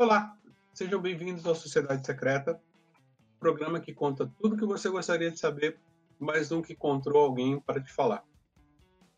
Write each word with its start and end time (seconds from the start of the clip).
Olá, 0.00 0.34
sejam 0.72 0.98
bem-vindos 0.98 1.44
ao 1.44 1.54
Sociedade 1.54 2.06
Secreta, 2.06 2.58
programa 3.38 3.78
que 3.78 3.92
conta 3.92 4.26
tudo 4.40 4.56
que 4.56 4.64
você 4.64 4.88
gostaria 4.88 5.30
de 5.30 5.38
saber, 5.38 5.78
mas 6.18 6.48
nunca 6.48 6.72
encontrou 6.72 7.22
alguém 7.22 7.60
para 7.60 7.82
te 7.82 7.92
falar. 7.92 8.24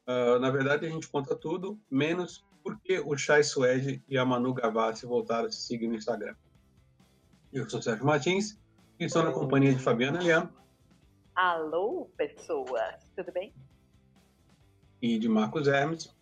Uh, 0.08 0.40
na 0.40 0.50
verdade, 0.50 0.84
a 0.84 0.88
gente 0.88 1.08
conta 1.08 1.36
tudo, 1.36 1.78
menos 1.88 2.44
porque 2.64 2.98
o 2.98 3.16
Chai 3.16 3.44
Suede 3.44 4.02
e 4.08 4.18
a 4.18 4.24
Manu 4.24 4.52
Gavassi 4.54 5.06
voltaram 5.06 5.46
a 5.46 5.52
se 5.52 5.68
seguir 5.68 5.86
no 5.86 5.94
Instagram. 5.94 6.34
Eu 7.52 7.70
sou 7.70 7.80
Sérgio 7.80 8.04
Martins 8.04 8.60
e 8.98 9.04
estou 9.04 9.22
na 9.22 9.30
companhia 9.30 9.72
de 9.72 9.80
Fabiana 9.80 10.18
Lian. 10.18 10.50
Alô, 11.32 12.10
pessoas, 12.16 13.08
tudo 13.14 13.30
bem? 13.30 13.54
E 15.00 15.16
de 15.16 15.28
Marcos 15.28 15.68
Hermes. 15.68 16.12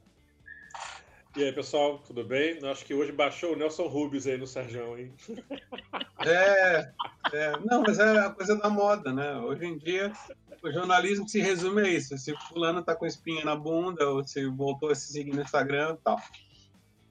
E 1.37 1.45
aí, 1.45 1.52
pessoal, 1.52 1.98
tudo 1.98 2.25
bem? 2.25 2.59
Acho 2.69 2.84
que 2.84 2.93
hoje 2.93 3.12
baixou 3.12 3.52
o 3.52 3.57
Nelson 3.57 3.87
Rubens 3.87 4.27
aí 4.27 4.37
no 4.37 4.47
Serjão, 4.47 4.98
hein? 4.98 5.15
É, 6.23 6.93
é, 7.33 7.53
não, 7.65 7.80
mas 7.80 7.98
é 7.98 8.19
a 8.19 8.29
coisa 8.29 8.55
da 8.55 8.69
moda, 8.69 9.11
né? 9.11 9.37
Hoje 9.39 9.65
em 9.65 9.79
dia, 9.79 10.12
o 10.62 10.70
jornalismo 10.70 11.27
se 11.27 11.41
resume 11.41 11.80
a 11.80 11.89
isso. 11.89 12.19
Se 12.19 12.37
fulano 12.47 12.83
tá 12.83 12.95
com 12.95 13.06
espinha 13.06 13.43
na 13.43 13.56
bunda, 13.56 14.06
ou 14.06 14.23
se 14.23 14.45
voltou 14.47 14.91
a 14.91 14.95
se 14.95 15.11
seguir 15.15 15.33
no 15.33 15.41
Instagram 15.41 15.97
e 15.98 16.05
tal. 16.05 16.20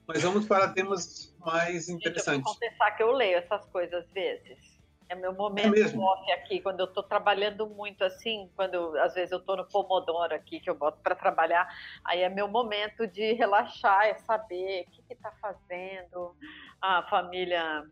Mas 0.06 0.22
vamos 0.22 0.46
para 0.46 0.68
temas 0.68 1.34
mais 1.44 1.88
interessantes. 1.88 2.24
Gente, 2.24 2.38
eu 2.38 2.42
vou 2.44 2.54
confessar 2.54 2.96
que 2.96 3.02
eu 3.02 3.10
leio 3.10 3.38
essas 3.38 3.66
coisas 3.66 3.94
às 3.94 4.12
vezes. 4.12 4.69
É 5.10 5.14
meu 5.16 5.34
momento 5.34 5.74
é 5.74 5.98
off 5.98 6.30
aqui, 6.30 6.60
quando 6.60 6.78
eu 6.78 6.86
estou 6.86 7.02
trabalhando 7.02 7.66
muito 7.66 8.04
assim, 8.04 8.48
quando 8.54 8.96
às 8.98 9.12
vezes 9.12 9.32
eu 9.32 9.38
estou 9.38 9.56
no 9.56 9.66
Pomodoro 9.66 10.32
aqui, 10.32 10.60
que 10.60 10.70
eu 10.70 10.74
boto 10.76 11.00
para 11.02 11.16
trabalhar, 11.16 11.68
aí 12.04 12.20
é 12.20 12.28
meu 12.28 12.46
momento 12.46 13.08
de 13.08 13.32
relaxar, 13.32 14.04
é 14.04 14.14
saber 14.14 14.86
o 14.86 14.90
que 14.92 15.12
está 15.12 15.32
fazendo 15.32 16.36
a 16.80 17.02
família 17.10 17.84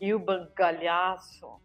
Ilban 0.00 0.48
Galhaço. 0.54 1.60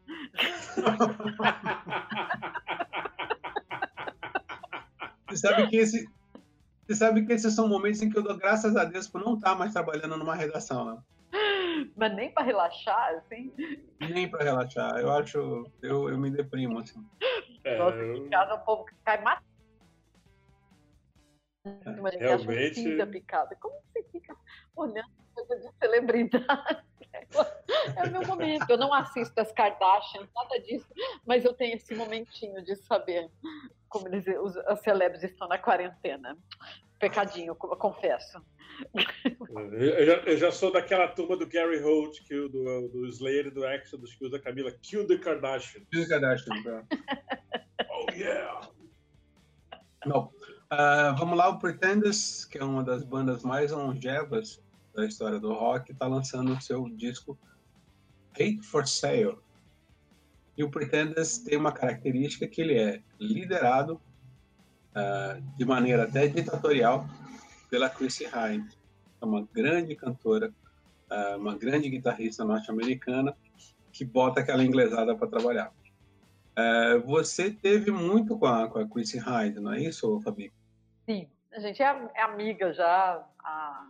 Você 5.27 5.37
sabe 5.37 5.67
que 5.69 5.77
esse, 5.77 6.09
você 6.87 6.95
sabe 6.95 7.23
que 7.23 7.33
esses 7.33 7.53
são 7.53 7.67
momentos 7.67 8.01
em 8.01 8.09
que 8.09 8.17
eu 8.17 8.23
dou 8.23 8.35
graças 8.35 8.75
a 8.75 8.83
Deus 8.83 9.07
por 9.07 9.21
não 9.21 9.35
estar 9.35 9.53
mais 9.53 9.73
trabalhando 9.73 10.17
numa 10.17 10.33
redação, 10.33 10.85
né? 10.85 10.97
Mas 11.95 12.15
nem 12.15 12.31
para 12.31 12.43
relaxar, 12.43 13.15
assim? 13.15 13.53
Nem 13.99 14.29
para 14.29 14.43
relaxar. 14.43 14.97
Eu 14.97 15.11
acho. 15.11 15.71
Eu, 15.81 16.09
eu 16.09 16.17
me 16.17 16.29
deprimo, 16.29 16.79
assim. 16.79 17.05
É, 17.63 17.77
Nossa, 17.77 18.03
em 18.03 18.29
casa 18.29 18.53
o 18.55 18.59
povo 18.59 18.85
cai 19.03 19.21
matando. 19.21 19.47
É, 21.65 22.17
realmente. 22.17 23.05
picada. 23.07 23.55
Como 23.59 23.75
você 23.81 24.03
fica 24.11 24.35
olhando 24.75 25.09
coisa 25.33 25.55
de 25.57 25.69
celebridade? 25.77 26.83
É 27.95 28.03
o 28.03 28.11
meu 28.11 28.27
momento. 28.27 28.69
Eu 28.69 28.77
não 28.77 28.93
assisto 28.93 29.39
as 29.39 29.51
Kardashian, 29.51 30.27
nada 30.35 30.59
disso, 30.59 30.87
mas 31.25 31.43
eu 31.43 31.53
tenho 31.53 31.75
esse 31.75 31.95
momentinho 31.95 32.63
de 32.63 32.75
saber 32.75 33.31
como 33.87 34.07
eles, 34.07 34.25
os, 34.41 34.57
as 34.57 34.81
celebres 34.81 35.23
estão 35.23 35.47
na 35.47 35.57
quarentena. 35.57 36.37
Pecadinho, 36.99 37.55
confesso. 37.55 38.41
Eu 39.71 40.05
já, 40.05 40.13
eu 40.13 40.37
já, 40.37 40.51
sou 40.51 40.71
daquela 40.71 41.07
turma 41.07 41.37
do 41.37 41.47
Gary 41.47 41.79
Holt, 41.79 42.23
que 42.23 42.35
o, 42.35 42.49
do, 42.49 42.87
do 42.89 43.07
Slayer 43.07 43.47
e 43.47 43.51
do 43.51 43.65
Exodus, 43.65 44.15
que 44.15 44.25
usa 44.25 44.37
a 44.37 44.39
Camila. 44.39 44.71
Kill 44.81 45.05
the 45.05 45.17
Kardashian. 45.17 45.83
Kill 45.91 46.03
the 46.03 46.09
Kardashian, 46.09 46.63
tá. 46.63 46.83
oh, 47.89 48.11
yeah! 48.11 48.67
Não. 50.05 50.31
Uh, 50.71 51.15
vamos 51.17 51.37
lá, 51.37 51.49
o 51.49 51.59
Pretenders, 51.59 52.45
que 52.45 52.57
é 52.57 52.63
uma 52.63 52.83
das 52.83 53.03
bandas 53.03 53.43
mais 53.43 53.71
longevas 53.71 54.61
da 54.93 55.05
história 55.05 55.39
do 55.39 55.53
rock, 55.53 55.91
está 55.91 56.07
lançando 56.07 56.53
o 56.53 56.61
seu 56.61 56.89
disco 56.89 57.37
Hate 58.33 58.61
for 58.61 58.87
Sale. 58.87 59.37
E 60.57 60.63
o 60.63 60.69
Pretenders 60.71 61.37
tem 61.37 61.57
uma 61.57 61.71
característica 61.71 62.47
que 62.47 62.61
ele 62.61 62.77
é 62.77 63.01
liderado 63.19 64.01
uh, 64.95 65.41
de 65.55 65.65
maneira 65.65 66.03
até 66.03 66.27
ditatorial 66.27 67.07
pela 67.69 67.89
Chrissy 67.89 68.25
Hynde, 68.25 68.77
é 69.21 69.25
uma 69.25 69.47
grande 69.53 69.95
cantora, 69.95 70.51
uh, 71.11 71.37
uma 71.37 71.55
grande 71.55 71.89
guitarrista 71.89 72.43
norte-americana 72.43 73.35
que 73.91 74.05
bota 74.05 74.39
aquela 74.39 74.63
inglesada 74.63 75.15
para 75.15 75.27
trabalhar. 75.27 75.71
Uh, 76.57 77.05
você 77.05 77.51
teve 77.51 77.91
muito 77.91 78.37
com 78.37 78.47
a, 78.47 78.67
com 78.67 78.79
a 78.79 78.87
Chrissy 78.87 79.19
Hynde, 79.19 79.59
não 79.59 79.73
é 79.73 79.81
isso, 79.81 80.19
Fabi? 80.21 80.51
Sim, 81.05 81.27
a 81.51 81.59
gente 81.59 81.81
é, 81.83 82.09
é 82.15 82.21
amiga 82.23 82.73
já 82.73 83.23
há 83.43 83.87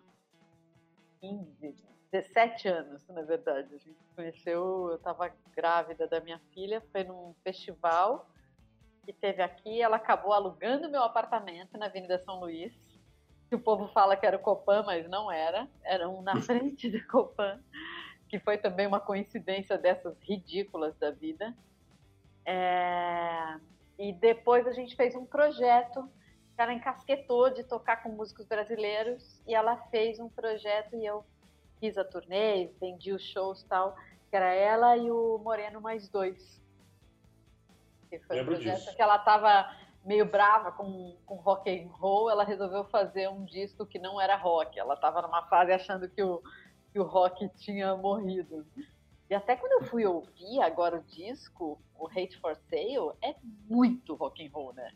15, 1.22 1.75
17 2.12 2.68
anos, 2.68 3.07
na 3.07 3.22
verdade. 3.22 3.73
A 3.73 3.78
gente 3.78 3.97
conheceu, 4.16 4.90
eu 4.90 4.95
estava 4.95 5.31
grávida 5.56 6.07
da 6.07 6.19
minha 6.19 6.40
filha, 6.53 6.81
foi 6.91 7.03
num 7.03 7.34
festival 7.44 8.29
que 9.06 9.13
teve 9.13 9.41
aqui, 9.41 9.81
ela 9.81 9.95
acabou 9.95 10.34
alugando 10.34 10.90
meu 10.90 11.01
apartamento 11.01 11.78
na 11.78 11.85
Avenida 11.85 12.19
São 12.19 12.40
Luís. 12.40 12.73
Que 13.50 13.56
o 13.56 13.59
povo 13.59 13.88
fala 13.90 14.17
que 14.17 14.25
era 14.25 14.35
o 14.35 14.41
Copan, 14.41 14.84
mas 14.84 15.07
não 15.09 15.31
era. 15.31 15.67
Era 15.84 16.09
um 16.09 16.22
na 16.22 16.35
frente 16.41 16.90
do 16.90 17.06
Copan, 17.07 17.62
que 18.28 18.40
foi 18.40 18.57
também 18.57 18.85
uma 18.85 19.00
coincidência 19.00 19.78
dessas 19.78 20.19
ridículas 20.22 20.97
da 20.97 21.12
vida. 21.12 21.56
É... 22.46 23.57
E 23.97 24.12
depois 24.12 24.67
a 24.67 24.72
gente 24.73 24.96
fez 24.96 25.16
um 25.16 25.25
projeto 25.25 26.09
ela 26.57 26.73
encasquetou 26.73 27.51
de 27.51 27.63
tocar 27.63 28.01
com 28.01 28.09
músicos 28.09 28.47
brasileiros 28.47 29.40
e 29.46 29.53
ela 29.53 29.78
fez 29.90 30.19
um 30.19 30.28
projeto 30.28 30.96
e 30.96 31.06
eu 31.06 31.23
fiz 31.79 31.97
a 31.97 32.03
turnê, 32.03 32.67
vendi 32.79 33.11
os 33.11 33.21
shows 33.23 33.63
tal, 33.63 33.95
que 34.29 34.35
era 34.35 34.53
ela 34.53 34.97
e 34.97 35.09
o 35.11 35.38
Moreno 35.39 35.81
mais 35.81 36.09
dois. 36.09 36.61
Que 38.09 38.19
foi 38.19 38.38
Lembro 38.38 38.53
um 38.53 38.55
projeto 38.55 38.79
disso. 38.79 38.95
que 38.95 39.01
ela 39.01 39.17
estava 39.17 39.69
meio 40.05 40.25
brava 40.25 40.71
com, 40.71 41.17
com 41.25 41.35
rock 41.35 41.69
and 41.69 41.89
roll, 41.89 42.29
ela 42.29 42.45
resolveu 42.45 42.85
fazer 42.85 43.27
um 43.29 43.43
disco 43.43 43.85
que 43.85 43.99
não 43.99 44.19
era 44.19 44.37
rock. 44.37 44.79
Ela 44.79 44.93
estava 44.93 45.21
numa 45.21 45.43
fase 45.47 45.73
achando 45.73 46.07
que 46.09 46.23
o, 46.23 46.41
que 46.93 46.99
o 46.99 47.03
rock 47.03 47.49
tinha 47.57 47.95
morrido. 47.95 48.66
E 49.29 49.35
até 49.35 49.57
quando 49.57 49.83
eu 49.83 49.89
fui 49.89 50.05
ouvir 50.05 50.61
agora 50.61 50.99
o 50.99 51.03
disco, 51.03 51.77
o 51.99 52.07
Hate 52.07 52.39
for 52.39 52.55
Sale, 52.69 53.11
é 53.21 53.35
muito 53.69 54.16
rock 54.16 54.45
and 54.45 54.49
roll, 54.53 54.73
né? 54.73 54.89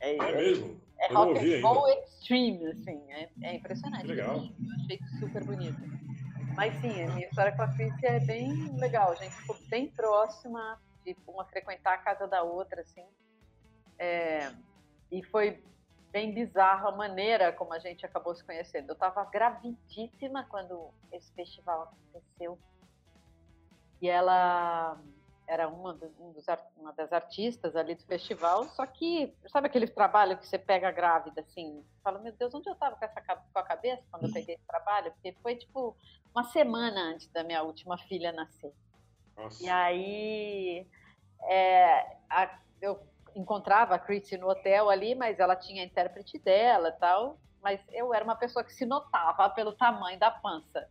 É, 0.00 0.16
é 0.16 0.32
mesmo? 0.36 0.80
É, 0.98 1.06
é 1.06 1.14
rock 1.14 1.54
and 1.54 1.62
roll 1.62 1.88
extreme, 1.88 2.66
assim. 2.66 3.00
É, 3.10 3.28
é 3.42 3.54
impressionante. 3.56 4.06
Legal. 4.06 4.36
Assim, 4.36 4.54
eu 4.60 4.74
achei 4.76 5.00
super 5.18 5.44
bonito. 5.44 5.80
Mas 6.54 6.74
sim, 6.80 7.02
a 7.02 7.14
minha 7.14 7.26
história 7.26 7.52
com 7.52 7.62
a 7.62 7.68
Cris 7.68 7.92
é 8.02 8.20
bem 8.20 8.76
legal. 8.78 9.12
A 9.12 9.14
gente 9.14 9.34
ficou 9.36 9.56
bem 9.68 9.88
próxima, 9.90 10.80
de 11.04 11.16
uma 11.26 11.44
frequentar 11.46 11.94
a 11.94 11.98
casa 11.98 12.26
da 12.26 12.42
outra, 12.42 12.82
assim. 12.82 13.04
É, 13.98 14.52
e 15.10 15.22
foi 15.24 15.62
bem 16.10 16.34
bizarro 16.34 16.88
a 16.88 16.96
maneira 16.96 17.52
como 17.52 17.72
a 17.72 17.78
gente 17.78 18.04
acabou 18.04 18.34
se 18.34 18.44
conhecendo. 18.44 18.90
Eu 18.90 18.94
estava 18.94 19.24
gravidíssima 19.26 20.44
quando 20.48 20.90
esse 21.12 21.32
festival 21.34 21.82
aconteceu. 21.82 22.58
E 24.02 24.08
ela 24.08 25.00
era 25.50 25.68
uma, 25.68 25.92
do, 25.92 26.06
um 26.20 26.30
dos, 26.30 26.46
uma 26.76 26.92
das 26.92 27.12
artistas 27.12 27.74
ali 27.74 27.96
do 27.96 28.04
festival, 28.04 28.68
só 28.68 28.86
que, 28.86 29.34
sabe 29.48 29.66
aquele 29.66 29.88
trabalho 29.88 30.38
que 30.38 30.46
você 30.46 30.56
pega 30.56 30.92
grávida, 30.92 31.40
assim, 31.40 31.84
fala, 32.04 32.20
meu 32.20 32.32
Deus, 32.32 32.54
onde 32.54 32.68
eu 32.68 32.72
estava 32.74 32.94
com, 32.94 33.04
essa, 33.04 33.20
com 33.20 33.58
a 33.58 33.62
cabeça 33.64 34.00
quando 34.12 34.28
eu 34.28 34.32
peguei 34.32 34.54
esse 34.54 34.64
trabalho? 34.64 35.10
Porque 35.10 35.32
foi, 35.42 35.56
tipo, 35.56 35.96
uma 36.32 36.44
semana 36.44 37.00
antes 37.00 37.26
da 37.32 37.42
minha 37.42 37.64
última 37.64 37.98
filha 37.98 38.30
nascer. 38.30 38.72
Nossa. 39.36 39.60
E 39.60 39.68
aí, 39.68 40.86
é, 41.42 42.16
a, 42.30 42.56
eu 42.80 43.00
encontrava 43.34 43.96
a 43.96 43.98
Chrissy 43.98 44.38
no 44.38 44.48
hotel 44.48 44.88
ali, 44.88 45.16
mas 45.16 45.40
ela 45.40 45.56
tinha 45.56 45.82
a 45.82 45.86
intérprete 45.86 46.38
dela 46.38 46.90
e 46.90 47.00
tal, 47.00 47.40
mas 47.62 47.80
eu 47.92 48.12
era 48.14 48.24
uma 48.24 48.36
pessoa 48.36 48.64
que 48.64 48.72
se 48.72 48.86
notava 48.86 49.48
pelo 49.50 49.72
tamanho 49.72 50.18
da 50.18 50.30
pança. 50.30 50.88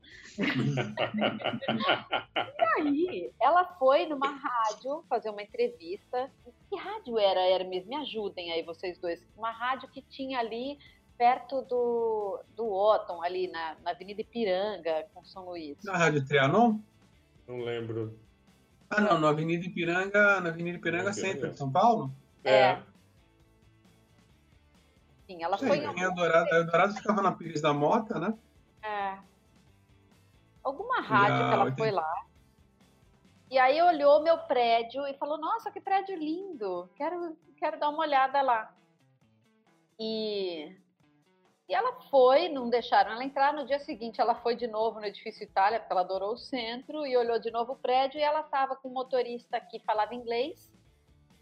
e 2.47 2.63
aí, 2.77 3.31
ela 3.41 3.65
foi 3.77 4.05
numa 4.05 4.29
rádio 4.29 5.03
fazer 5.09 5.29
uma 5.29 5.41
entrevista. 5.41 6.31
Que 6.69 6.75
rádio 6.75 7.17
era, 7.17 7.41
Hermes? 7.41 7.85
Me 7.87 7.95
ajudem 7.95 8.51
aí, 8.51 8.63
vocês 8.63 8.99
dois. 8.99 9.25
Uma 9.35 9.51
rádio 9.51 9.89
que 9.89 10.01
tinha 10.03 10.39
ali 10.39 10.77
perto 11.17 11.61
do, 11.63 12.39
do 12.55 12.71
Otton, 12.71 13.21
ali 13.21 13.49
na, 13.49 13.75
na 13.83 13.91
Avenida 13.91 14.21
Ipiranga, 14.21 15.05
com 15.13 15.25
São 15.25 15.45
Luís. 15.45 15.77
Na 15.83 15.97
Rádio 15.97 16.25
Trianon? 16.25 16.79
Não 17.45 17.59
lembro. 17.59 18.17
Ah, 18.89 19.01
não, 19.01 19.19
na 19.19 19.29
Avenida 19.29 19.65
Ipiranga, 19.65 20.39
na 20.39 20.49
Avenida 20.49 20.77
Ipiranga 20.77 21.11
Centro, 21.11 21.49
de 21.49 21.57
São 21.57 21.69
Paulo? 21.69 22.11
é. 22.43 22.53
é. 22.53 22.83
Sim, 25.29 25.43
ela 25.43 25.59
Sim, 25.59 25.67
foi. 25.67 25.77
Em 25.77 26.01
Eldorado, 26.01 26.49
Eldorado 26.55 26.93
ficava 26.95 27.21
na 27.21 27.31
Pires 27.31 27.61
da 27.61 27.71
Mota, 27.71 28.17
né? 28.19 28.33
É. 28.81 29.19
Alguma 30.63 31.01
rádio 31.01 31.47
que 31.47 31.53
ela 31.53 31.75
foi 31.75 31.91
lá. 31.91 32.25
E 33.51 33.59
aí 33.59 33.79
olhou 33.79 34.23
meu 34.23 34.39
prédio 34.39 35.05
e 35.05 35.13
falou: 35.19 35.37
Nossa, 35.37 35.69
que 35.69 35.79
prédio 35.79 36.17
lindo! 36.17 36.89
Quero, 36.95 37.37
quero 37.57 37.79
dar 37.79 37.89
uma 37.89 37.99
olhada 37.99 38.41
lá. 38.41 38.75
E 39.99 40.75
E 41.67 41.75
ela 41.75 41.93
foi, 42.09 42.49
não 42.49 42.67
deixaram 42.67 43.11
ela 43.11 43.23
entrar. 43.23 43.53
No 43.53 43.67
dia 43.67 43.79
seguinte, 43.79 44.19
ela 44.19 44.33
foi 44.33 44.55
de 44.55 44.65
novo 44.65 44.99
no 44.99 45.05
edifício 45.05 45.43
Itália, 45.43 45.79
porque 45.79 45.93
ela 45.93 46.01
adorou 46.01 46.33
o 46.33 46.37
centro, 46.37 47.05
e 47.05 47.15
olhou 47.15 47.37
de 47.39 47.51
novo 47.51 47.73
o 47.73 47.77
prédio. 47.77 48.19
E 48.19 48.23
ela 48.23 48.41
estava 48.41 48.75
com 48.75 48.89
um 48.89 48.93
motorista 48.93 49.61
que 49.61 49.79
falava 49.81 50.15
inglês. 50.15 50.71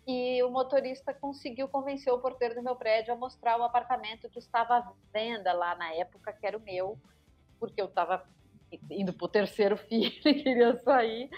E 0.07 0.42
o 0.42 0.50
motorista 0.50 1.13
conseguiu 1.13 1.68
convencer 1.68 2.13
o 2.13 2.19
porteiro 2.19 2.56
do 2.56 2.63
meu 2.63 2.77
prédio 2.77 3.13
a 3.13 3.18
mostrar 3.18 3.59
o 3.59 3.63
apartamento 3.63 4.30
que 4.30 4.39
estava 4.39 4.77
à 4.77 4.94
venda 5.12 5.51
lá 5.51 5.75
na 5.75 5.94
época, 5.94 6.31
que 6.31 6.48
era 6.48 6.57
o 6.57 6.62
meu, 6.62 6.98
porque 7.59 7.81
eu 7.81 7.88
estava 7.88 8.25
indo 8.89 9.12
para 9.12 9.25
o 9.25 9.27
terceiro 9.30 9.75
filho 9.77 10.13
e 10.24 10.33
queria 10.33 10.77
sair. 10.77 11.30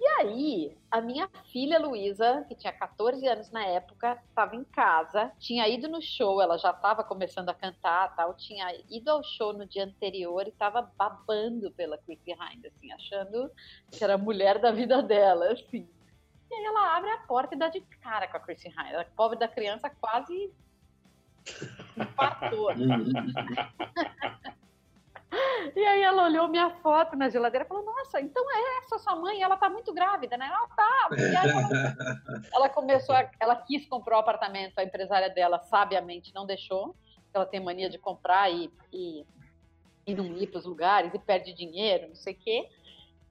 E 0.00 0.06
aí, 0.18 0.78
a 0.90 1.00
minha 1.00 1.28
filha 1.52 1.78
Luísa, 1.78 2.44
que 2.48 2.54
tinha 2.54 2.72
14 2.72 3.24
anos 3.28 3.50
na 3.50 3.64
época, 3.66 4.18
estava 4.28 4.56
em 4.56 4.64
casa, 4.64 5.30
tinha 5.38 5.68
ido 5.68 5.88
no 5.88 6.00
show, 6.00 6.40
ela 6.40 6.56
já 6.56 6.70
estava 6.70 7.04
começando 7.04 7.50
a 7.50 7.54
cantar, 7.54 8.16
tal, 8.16 8.34
tinha 8.34 8.74
ido 8.88 9.10
ao 9.10 9.22
show 9.22 9.52
no 9.52 9.66
dia 9.66 9.84
anterior 9.84 10.46
e 10.46 10.48
estava 10.48 10.90
babando 10.96 11.70
pela 11.72 11.98
Chrissy 11.98 12.32
Hind, 12.32 12.64
assim, 12.64 12.90
achando 12.90 13.52
que 13.92 14.02
era 14.02 14.14
a 14.14 14.18
mulher 14.18 14.58
da 14.58 14.72
vida 14.72 15.02
dela, 15.02 15.52
assim. 15.52 15.86
E 16.50 16.54
aí 16.54 16.64
ela 16.64 16.96
abre 16.96 17.10
a 17.10 17.18
porta 17.18 17.54
e 17.54 17.58
dá 17.58 17.68
de 17.68 17.80
cara 18.00 18.26
com 18.26 18.36
a 18.36 18.40
Chrissy 18.40 18.68
Hind. 18.68 18.94
A 18.94 19.04
pobre 19.16 19.38
da 19.38 19.46
criança 19.46 19.88
quase 19.88 20.52
empatou. 21.96 22.70
E 25.76 25.84
aí 25.84 26.02
ela 26.02 26.24
olhou 26.24 26.48
minha 26.48 26.70
foto 26.70 27.16
na 27.16 27.28
geladeira 27.28 27.64
e 27.64 27.68
falou, 27.68 27.84
nossa, 27.84 28.20
então 28.20 28.44
é 28.50 28.78
essa 28.78 28.98
sua 28.98 29.14
mãe, 29.14 29.40
ela 29.40 29.56
tá 29.56 29.70
muito 29.70 29.92
grávida, 29.92 30.36
né? 30.36 30.46
Ela 30.46 30.68
tá. 30.68 31.08
Ela, 31.12 32.42
ela 32.52 32.68
começou, 32.68 33.14
a, 33.14 33.30
ela 33.38 33.54
quis 33.54 33.86
comprar 33.86 34.16
o 34.16 34.20
apartamento, 34.20 34.78
a 34.78 34.82
empresária 34.82 35.30
dela 35.30 35.60
sabiamente 35.60 36.34
não 36.34 36.44
deixou, 36.44 36.96
ela 37.32 37.46
tem 37.46 37.60
mania 37.60 37.88
de 37.88 37.98
comprar 37.98 38.50
e, 38.50 38.72
e, 38.92 39.24
e 40.06 40.14
não 40.14 40.36
ir 40.36 40.48
para 40.48 40.58
os 40.58 40.64
lugares 40.64 41.14
e 41.14 41.18
perde 41.18 41.52
dinheiro, 41.52 42.08
não 42.08 42.16
sei 42.16 42.34
o 42.34 42.38
quê. 42.38 42.68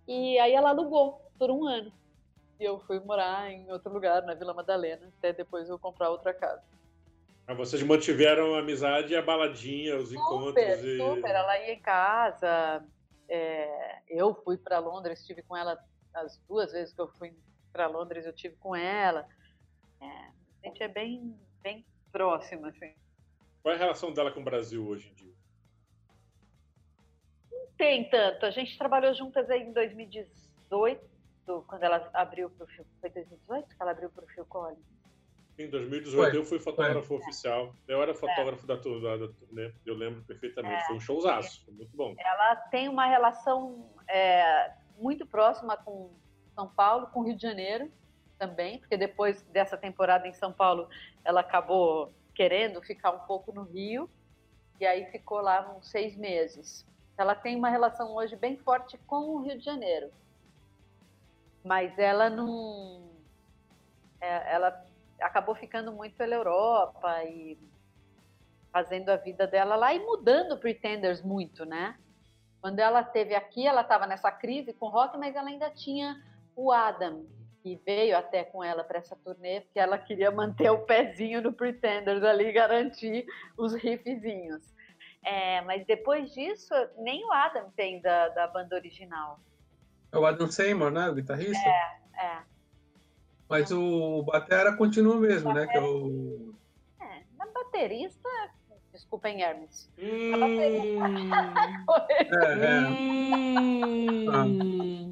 E 0.07 0.39
aí 0.39 0.53
ela 0.53 0.69
alugou 0.69 1.21
por 1.37 1.51
um 1.51 1.67
ano. 1.67 1.91
E 2.59 2.65
eu 2.65 2.79
fui 2.81 2.99
morar 2.99 3.49
em 3.49 3.71
outro 3.71 3.91
lugar, 3.91 4.21
na 4.23 4.33
Vila 4.33 4.53
Madalena, 4.53 5.11
até 5.17 5.31
depois 5.31 5.69
eu 5.69 5.79
comprar 5.79 6.09
outra 6.09 6.33
casa. 6.33 6.61
Mas 7.47 7.57
vocês 7.57 7.81
mantiveram 7.81 8.53
a 8.53 8.59
amizade 8.59 9.13
e 9.13 9.15
a 9.15 9.21
baladinha, 9.21 9.95
os 9.95 10.09
super, 10.09 10.19
encontros. 10.19 10.83
E... 10.83 10.97
Super, 10.97 11.31
ela 11.31 11.59
ia 11.59 11.73
em 11.73 11.79
casa. 11.79 12.85
É, 13.27 14.01
eu 14.07 14.35
fui 14.43 14.57
para 14.57 14.79
Londres, 14.79 15.21
estive 15.21 15.41
com 15.41 15.55
ela 15.55 15.79
as 16.13 16.37
duas 16.47 16.71
vezes 16.71 16.93
que 16.93 17.01
eu 17.01 17.07
fui 17.07 17.33
para 17.71 17.87
Londres, 17.87 18.25
eu 18.25 18.33
tive 18.33 18.55
com 18.57 18.75
ela. 18.75 19.27
É, 20.01 20.05
a 20.05 20.67
gente 20.67 20.83
é 20.83 20.87
bem, 20.87 21.35
bem 21.61 21.85
próxima, 22.11 22.69
assim. 22.69 22.93
Qual 23.61 23.73
é 23.73 23.75
a 23.75 23.79
relação 23.79 24.13
dela 24.13 24.31
com 24.31 24.41
o 24.41 24.43
Brasil 24.43 24.85
hoje 24.87 25.09
em 25.09 25.13
dia? 25.13 25.33
Não 27.51 27.67
tem 27.77 28.09
tanto. 28.09 28.45
A 28.45 28.51
gente 28.51 28.77
trabalhou 28.77 29.13
juntas 29.13 29.49
aí 29.49 29.63
em 29.63 29.73
2018, 29.73 31.01
quando 31.67 31.83
ela 31.83 32.09
abriu 32.13 32.47
o 32.47 32.49
perfil. 32.49 32.85
Foi 33.01 33.09
2018 33.09 33.67
que 33.75 33.81
ela 33.81 33.91
abriu 33.91 34.09
o 34.09 34.11
perfil 34.11 34.45
Collins? 34.45 34.99
Em 35.57 35.69
2018 35.69 36.31
foi, 36.31 36.39
eu 36.39 36.45
fui 36.45 36.59
fotógrafo 36.59 37.07
foi. 37.07 37.17
oficial. 37.17 37.75
Eu 37.87 38.01
era 38.01 38.13
fotógrafo 38.13 38.63
é. 38.63 38.67
da, 38.67 38.75
da, 38.75 39.27
da 39.27 39.33
turnê, 39.33 39.73
eu 39.85 39.95
lembro 39.95 40.21
perfeitamente. 40.23 40.83
É. 40.83 40.85
Foi 40.85 40.95
um 40.95 40.99
showzaço, 41.01 41.65
foi 41.65 41.73
muito 41.73 41.95
bom. 41.95 42.15
Ela 42.17 42.55
tem 42.71 42.87
uma 42.87 43.05
relação 43.05 43.89
é, 44.07 44.71
muito 44.97 45.25
próxima 45.25 45.75
com 45.75 46.11
São 46.55 46.67
Paulo, 46.67 47.07
com 47.07 47.23
Rio 47.23 47.35
de 47.35 47.41
Janeiro 47.41 47.91
também, 48.37 48.79
porque 48.79 48.95
depois 48.95 49.41
dessa 49.51 49.77
temporada 49.77 50.25
em 50.25 50.33
São 50.33 50.53
Paulo, 50.53 50.87
ela 51.25 51.41
acabou 51.41 52.13
querendo 52.33 52.81
ficar 52.81 53.11
um 53.11 53.19
pouco 53.19 53.51
no 53.51 53.63
Rio, 53.63 54.09
e 54.79 54.85
aí 54.85 55.05
ficou 55.07 55.41
lá 55.41 55.75
uns 55.75 55.89
seis 55.89 56.15
meses. 56.15 56.87
Ela 57.17 57.35
tem 57.35 57.57
uma 57.57 57.69
relação 57.69 58.15
hoje 58.15 58.37
bem 58.37 58.55
forte 58.55 58.97
com 58.99 59.35
o 59.35 59.41
Rio 59.41 59.57
de 59.57 59.65
Janeiro, 59.65 60.09
mas 61.63 61.97
ela 61.97 62.29
não. 62.29 63.09
É, 64.21 64.53
ela 64.53 64.85
acabou 65.21 65.55
ficando 65.55 65.91
muito 65.91 66.15
pela 66.15 66.35
Europa 66.35 67.23
e 67.25 67.57
fazendo 68.71 69.09
a 69.09 69.17
vida 69.17 69.47
dela 69.47 69.75
lá 69.75 69.93
e 69.93 69.99
mudando 69.99 70.57
Pretenders 70.57 71.21
muito, 71.21 71.65
né? 71.65 71.97
Quando 72.61 72.79
ela 72.79 73.03
teve 73.03 73.35
aqui, 73.35 73.65
ela 73.65 73.81
estava 73.81 74.05
nessa 74.05 74.31
crise 74.31 74.73
com 74.73 74.87
o 74.87 74.89
rock, 74.89 75.17
mas 75.17 75.35
ela 75.35 75.49
ainda 75.49 75.69
tinha 75.69 76.21
o 76.55 76.71
Adam, 76.71 77.25
que 77.63 77.81
veio 77.85 78.17
até 78.17 78.43
com 78.43 78.63
ela 78.63 78.83
para 78.83 78.99
essa 78.99 79.15
turnê, 79.15 79.61
porque 79.61 79.79
ela 79.79 79.97
queria 79.97 80.29
manter 80.29 80.69
o 80.69 80.85
pezinho 80.85 81.41
no 81.41 81.53
Pretenders 81.53 82.23
ali, 82.23 82.51
garantir 82.51 83.25
os 83.57 83.73
riffzinhos. 83.73 84.61
É, 85.23 85.61
mas 85.61 85.85
depois 85.85 86.33
disso, 86.33 86.73
nem 86.97 87.25
o 87.25 87.31
Adam 87.31 87.71
tem 87.75 88.01
da, 88.01 88.29
da 88.29 88.47
banda 88.47 88.75
original. 88.75 89.39
É 90.11 90.17
o 90.17 90.25
Adam 90.25 90.49
Seymour, 90.49 90.89
né? 90.91 91.09
O 91.09 91.15
guitarrista? 91.15 91.67
É, 91.67 91.99
é. 92.25 92.39
Mas 93.47 93.71
o 93.71 94.23
Batera 94.23 94.75
continua 94.75 95.17
mesmo, 95.17 95.53
né? 95.53 95.67
Que 95.67 95.77
é 95.77 95.81
o. 95.81 96.53
É, 97.01 97.21
na 97.37 97.45
baterista. 97.47 98.27
Desculpem, 98.91 99.41
Hermes. 99.41 99.89
Hum... 99.97 100.31
Baterista. 100.31 101.05
é, 102.35 102.65
é. 102.65 102.79
Hum... 102.89 103.79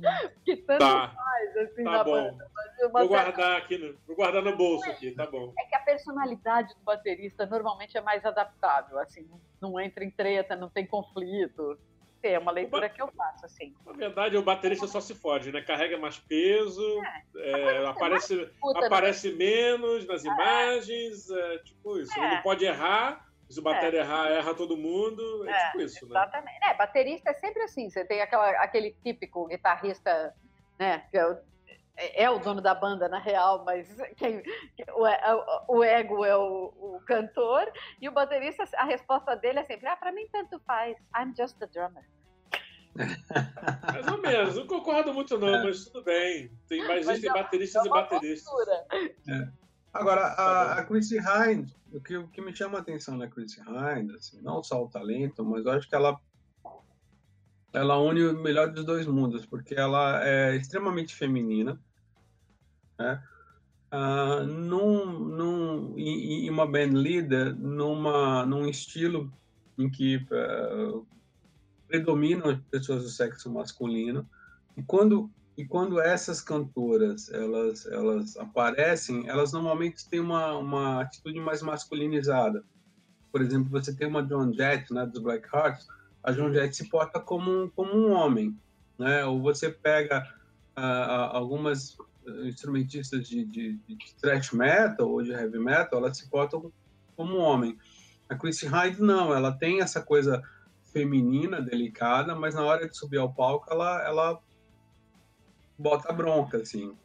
que 0.43 0.57
tanto 0.57 0.79
tá. 0.79 1.09
faz, 1.09 1.57
assim, 1.57 1.83
tá 1.83 1.91
na 1.91 2.03
bom. 2.03 2.11
banda. 2.11 2.47
Vou 2.91 3.07
guardar 3.07 3.57
aqui, 3.57 3.77
no, 3.77 3.97
vou 4.05 4.15
guardar 4.15 4.43
no 4.43 4.55
bolso 4.55 4.87
aqui, 4.89 5.11
tá 5.11 5.25
bom. 5.25 5.51
É 5.57 5.65
que 5.65 5.75
a 5.75 5.79
personalidade 5.79 6.73
do 6.75 6.81
baterista 6.81 7.45
normalmente 7.45 7.97
é 7.97 8.01
mais 8.01 8.23
adaptável, 8.23 8.99
assim, 8.99 9.27
não 9.59 9.79
entra 9.79 10.03
em 10.03 10.11
treta, 10.11 10.55
não 10.55 10.69
tem 10.69 10.85
conflito 10.85 11.77
é 12.23 12.39
uma 12.39 12.51
leitura 12.51 12.89
que 12.89 13.01
eu 13.01 13.07
faço, 13.11 13.45
assim. 13.45 13.75
Na 13.85 13.93
verdade, 13.93 14.37
o 14.37 14.43
baterista 14.43 14.87
só 14.87 14.99
se 14.99 15.13
fode, 15.13 15.51
né? 15.51 15.61
Carrega 15.61 15.97
mais 15.97 16.17
peso, 16.17 17.01
é, 17.35 17.51
é, 17.51 17.87
aparece, 17.87 18.49
aparece 18.75 19.31
menos 19.33 20.05
nas 20.07 20.25
é. 20.25 20.27
imagens, 20.27 21.29
é, 21.29 21.57
tipo 21.59 21.99
isso. 21.99 22.17
Ele 22.17 22.35
não 22.35 22.41
pode 22.41 22.65
errar, 22.65 23.27
se 23.49 23.59
o 23.59 23.63
bater 23.63 23.93
errar, 23.93 24.29
erra 24.29 24.53
todo 24.53 24.75
mundo, 24.75 25.47
é, 25.47 25.67
tipo 25.67 25.81
isso, 25.81 26.05
né? 26.07 26.19
Exatamente. 26.19 26.59
É, 26.63 26.73
baterista 26.73 27.29
é 27.29 27.33
sempre 27.33 27.63
assim, 27.63 27.89
você 27.89 28.03
tem 28.03 28.21
aquela, 28.21 28.49
aquele 28.61 28.91
típico 29.03 29.47
guitarrista, 29.47 30.35
né, 30.77 31.05
que 31.09 31.17
é 31.17 31.25
o, 31.25 31.37
é 31.97 32.29
o 32.29 32.39
dono 32.39 32.61
da 32.61 32.75
banda 32.75 33.07
na 33.07 33.19
real, 33.19 33.63
mas 33.63 33.87
quem, 34.17 34.43
o, 34.89 35.77
o 35.77 35.83
ego 35.83 36.23
é 36.25 36.35
o, 36.35 36.73
o, 36.77 37.01
cantor 37.07 37.71
e 38.01 38.07
o 38.07 38.11
baterista, 38.11 38.63
a 38.75 38.83
resposta 38.83 39.35
dele 39.35 39.59
é 39.59 39.63
sempre: 39.63 39.87
ah, 39.87 39.95
para 39.95 40.11
mim 40.11 40.27
tanto 40.31 40.59
faz, 40.59 40.97
I'm 41.15 41.33
just 41.35 41.61
a 41.61 41.65
drummer. 41.65 42.03
Mais 42.97 44.07
ou 44.07 44.21
menos, 44.21 44.55
não 44.55 44.67
concordo 44.67 45.13
muito 45.13 45.37
não, 45.37 45.55
é. 45.55 45.63
mas 45.63 45.85
tudo 45.85 46.03
bem. 46.03 46.51
Tem, 46.67 46.79
mas, 46.79 47.05
mas 47.05 47.09
existem 47.09 47.29
é, 47.29 47.33
bateristas 47.33 47.83
é 47.83 47.87
e 47.87 47.89
bateristas. 47.89 48.53
É. 49.27 49.49
Agora, 49.93 50.27
a, 50.27 50.35
tá 50.35 50.73
a 50.73 50.83
Chrissy 50.85 51.17
Hind, 51.17 51.69
o 51.91 52.01
que, 52.01 52.17
o 52.17 52.27
que 52.27 52.41
me 52.41 52.55
chama 52.55 52.77
a 52.77 52.81
atenção 52.81 53.17
na 53.17 53.27
Chrissy 53.27 53.61
Hind, 53.61 54.11
assim, 54.15 54.41
não 54.41 54.61
só 54.63 54.83
o 54.83 54.89
talento, 54.89 55.43
mas 55.45 55.65
eu 55.65 55.71
acho 55.71 55.87
que 55.87 55.95
ela 55.95 56.19
ela 57.73 57.99
une 57.99 58.23
o 58.23 58.37
melhor 58.41 58.71
dos 58.71 58.85
dois 58.85 59.05
mundos, 59.05 59.45
porque 59.45 59.75
ela 59.75 60.25
é 60.25 60.55
extremamente 60.55 61.13
feminina, 61.13 61.79
né? 62.97 63.21
Uh, 63.93 64.45
num, 64.45 65.05
num, 65.05 65.97
em, 65.97 66.45
em, 66.45 66.49
uma 66.49 66.65
band 66.65 66.91
leader, 66.91 67.55
numa, 67.55 68.45
num 68.45 68.67
estilo 68.67 69.31
em 69.77 69.89
que 69.89 70.17
uh, 70.17 71.07
predominam 71.87 72.59
pessoas 72.69 73.03
do 73.03 73.09
sexo 73.09 73.51
masculino. 73.51 74.27
E 74.75 74.83
quando 74.83 75.29
e 75.57 75.65
quando 75.65 75.99
essas 75.99 76.39
cantoras 76.39 77.29
elas 77.31 77.87
elas 77.87 78.37
aparecem 78.37 79.27
elas 79.27 79.51
normalmente 79.51 80.07
têm 80.07 80.19
uma, 80.19 80.55
uma 80.55 81.01
atitude 81.01 81.39
mais 81.39 81.63
masculinizada. 81.63 82.63
Por 83.31 83.41
exemplo 83.41 83.71
você 83.71 83.91
tem 83.93 84.07
uma 84.07 84.21
John 84.21 84.53
Jett 84.53 84.93
né 84.93 85.05
dos 85.05 85.21
Black 85.21 85.47
Hearts 85.51 85.87
a 86.23 86.31
John 86.31 86.53
Jett 86.53 86.75
se 86.75 86.87
porta 86.87 87.19
como 87.19 87.63
um, 87.63 87.69
como 87.69 87.91
um 87.91 88.11
homem 88.11 88.55
né? 88.99 89.25
Ou 89.25 89.41
você 89.41 89.69
pega 89.69 90.27
uh, 90.77 91.35
algumas 91.35 91.97
instrumentistas 92.43 93.27
de, 93.27 93.45
de, 93.45 93.73
de 93.87 93.97
thrash 94.21 94.51
metal 94.51 95.09
ou 95.09 95.23
de 95.23 95.31
heavy 95.31 95.59
metal 95.59 95.99
elas 95.99 96.17
se 96.17 96.29
portam 96.29 96.71
como 97.15 97.37
um 97.37 97.41
homem. 97.41 97.77
A 98.29 98.35
Chrissy 98.35 98.67
Hyde 98.67 99.01
não 99.01 99.33
ela 99.33 99.51
tem 99.51 99.81
essa 99.81 100.01
coisa 100.01 100.43
feminina, 100.91 101.61
delicada, 101.61 102.35
mas 102.35 102.55
na 102.55 102.63
hora 102.63 102.87
de 102.87 102.97
subir 102.97 103.17
ao 103.17 103.33
palco 103.33 103.71
ela, 103.71 104.05
ela 104.05 104.39
bota 105.77 106.11
bronca, 106.11 106.57
assim. 106.57 106.95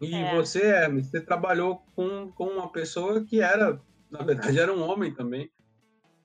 E 0.00 0.14
é. 0.14 0.34
você, 0.34 0.62
Hermes, 0.66 1.06
você 1.06 1.20
trabalhou 1.20 1.82
com, 1.94 2.32
com 2.32 2.46
uma 2.46 2.70
pessoa 2.72 3.24
que 3.24 3.40
era, 3.40 3.80
na 4.10 4.22
verdade, 4.22 4.58
era 4.58 4.72
um 4.72 4.82
homem 4.82 5.14
também, 5.14 5.50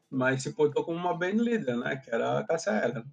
mas 0.10 0.42
se 0.42 0.54
portou 0.54 0.84
como 0.84 0.98
uma 0.98 1.14
band 1.16 1.36
leader, 1.36 1.78
né? 1.78 1.98
Que 1.98 2.10
era 2.10 2.40
a 2.40 2.44
Cássia 2.44 2.72
Eller. 2.84 3.04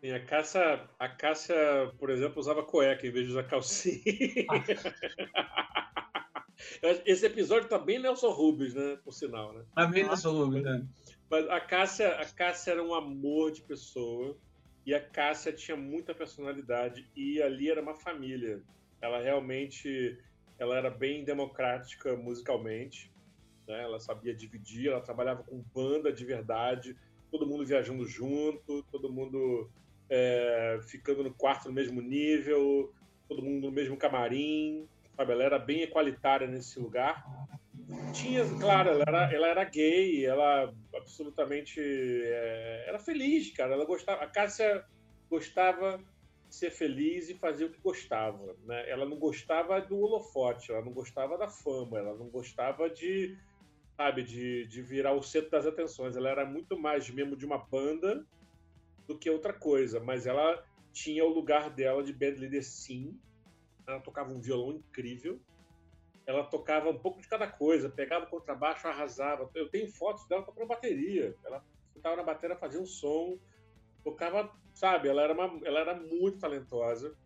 Sim, 0.00 0.12
a 0.12 0.24
Cássia, 0.24 0.88
a 0.98 1.08
Cássia, 1.08 1.92
por 1.98 2.10
exemplo, 2.10 2.40
usava 2.40 2.62
cueca 2.64 3.06
em 3.06 3.10
vez 3.10 3.26
de 3.26 3.32
usar 3.32 3.44
calcinha. 3.44 4.00
Esse 7.06 7.26
episódio 7.26 7.68
tá 7.68 7.78
bem 7.78 7.98
Nelson 7.98 8.30
Rubens, 8.30 8.74
né? 8.74 8.98
Por 9.04 9.12
sinal, 9.12 9.52
né? 9.52 9.64
Tá 9.74 9.86
bem 9.86 10.04
Nelson 10.04 10.32
Rubens, 10.32 10.64
né? 10.64 10.86
Mas 11.30 11.48
a 11.48 11.60
Cássia, 11.60 12.10
a 12.10 12.24
Cássia 12.24 12.72
era 12.72 12.82
um 12.82 12.94
amor 12.94 13.52
de 13.52 13.62
pessoa. 13.62 14.36
E 14.86 14.94
a 14.94 15.00
Cássia 15.00 15.52
tinha 15.52 15.76
muita 15.76 16.14
personalidade. 16.14 17.06
E 17.14 17.42
ali 17.42 17.70
era 17.70 17.82
uma 17.82 17.94
família. 17.94 18.62
Ela 19.00 19.20
realmente 19.20 20.18
ela 20.58 20.76
era 20.76 20.90
bem 20.90 21.24
democrática 21.24 22.16
musicalmente. 22.16 23.12
Né? 23.66 23.82
Ela 23.82 24.00
sabia 24.00 24.34
dividir, 24.34 24.88
ela 24.88 25.00
trabalhava 25.00 25.44
com 25.44 25.62
banda 25.74 26.12
de 26.12 26.24
verdade, 26.24 26.96
todo 27.30 27.46
mundo 27.46 27.64
viajando 27.64 28.04
junto, 28.06 28.82
todo 28.90 29.12
mundo 29.12 29.70
é, 30.10 30.80
ficando 30.82 31.22
no 31.22 31.32
quarto 31.32 31.68
no 31.68 31.74
mesmo 31.74 32.00
nível, 32.00 32.92
todo 33.28 33.42
mundo 33.42 33.66
no 33.66 33.72
mesmo 33.72 33.96
camarim, 33.96 34.88
sabe? 35.16 35.32
Ela 35.32 35.44
era 35.44 35.58
bem 35.58 35.82
equalitária 35.82 36.46
nesse 36.46 36.80
lugar. 36.80 37.24
Tinha, 38.12 38.44
claro, 38.60 38.90
ela 38.90 39.04
era, 39.06 39.34
ela 39.34 39.46
era 39.48 39.64
gay, 39.64 40.26
ela 40.26 40.74
absolutamente 40.94 41.80
é, 41.80 42.84
era 42.88 42.98
feliz, 42.98 43.50
cara. 43.56 43.74
Ela 43.74 43.84
gostava, 43.84 44.22
a 44.22 44.26
Cássia 44.26 44.84
gostava 45.30 45.98
de 46.48 46.54
ser 46.54 46.70
feliz 46.70 47.28
e 47.28 47.34
fazer 47.34 47.64
o 47.64 47.70
que 47.70 47.80
gostava, 47.80 48.56
né? 48.64 48.90
Ela 48.90 49.06
não 49.06 49.18
gostava 49.18 49.80
do 49.80 49.98
holofote, 49.98 50.70
ela 50.70 50.84
não 50.84 50.92
gostava 50.92 51.38
da 51.38 51.48
fama, 51.48 51.98
ela 51.98 52.14
não 52.16 52.28
gostava 52.28 52.90
de 52.90 53.36
sabe, 53.98 54.22
de, 54.22 54.64
de 54.68 54.80
virar 54.80 55.12
o 55.12 55.22
centro 55.22 55.50
das 55.50 55.66
atenções. 55.66 56.16
Ela 56.16 56.28
era 56.28 56.46
muito 56.46 56.78
mais 56.78 57.10
membro 57.10 57.36
de 57.36 57.44
uma 57.44 57.58
banda 57.58 58.24
do 59.08 59.18
que 59.18 59.28
outra 59.28 59.52
coisa, 59.52 59.98
mas 59.98 60.24
ela 60.24 60.62
tinha 60.92 61.24
o 61.24 61.28
lugar 61.28 61.70
dela 61.70 62.02
de 62.04 62.12
band 62.12 62.36
leader 62.38 62.62
sim. 62.64 63.18
Ela 63.86 64.00
tocava 64.00 64.30
um 64.30 64.40
violão 64.40 64.72
incrível. 64.72 65.40
Ela 66.28 66.44
tocava 66.44 66.90
um 66.90 66.98
pouco 66.98 67.22
de 67.22 67.26
cada 67.26 67.48
coisa, 67.48 67.88
pegava 67.88 68.26
o 68.26 68.28
contrabaixo, 68.28 68.86
arrasava. 68.86 69.50
Eu 69.54 69.70
tenho 69.70 69.90
fotos 69.90 70.28
dela 70.28 70.42
tocando 70.42 70.68
bateria. 70.68 71.34
Ela 71.42 71.64
estava 71.96 72.16
na 72.16 72.22
bateria, 72.22 72.54
fazia 72.54 72.78
um 72.78 72.84
som, 72.84 73.38
tocava, 74.04 74.54
sabe? 74.74 75.08
Ela 75.08 75.22
era, 75.22 75.32
uma, 75.32 75.66
ela 75.66 75.80
era 75.80 75.94
muito 75.94 76.38
talentosa 76.38 77.16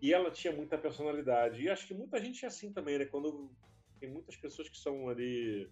e 0.00 0.14
ela 0.14 0.30
tinha 0.30 0.54
muita 0.54 0.78
personalidade. 0.78 1.62
E 1.62 1.68
acho 1.68 1.88
que 1.88 1.94
muita 1.94 2.20
gente 2.20 2.44
é 2.44 2.48
assim 2.48 2.72
também, 2.72 2.96
né? 2.96 3.06
Quando 3.06 3.50
tem 3.98 4.08
muitas 4.08 4.36
pessoas 4.36 4.68
que 4.68 4.78
são 4.78 5.08
ali 5.08 5.68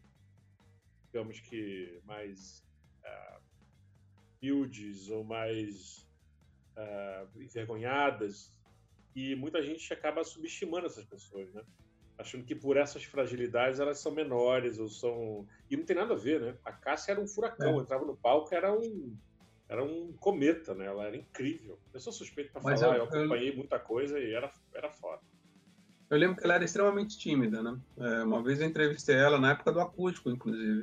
digamos 1.12 1.38
que 1.40 2.00
mais 2.04 2.66
uh, 3.04 5.14
ou 5.14 5.22
mais 5.22 6.08
uh, 6.76 7.40
envergonhadas 7.40 8.50
e 9.14 9.36
muita 9.36 9.62
gente 9.62 9.92
acaba 9.92 10.24
subestimando 10.24 10.86
essas 10.86 11.04
pessoas, 11.04 11.52
né? 11.52 11.62
Achando 12.22 12.44
que 12.44 12.54
por 12.54 12.76
essas 12.76 13.02
fragilidades 13.02 13.80
elas 13.80 13.98
são 13.98 14.12
menores 14.12 14.78
ou 14.78 14.88
são 14.88 15.44
e 15.68 15.76
não 15.76 15.84
tem 15.84 15.96
nada 15.96 16.14
a 16.14 16.16
ver, 16.16 16.40
né? 16.40 16.54
A 16.64 16.70
Cássia 16.70 17.12
era 17.12 17.20
um 17.20 17.26
furacão, 17.26 17.80
é. 17.80 17.82
entrava 17.82 18.04
no 18.04 18.16
palco 18.16 18.54
era 18.54 18.72
um 18.72 19.16
era 19.68 19.82
um 19.82 20.12
cometa, 20.20 20.72
né? 20.72 20.86
Ela 20.86 21.06
era 21.06 21.16
incrível. 21.16 21.80
Eu 21.92 21.98
sou 21.98 22.12
suspeito 22.12 22.52
para 22.52 22.60
falar, 22.60 22.76
eu, 22.76 22.94
eu 22.94 23.04
acompanhei 23.04 23.50
eu... 23.50 23.56
muita 23.56 23.78
coisa 23.78 24.20
e 24.20 24.32
era 24.32 24.52
era 24.72 24.88
foda. 24.88 25.20
Eu 26.08 26.16
lembro 26.16 26.36
que 26.36 26.44
ela 26.44 26.54
era 26.54 26.64
extremamente 26.64 27.18
tímida, 27.18 27.60
né? 27.60 27.76
É, 27.98 28.22
uma 28.22 28.40
vez 28.40 28.60
eu 28.60 28.68
entrevistei 28.68 29.16
ela 29.16 29.40
na 29.40 29.50
época 29.50 29.72
do 29.72 29.80
acústico, 29.80 30.30
inclusive. 30.30 30.82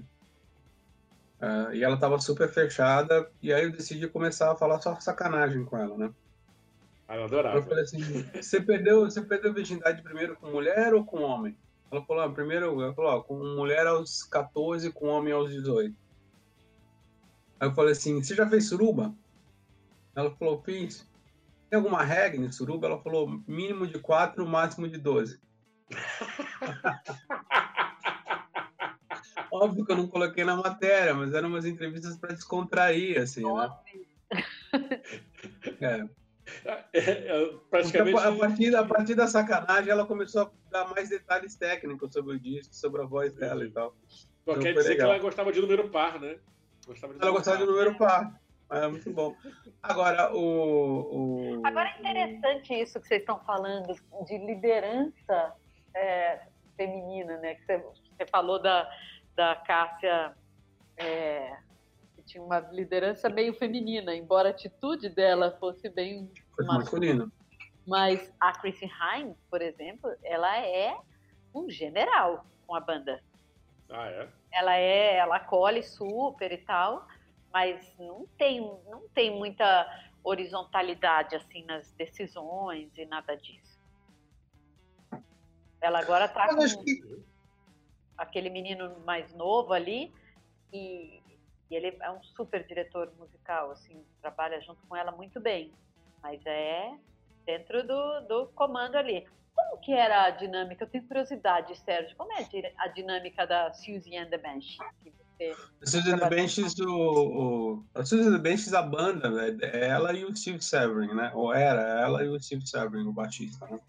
Uh, 1.40 1.74
e 1.74 1.84
ela 1.84 1.96
estava 1.96 2.20
super 2.20 2.50
fechada, 2.50 3.32
e 3.42 3.54
aí 3.54 3.64
eu 3.64 3.72
decidi 3.72 4.10
começar 4.10 4.52
a 4.52 4.58
falar 4.58 4.82
só 4.82 5.00
sacanagem 5.00 5.64
com 5.64 5.78
ela, 5.78 5.98
né? 5.98 6.14
Ah, 7.10 7.16
eu 7.16 7.24
adorava. 7.24 7.58
Eu 7.58 7.64
falei 7.64 7.84
assim, 7.84 8.00
você 8.40 8.62
perdeu, 8.62 9.02
você 9.02 9.20
perdeu 9.20 9.50
a 9.50 9.54
virgindade 9.56 10.04
primeiro 10.04 10.36
com 10.36 10.52
mulher 10.52 10.94
ou 10.94 11.04
com 11.04 11.24
homem? 11.24 11.58
Ela 11.92 12.06
falou, 12.06 12.22
ah, 12.22 12.30
primeiro, 12.30 12.80
ela 12.80 12.94
falou, 12.94 13.14
ó, 13.14 13.24
com 13.24 13.36
mulher 13.56 13.88
aos 13.88 14.22
14, 14.22 14.92
com 14.92 15.08
homem 15.08 15.34
aos 15.34 15.50
18. 15.50 15.98
Aí 17.60 17.68
eu 17.68 17.74
falei 17.74 17.94
assim, 17.94 18.22
você 18.22 18.36
já 18.36 18.48
fez 18.48 18.70
suruba? 18.70 19.12
Ela 20.16 20.30
falou, 20.36 20.62
fiz. 20.62 21.10
Tem 21.68 21.78
alguma 21.78 22.04
regra 22.04 22.46
em 22.46 22.52
suruba? 22.52 22.86
Ela 22.86 23.02
falou, 23.02 23.42
mínimo 23.48 23.88
de 23.88 23.98
4, 23.98 24.46
máximo 24.46 24.88
de 24.88 25.00
12. 25.00 25.42
Óbvio 29.52 29.84
que 29.84 29.92
eu 29.92 29.98
não 29.98 30.08
coloquei 30.08 30.44
na 30.44 30.56
matéria, 30.56 31.16
mas 31.16 31.34
eram 31.34 31.50
umas 31.50 31.66
entrevistas 31.66 32.16
para 32.18 32.36
descontrair, 32.36 33.20
assim, 33.20 33.52
né? 33.52 33.72
É. 35.82 36.19
É, 36.94 37.46
praticamente... 37.70 38.18
a, 38.18 38.36
partir, 38.36 38.76
a 38.76 38.84
partir 38.84 39.16
da 39.16 39.28
sacanagem, 39.28 39.92
ela 39.92 40.06
começou 40.06 40.44
a 40.44 40.52
dar 40.72 40.90
mais 40.90 41.10
detalhes 41.10 41.56
técnicos 41.56 42.12
sobre 42.12 42.36
o 42.36 42.40
disco, 42.40 42.74
sobre 42.74 43.02
a 43.02 43.06
voz 43.06 43.34
dela 43.34 43.64
e 43.64 43.72
tal. 43.72 43.96
Então, 44.44 44.60
quer 44.60 44.74
dizer 44.74 44.90
legal. 44.90 45.08
que 45.08 45.14
ela 45.14 45.24
gostava 45.24 45.52
de 45.52 45.62
número 45.62 45.90
par, 45.90 46.20
né? 46.20 46.38
Gostava 46.86 47.14
ela 47.20 47.32
gostava 47.32 47.58
par. 47.58 47.66
de 47.66 47.72
número 47.72 47.98
par. 47.98 48.42
É 48.72 48.88
muito 48.88 49.12
bom. 49.12 49.36
Agora, 49.82 50.32
o, 50.34 51.58
o, 51.58 51.62
Agora 51.66 51.90
é 51.90 52.00
interessante 52.00 52.74
isso 52.74 53.00
que 53.00 53.08
vocês 53.08 53.22
estão 53.22 53.40
falando 53.40 53.96
de 54.26 54.38
liderança 54.38 55.56
é, 55.96 56.42
feminina, 56.78 57.38
né? 57.38 57.56
Que 57.56 57.66
você, 57.66 57.78
você 57.78 58.26
falou 58.30 58.62
da, 58.62 58.88
da 59.36 59.56
Cássia, 59.56 60.36
é, 60.98 61.58
tinha 62.30 62.44
uma 62.44 62.60
liderança 62.60 63.28
meio 63.28 63.54
feminina, 63.56 64.16
embora 64.16 64.50
a 64.50 64.52
atitude 64.52 65.10
dela 65.10 65.58
fosse 65.60 65.90
bem 65.90 66.32
masculina. 66.60 67.30
Mas 67.88 68.32
a 68.40 68.52
Chrissy 68.52 68.86
Hine, 68.86 69.36
por 69.50 69.64
exemplo, 69.64 70.16
ela 70.24 70.60
é 70.60 70.96
um 71.56 71.68
general 71.68 72.46
com 72.68 72.76
a 72.76 72.80
banda. 72.80 73.24
Ah, 73.90 74.08
é? 74.08 74.30
Ela 74.52 74.78
é, 74.78 75.16
ela 75.16 75.38
acolhe 75.38 75.82
super 75.82 76.52
e 76.52 76.60
tal, 76.60 77.08
mas 77.52 77.96
não 77.98 78.28
tem, 78.38 78.62
não 78.88 79.10
tem 79.10 79.32
muita 79.32 79.66
horizontalidade 80.24 81.36
assim 81.36 81.64
nas 81.66 81.92
decisões 81.94 82.96
e 82.96 83.06
nada 83.06 83.36
disso. 83.36 83.80
Ela 85.82 86.00
agora 86.00 86.26
está 86.26 86.48
com... 86.56 86.60
Que 86.60 87.28
aquele 88.16 88.50
menino 88.50 89.00
mais 89.06 89.34
novo 89.34 89.74
ali 89.74 90.14
e, 90.72 91.19
e, 91.70 91.76
ele 91.76 91.98
é 92.02 92.12
um 92.12 92.22
super 92.24 92.66
diretor 92.66 93.12
musical, 93.18 93.72
assim, 93.72 94.04
trabalha 94.22 94.60
junto 94.62 94.86
com 94.88 94.96
ela 94.96 95.12
muito 95.12 95.40
bem, 95.40 95.72
mas 96.22 96.42
é 96.46 96.96
dentro 97.46 97.86
do, 97.86 98.22
do 98.22 98.48
comando 98.50 98.96
ali. 98.96 99.26
Como 99.56 99.82
que 99.82 99.92
era 99.92 100.26
a 100.26 100.30
dinâmica? 100.30 100.84
Eu 100.84 100.90
tenho 100.90 101.06
curiosidade, 101.06 101.76
Sérgio. 101.78 102.16
Como 102.16 102.32
é 102.34 102.48
a 102.78 102.88
dinâmica 102.88 103.46
da 103.46 103.74
Suzy 103.74 104.16
and 104.16 104.30
the 104.30 104.38
Bench? 104.38 104.78
A 105.82 105.86
Suzy 105.86 106.12
and 106.12 106.20
the 106.20 106.30
Benches, 106.30 106.78
o, 106.80 106.90
o, 106.90 107.86
a 107.96 108.04
Suzy 108.06 108.28
and 108.28 108.34
the 108.34 108.40
Benches, 108.40 108.74
a 108.74 108.82
banda, 108.82 109.30
né? 109.30 109.58
é 109.62 109.88
ela 109.88 110.12
e 110.14 110.26
o 110.26 110.36
Steve 110.36 110.62
Severin, 110.62 111.14
né? 111.14 111.32
Ou 111.34 111.54
era 111.54 111.82
ela 112.02 112.24
e 112.24 112.28
o 112.28 112.40
Steve 112.40 112.68
Severin, 112.68 113.08
o 113.08 113.14
baixista, 113.14 113.66
né? 113.66 113.80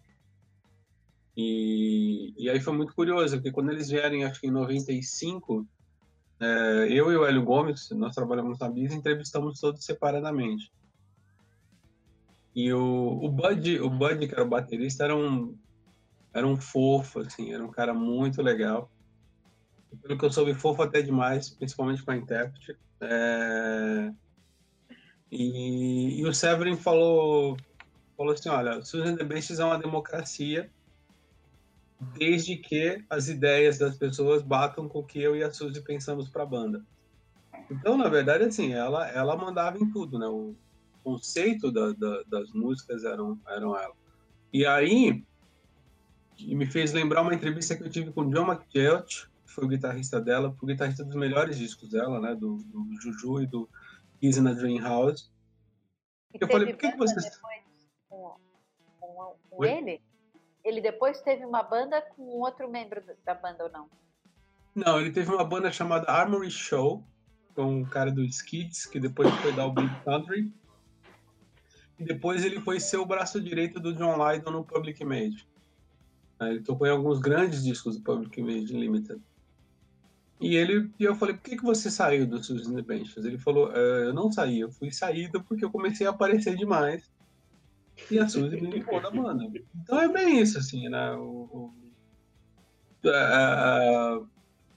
E, 1.36 2.34
e 2.36 2.50
aí 2.50 2.60
foi 2.60 2.72
muito 2.72 2.94
curioso, 2.94 3.36
porque 3.36 3.50
quando 3.50 3.70
eles 3.70 3.88
vierem, 3.88 4.24
acho 4.24 4.40
que 4.40 4.46
em 4.46 4.50
95, 4.50 5.66
é, 6.40 6.86
eu 6.90 7.12
e 7.12 7.16
o 7.16 7.26
Hélio 7.26 7.44
Gomes, 7.44 7.90
nós 7.90 8.14
trabalhamos 8.14 8.58
na 8.58 8.68
Bisa, 8.68 8.94
entrevistamos 8.94 9.60
todos 9.60 9.84
separadamente. 9.84 10.72
E 12.54 12.72
o, 12.72 13.20
o 13.22 13.28
Bud, 13.28 13.78
o 13.80 13.90
Bud, 13.90 14.26
que 14.26 14.34
era 14.34 14.42
o 14.42 14.48
baterista, 14.48 15.04
era 15.04 15.14
um, 15.14 15.56
era 16.32 16.46
um 16.46 16.56
fofo, 16.56 17.20
assim, 17.20 17.52
era 17.52 17.64
um 17.64 17.70
cara 17.70 17.92
muito 17.92 18.40
legal. 18.42 18.90
Pelo 20.02 20.18
que 20.18 20.24
eu 20.24 20.32
soube, 20.32 20.54
fofo 20.54 20.82
até 20.82 21.02
demais, 21.02 21.50
principalmente 21.50 22.02
com 22.02 22.10
a 22.10 22.16
intérprete. 22.16 22.76
É... 23.00 24.12
E, 25.30 26.20
e, 26.20 26.26
o 26.26 26.34
Severin 26.34 26.76
falou, 26.76 27.56
falou 28.16 28.32
assim, 28.32 28.48
olha, 28.48 28.82
Susan 28.82 29.14
the 29.14 29.24
Beasts 29.24 29.60
é 29.60 29.64
uma 29.64 29.78
democracia 29.78 30.70
desde 32.00 32.56
que 32.56 33.04
as 33.10 33.28
ideias 33.28 33.78
das 33.78 33.96
pessoas 33.96 34.42
batam 34.42 34.88
com 34.88 35.00
o 35.00 35.04
que 35.04 35.20
eu 35.20 35.36
e 35.36 35.42
a 35.42 35.52
Suzy 35.52 35.82
pensamos 35.82 36.28
para 36.28 36.42
a 36.42 36.46
banda. 36.46 36.84
Então, 37.70 37.96
na 37.96 38.08
verdade, 38.08 38.44
assim, 38.44 38.72
ela, 38.72 39.08
ela 39.10 39.36
mandava 39.36 39.78
em 39.78 39.90
tudo, 39.90 40.18
né? 40.18 40.26
O 40.26 40.56
conceito 41.04 41.70
da, 41.70 41.92
da, 41.92 42.22
das 42.22 42.52
músicas 42.52 43.04
eram, 43.04 43.38
eram 43.46 43.76
ela. 43.78 43.94
E 44.52 44.64
aí, 44.64 45.22
me 46.38 46.66
fez 46.66 46.92
lembrar 46.92 47.22
uma 47.22 47.34
entrevista 47.34 47.76
que 47.76 47.82
eu 47.82 47.90
tive 47.90 48.12
com 48.12 48.22
o 48.22 48.30
John 48.30 48.50
McGelt, 48.50 49.28
que 49.46 49.52
foi 49.52 49.64
o 49.64 49.68
guitarrista 49.68 50.20
dela, 50.20 50.56
o 50.60 50.66
guitarrista 50.66 51.04
dos 51.04 51.14
melhores 51.14 51.58
discos 51.58 51.90
dela, 51.90 52.18
né? 52.18 52.34
Do, 52.34 52.56
do 52.56 53.00
Juju 53.00 53.42
e 53.42 53.46
do 53.46 53.68
Easy 54.22 54.40
na 54.40 54.52
Dream 54.52 54.80
House. 54.82 55.30
E 56.34 56.38
eu 56.40 56.48
falei, 56.48 56.72
por 56.72 56.78
que, 56.78 56.92
que 56.92 56.98
vocês... 56.98 57.38
Com, 58.08 58.36
com, 58.98 59.36
com 59.50 59.64
ele? 59.64 60.00
Ele 60.70 60.80
depois 60.80 61.20
teve 61.20 61.44
uma 61.44 61.64
banda 61.64 62.00
com 62.00 62.22
outro 62.38 62.70
membro 62.70 63.02
da 63.24 63.34
banda 63.34 63.64
ou 63.64 63.72
não? 63.72 63.90
Não, 64.72 65.00
ele 65.00 65.10
teve 65.10 65.28
uma 65.28 65.44
banda 65.44 65.72
chamada 65.72 66.08
Armory 66.08 66.48
Show, 66.48 67.02
com 67.56 67.80
um 67.80 67.84
cara 67.84 68.12
do 68.12 68.22
Skids, 68.22 68.86
que 68.86 69.00
depois 69.00 69.28
foi 69.34 69.52
dar 69.52 69.66
o 69.66 69.72
Big 69.72 69.90
Country. 70.04 70.54
E 71.98 72.04
depois 72.04 72.44
ele 72.44 72.60
foi 72.60 72.78
ser 72.78 72.98
o 72.98 73.04
braço 73.04 73.40
direito 73.40 73.80
do 73.80 73.92
John 73.92 74.16
Lydon 74.16 74.52
no 74.52 74.64
Public 74.64 75.02
Image. 75.02 75.44
Ele 76.40 76.60
tocou 76.60 76.86
em 76.86 76.90
alguns 76.90 77.18
grandes 77.18 77.64
discos 77.64 77.96
do 77.96 78.04
Public 78.04 78.40
Image 78.40 78.72
Limited. 78.72 79.20
E 80.40 80.54
ele, 80.54 80.88
e 81.00 81.04
eu 81.04 81.16
falei, 81.16 81.34
por 81.34 81.42
que, 81.42 81.56
que 81.56 81.64
você 81.64 81.90
saiu 81.90 82.28
do 82.28 82.42
Susan 82.42 82.80
Benches? 82.80 83.24
Ele 83.24 83.38
falou, 83.38 83.72
é, 83.72 84.06
eu 84.06 84.14
não 84.14 84.30
saí, 84.30 84.60
eu 84.60 84.70
fui 84.70 84.92
saído 84.92 85.42
porque 85.42 85.64
eu 85.64 85.70
comecei 85.70 86.06
a 86.06 86.10
aparecer 86.10 86.56
demais. 86.56 87.10
E 88.10 88.18
a 88.18 88.28
Suzy 88.28 88.56
limpou 88.56 89.00
da 89.00 89.10
banda. 89.10 89.44
Então 89.82 90.00
é 90.00 90.08
bem 90.08 90.40
isso, 90.40 90.58
assim, 90.58 90.88
né? 90.88 91.12
O, 91.12 91.72
o, 93.02 93.08
a, 93.08 94.20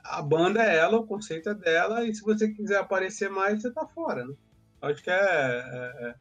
a, 0.04 0.22
banda 0.22 0.64
é 0.64 0.78
ela, 0.78 0.98
o 0.98 1.06
conceito 1.06 1.50
é 1.50 1.54
dela, 1.54 2.06
e 2.06 2.14
se 2.14 2.22
você 2.22 2.52
quiser 2.52 2.80
aparecer 2.80 3.30
mais, 3.30 3.62
você 3.62 3.72
tá 3.72 3.86
fora, 3.88 4.26
né? 4.26 4.34
Acho 4.82 5.02
que 5.04 5.10
é, 5.10 5.16
é, 5.16 6.16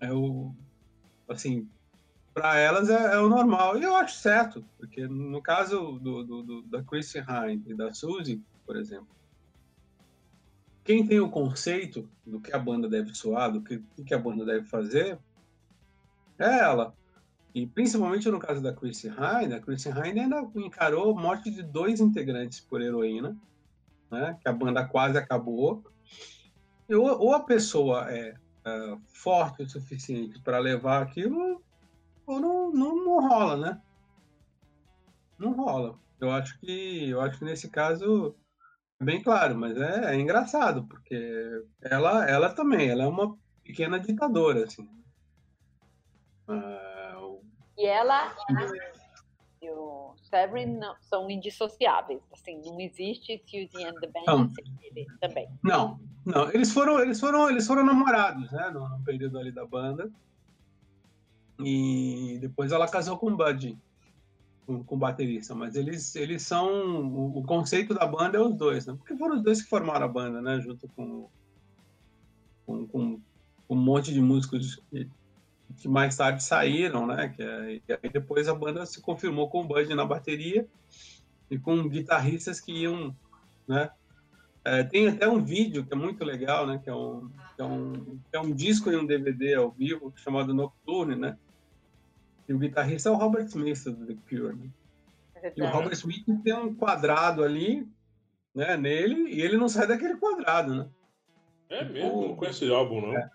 é, 0.00 0.08
é 0.08 0.12
o. 0.12 0.54
Assim, 1.28 1.68
para 2.34 2.58
elas 2.58 2.88
é, 2.90 3.14
é, 3.14 3.18
o 3.18 3.28
normal. 3.28 3.78
E 3.78 3.82
eu 3.82 3.94
acho 3.96 4.16
certo, 4.16 4.64
porque 4.78 5.06
no 5.06 5.40
caso 5.42 5.98
do, 5.98 6.22
do, 6.22 6.42
do 6.42 6.62
da 6.62 6.82
Christian 6.82 7.24
Hine 7.28 7.62
e 7.66 7.74
da 7.74 7.92
Suzy, 7.92 8.42
por 8.66 8.76
exemplo, 8.76 9.08
quem 10.84 11.06
tem 11.06 11.20
o 11.20 11.30
conceito 11.30 12.08
do 12.26 12.40
que 12.40 12.52
a 12.52 12.58
banda 12.58 12.88
deve 12.88 13.14
soar, 13.14 13.52
do 13.52 13.62
que, 13.62 13.78
do 13.96 14.04
que 14.04 14.14
a 14.14 14.18
banda 14.18 14.44
deve 14.44 14.66
fazer, 14.66 15.18
é 16.42 16.58
ela. 16.60 16.94
E 17.54 17.66
principalmente 17.66 18.30
no 18.30 18.38
caso 18.38 18.62
da 18.62 18.72
Chrissy 18.72 19.08
Hine, 19.08 19.54
a 19.54 19.60
Chrissy 19.60 19.90
Hine 19.90 20.20
ainda 20.20 20.48
encarou 20.54 21.16
a 21.16 21.20
morte 21.20 21.50
de 21.50 21.62
dois 21.62 22.00
integrantes 22.00 22.60
por 22.60 22.80
heroína, 22.80 23.36
né? 24.10 24.38
que 24.40 24.48
a 24.48 24.52
banda 24.52 24.86
quase 24.86 25.18
acabou. 25.18 25.84
Ou, 26.88 27.20
ou 27.20 27.34
a 27.34 27.40
pessoa 27.40 28.10
é 28.10 28.34
uh, 28.66 29.00
forte 29.08 29.62
o 29.62 29.68
suficiente 29.68 30.40
para 30.40 30.58
levar 30.58 31.02
aquilo, 31.02 31.62
ou 32.26 32.40
não, 32.40 32.72
não, 32.72 33.04
não 33.04 33.28
rola, 33.28 33.56
né? 33.56 33.80
Não 35.38 35.52
rola. 35.52 35.98
Eu 36.20 36.30
acho 36.30 36.58
que 36.60 37.10
eu 37.10 37.20
acho 37.20 37.38
que 37.38 37.44
nesse 37.44 37.68
caso 37.68 38.34
é 39.00 39.04
bem 39.04 39.22
claro, 39.22 39.58
mas 39.58 39.76
é, 39.76 40.14
é 40.14 40.20
engraçado 40.20 40.84
porque 40.84 41.64
ela 41.82 42.28
ela 42.28 42.54
também, 42.54 42.88
ela 42.88 43.02
é 43.02 43.06
uma 43.06 43.36
pequena 43.64 43.98
ditadora 43.98 44.64
assim. 44.64 44.88
Uh, 46.48 47.40
e 47.76 47.86
ela 47.86 48.34
e 49.62 49.70
o 49.70 50.14
Severin 50.16 50.76
não, 50.76 50.94
são 51.00 51.30
indissociáveis. 51.30 52.20
Assim, 52.32 52.60
não 52.64 52.80
existe 52.80 53.40
Suzy 53.46 53.84
and 53.84 53.94
the 54.00 54.08
Band 54.08 54.24
não. 54.26 54.52
também. 55.20 55.48
Não, 55.62 56.00
não. 56.26 56.50
Eles 56.50 56.72
foram, 56.72 57.00
eles 57.00 57.20
foram, 57.20 57.48
eles 57.48 57.66
foram 57.66 57.84
namorados, 57.84 58.50
né? 58.50 58.70
No, 58.70 58.88
no 58.88 59.04
período 59.04 59.38
ali 59.38 59.52
da 59.52 59.64
banda. 59.64 60.10
E 61.60 62.38
depois 62.40 62.72
ela 62.72 62.88
casou 62.88 63.16
com 63.16 63.28
o 63.28 63.36
Buddy, 63.36 63.78
com, 64.66 64.82
com 64.82 64.96
o 64.96 64.98
baterista. 64.98 65.54
Mas 65.54 65.76
eles, 65.76 66.16
eles 66.16 66.42
são. 66.42 67.06
O, 67.06 67.38
o, 67.38 67.42
conceito 67.44 67.94
da 67.94 68.04
banda 68.04 68.38
é 68.38 68.40
os 68.40 68.56
dois, 68.56 68.84
né? 68.86 68.94
Porque 68.96 69.16
foram 69.16 69.36
os 69.36 69.42
dois 69.42 69.62
que 69.62 69.68
formaram 69.68 70.06
a 70.06 70.08
banda, 70.08 70.42
né? 70.42 70.60
Junto 70.60 70.88
com, 70.88 71.28
com, 72.66 72.86
com 72.88 73.20
um 73.68 73.76
monte 73.76 74.12
de 74.12 74.20
músicos 74.20 74.80
que, 74.90 75.08
que 75.76 75.88
mais 75.88 76.16
tarde 76.16 76.42
saíram, 76.42 77.06
né? 77.06 77.28
Que 77.28 77.42
é, 77.42 77.74
e 77.74 77.82
aí 77.92 78.10
depois 78.12 78.48
a 78.48 78.54
banda 78.54 78.86
se 78.86 79.00
confirmou 79.00 79.48
com 79.48 79.60
o 79.60 79.64
Bud 79.64 79.94
na 79.94 80.04
bateria 80.04 80.66
e 81.50 81.58
com 81.58 81.88
guitarristas 81.88 82.60
que 82.60 82.72
iam, 82.72 83.14
né? 83.66 83.90
É, 84.64 84.84
tem 84.84 85.08
até 85.08 85.28
um 85.28 85.42
vídeo 85.42 85.84
que 85.84 85.92
é 85.92 85.96
muito 85.96 86.24
legal, 86.24 86.66
né? 86.66 86.80
Que 86.82 86.88
é 86.88 86.94
um, 86.94 87.28
que 87.56 87.62
é 87.62 87.64
um, 87.64 87.92
que 88.30 88.36
é 88.36 88.40
um 88.40 88.52
disco 88.52 88.90
e 88.90 88.96
um 88.96 89.06
DVD 89.06 89.54
ao 89.54 89.70
vivo 89.70 90.12
chamado 90.16 90.54
Nocturne, 90.54 91.16
né? 91.16 91.36
E 92.48 92.52
o 92.52 92.58
guitarrista 92.58 93.08
é 93.08 93.12
o 93.12 93.16
Robert 93.16 93.46
Smith 93.46 93.84
do 93.84 94.06
The 94.06 94.16
Cure, 94.28 94.54
né? 94.54 94.70
E 95.56 95.62
o 95.62 95.68
Robert 95.68 95.94
Smith 95.94 96.24
tem 96.44 96.54
um 96.54 96.74
quadrado 96.74 97.42
ali, 97.42 97.88
né? 98.54 98.76
Nele 98.76 99.30
e 99.32 99.40
ele 99.40 99.56
não 99.56 99.68
sai 99.68 99.86
daquele 99.86 100.16
quadrado, 100.16 100.74
né? 100.74 100.88
É 101.68 101.84
mesmo, 101.84 102.28
não 102.28 102.36
conheço 102.36 102.64
esse 102.64 102.72
álbum, 102.72 103.00
não. 103.00 103.16
É. 103.16 103.30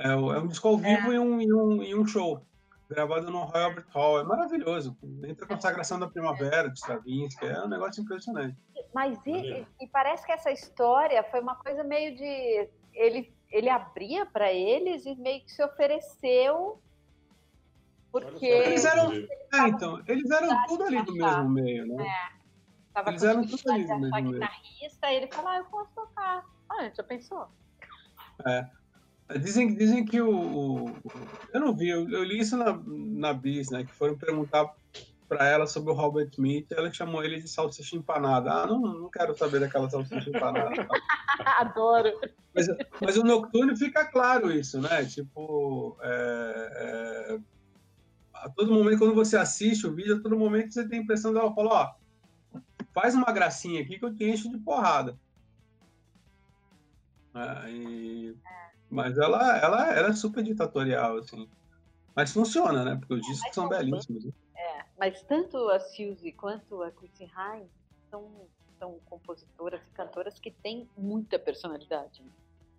É, 0.00 0.08
é 0.08 0.16
um 0.16 0.46
disco 0.46 0.66
ao 0.66 0.78
vivo 0.78 1.12
é. 1.12 1.14
e, 1.14 1.18
um, 1.18 1.40
e, 1.40 1.52
um, 1.52 1.82
e 1.82 1.94
um 1.94 2.06
show, 2.06 2.42
gravado 2.88 3.30
no 3.30 3.42
Royal 3.44 3.68
Albert 3.68 3.86
Hall. 3.90 4.20
É 4.20 4.24
maravilhoso. 4.24 4.96
Entre 5.24 5.44
a 5.44 5.46
consagração 5.46 6.00
da 6.00 6.08
primavera 6.08 6.70
de 6.70 6.78
Stravinsky, 6.78 7.44
é 7.44 7.62
um 7.62 7.68
negócio 7.68 8.02
impressionante. 8.02 8.56
Mas 8.94 9.18
e, 9.26 9.66
e, 9.78 9.86
parece 9.88 10.24
que 10.24 10.32
essa 10.32 10.50
história 10.50 11.22
foi 11.24 11.40
uma 11.40 11.54
coisa 11.56 11.84
meio 11.84 12.16
de. 12.16 12.68
Ele, 12.94 13.32
ele 13.50 13.68
abria 13.68 14.24
para 14.24 14.50
eles 14.50 15.04
e 15.04 15.14
meio 15.16 15.44
que 15.44 15.52
se 15.52 15.62
ofereceu. 15.62 16.80
Porque. 18.10 18.46
Eles 18.46 18.84
eram. 18.86 19.12
É, 19.12 19.68
então, 19.68 20.02
eles 20.08 20.30
eram 20.30 20.66
tudo 20.66 20.84
ali 20.84 21.02
do 21.04 21.12
mesmo 21.12 21.48
meio, 21.50 21.86
né? 21.86 22.06
É. 22.06 22.40
Tava 22.94 23.10
eles 23.10 23.22
eram 23.22 23.46
tudo 23.46 23.70
ali 23.70 23.84
do 23.84 23.98
mesmo 23.98 24.10
meio. 24.10 24.32
guitarrista, 24.32 25.12
e 25.12 25.16
ele 25.16 25.26
falou: 25.28 25.50
ah, 25.50 25.58
eu 25.58 25.64
posso 25.66 25.90
tocar. 25.94 26.44
Ah, 26.70 26.90
já 26.96 27.04
pensou? 27.04 27.48
É. 28.46 28.79
Dizem, 29.38 29.74
dizem 29.74 30.04
que 30.04 30.20
o, 30.20 30.86
o, 30.86 30.94
Eu 31.52 31.60
não 31.60 31.76
vi, 31.76 31.88
eu, 31.88 32.08
eu, 32.10 32.24
li 32.24 32.40
isso 32.40 32.56
na, 32.56 32.80
na 32.84 33.32
Bis, 33.32 33.70
né? 33.70 33.84
Que 33.84 33.92
foram 33.92 34.16
perguntar 34.16 34.74
para 35.28 35.46
ela 35.46 35.66
sobre 35.66 35.92
o 35.92 35.94
Robert 35.94 36.28
Smith, 36.32 36.72
ela 36.72 36.92
chamou 36.92 37.22
ele 37.22 37.40
de 37.40 37.48
salsicha 37.48 37.94
empanada. 37.94 38.50
Ah, 38.50 38.66
não, 38.66 38.80
não 38.80 39.08
quero 39.08 39.36
saber 39.38 39.60
daquela 39.60 39.88
salsicha 39.88 40.28
empanada. 40.28 40.88
Adoro. 41.60 42.10
Mas, 42.52 42.66
mas 43.00 43.16
o 43.16 43.22
Nocturne 43.22 43.76
fica 43.76 44.04
claro 44.04 44.50
isso, 44.50 44.80
né? 44.80 45.04
Tipo, 45.04 45.96
é, 46.02 46.72
é, 46.74 47.38
a 48.34 48.48
todo 48.48 48.74
momento, 48.74 48.98
quando 48.98 49.14
você 49.14 49.36
assiste 49.36 49.86
o 49.86 49.94
vídeo, 49.94 50.16
a 50.16 50.20
todo 50.20 50.36
momento 50.36 50.74
você 50.74 50.88
tem 50.88 50.98
a 50.98 51.02
impressão 51.02 51.32
dela 51.32 51.54
falar, 51.54 51.94
ó, 52.54 52.60
faz 52.92 53.14
uma 53.14 53.30
gracinha 53.30 53.82
aqui 53.82 54.00
que 54.00 54.04
eu 54.04 54.12
te 54.12 54.24
encho 54.24 54.50
de 54.50 54.58
porrada. 54.58 55.16
É, 57.34 57.70
e... 57.70 58.36
É. 58.44 58.69
Mas 58.90 59.16
ela, 59.16 59.58
ela, 59.58 59.94
ela 59.94 60.08
é 60.08 60.12
super 60.12 60.42
ditatorial, 60.42 61.18
assim. 61.18 61.48
Mas 62.14 62.32
funciona, 62.32 62.84
né? 62.84 62.96
Porque 62.96 63.14
os 63.14 63.22
discos 63.22 63.54
são 63.54 63.68
belíssimos. 63.68 64.24
Né? 64.24 64.32
É, 64.56 64.84
mas 64.98 65.22
tanto 65.22 65.56
a 65.68 65.78
Suzy 65.78 66.32
quanto 66.32 66.82
a 66.82 66.90
Chrissy 66.90 67.24
Hine 67.24 67.70
são, 68.10 68.48
são 68.78 68.98
compositoras 69.06 69.80
e 69.86 69.90
cantoras 69.92 70.38
que 70.38 70.50
têm 70.50 70.88
muita 70.96 71.38
personalidade. 71.38 72.22
Né? 72.22 72.30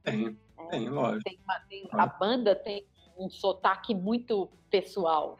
Tem, 0.03 0.37
é, 0.57 0.67
tem, 0.67 0.89
lógico. 0.89 1.23
Tem 1.23 1.39
uma, 1.43 1.59
tem, 1.61 1.87
a 1.91 2.05
banda 2.05 2.55
tem 2.55 2.85
um 3.17 3.29
sotaque 3.29 3.95
muito 3.95 4.49
pessoal. 4.69 5.39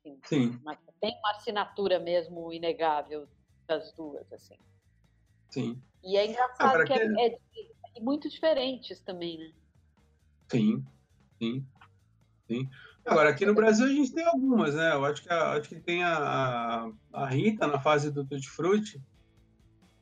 Assim, 0.00 0.18
Sim. 0.24 0.60
Mas 0.64 0.78
tem 1.00 1.16
uma 1.18 1.32
assinatura 1.32 1.98
mesmo 1.98 2.52
inegável 2.52 3.28
das 3.66 3.92
duas, 3.92 4.32
assim. 4.32 4.56
Sim. 5.50 5.82
E 6.02 6.16
é 6.16 6.26
engraçado 6.26 6.84
que, 6.84 6.94
que... 6.94 7.20
É, 7.20 7.26
é, 7.26 7.38
é 7.96 8.00
muito 8.00 8.28
diferentes 8.28 9.00
também, 9.00 9.38
né? 9.38 9.52
Sim, 10.52 10.84
sim, 11.38 11.66
sim. 12.46 12.68
Agora, 13.06 13.30
aqui 13.30 13.46
no 13.46 13.54
Brasil 13.54 13.86
a 13.86 13.88
gente 13.88 14.12
tem 14.12 14.22
algumas, 14.24 14.74
né? 14.74 14.92
Eu 14.92 15.02
acho 15.06 15.22
que, 15.22 15.32
a, 15.32 15.52
acho 15.52 15.68
que 15.70 15.80
tem 15.80 16.04
a, 16.04 16.92
a 17.10 17.26
Rita 17.26 17.66
na 17.66 17.80
fase 17.80 18.10
do 18.10 18.22
Tutti 18.22 18.50
Frutti. 18.50 19.02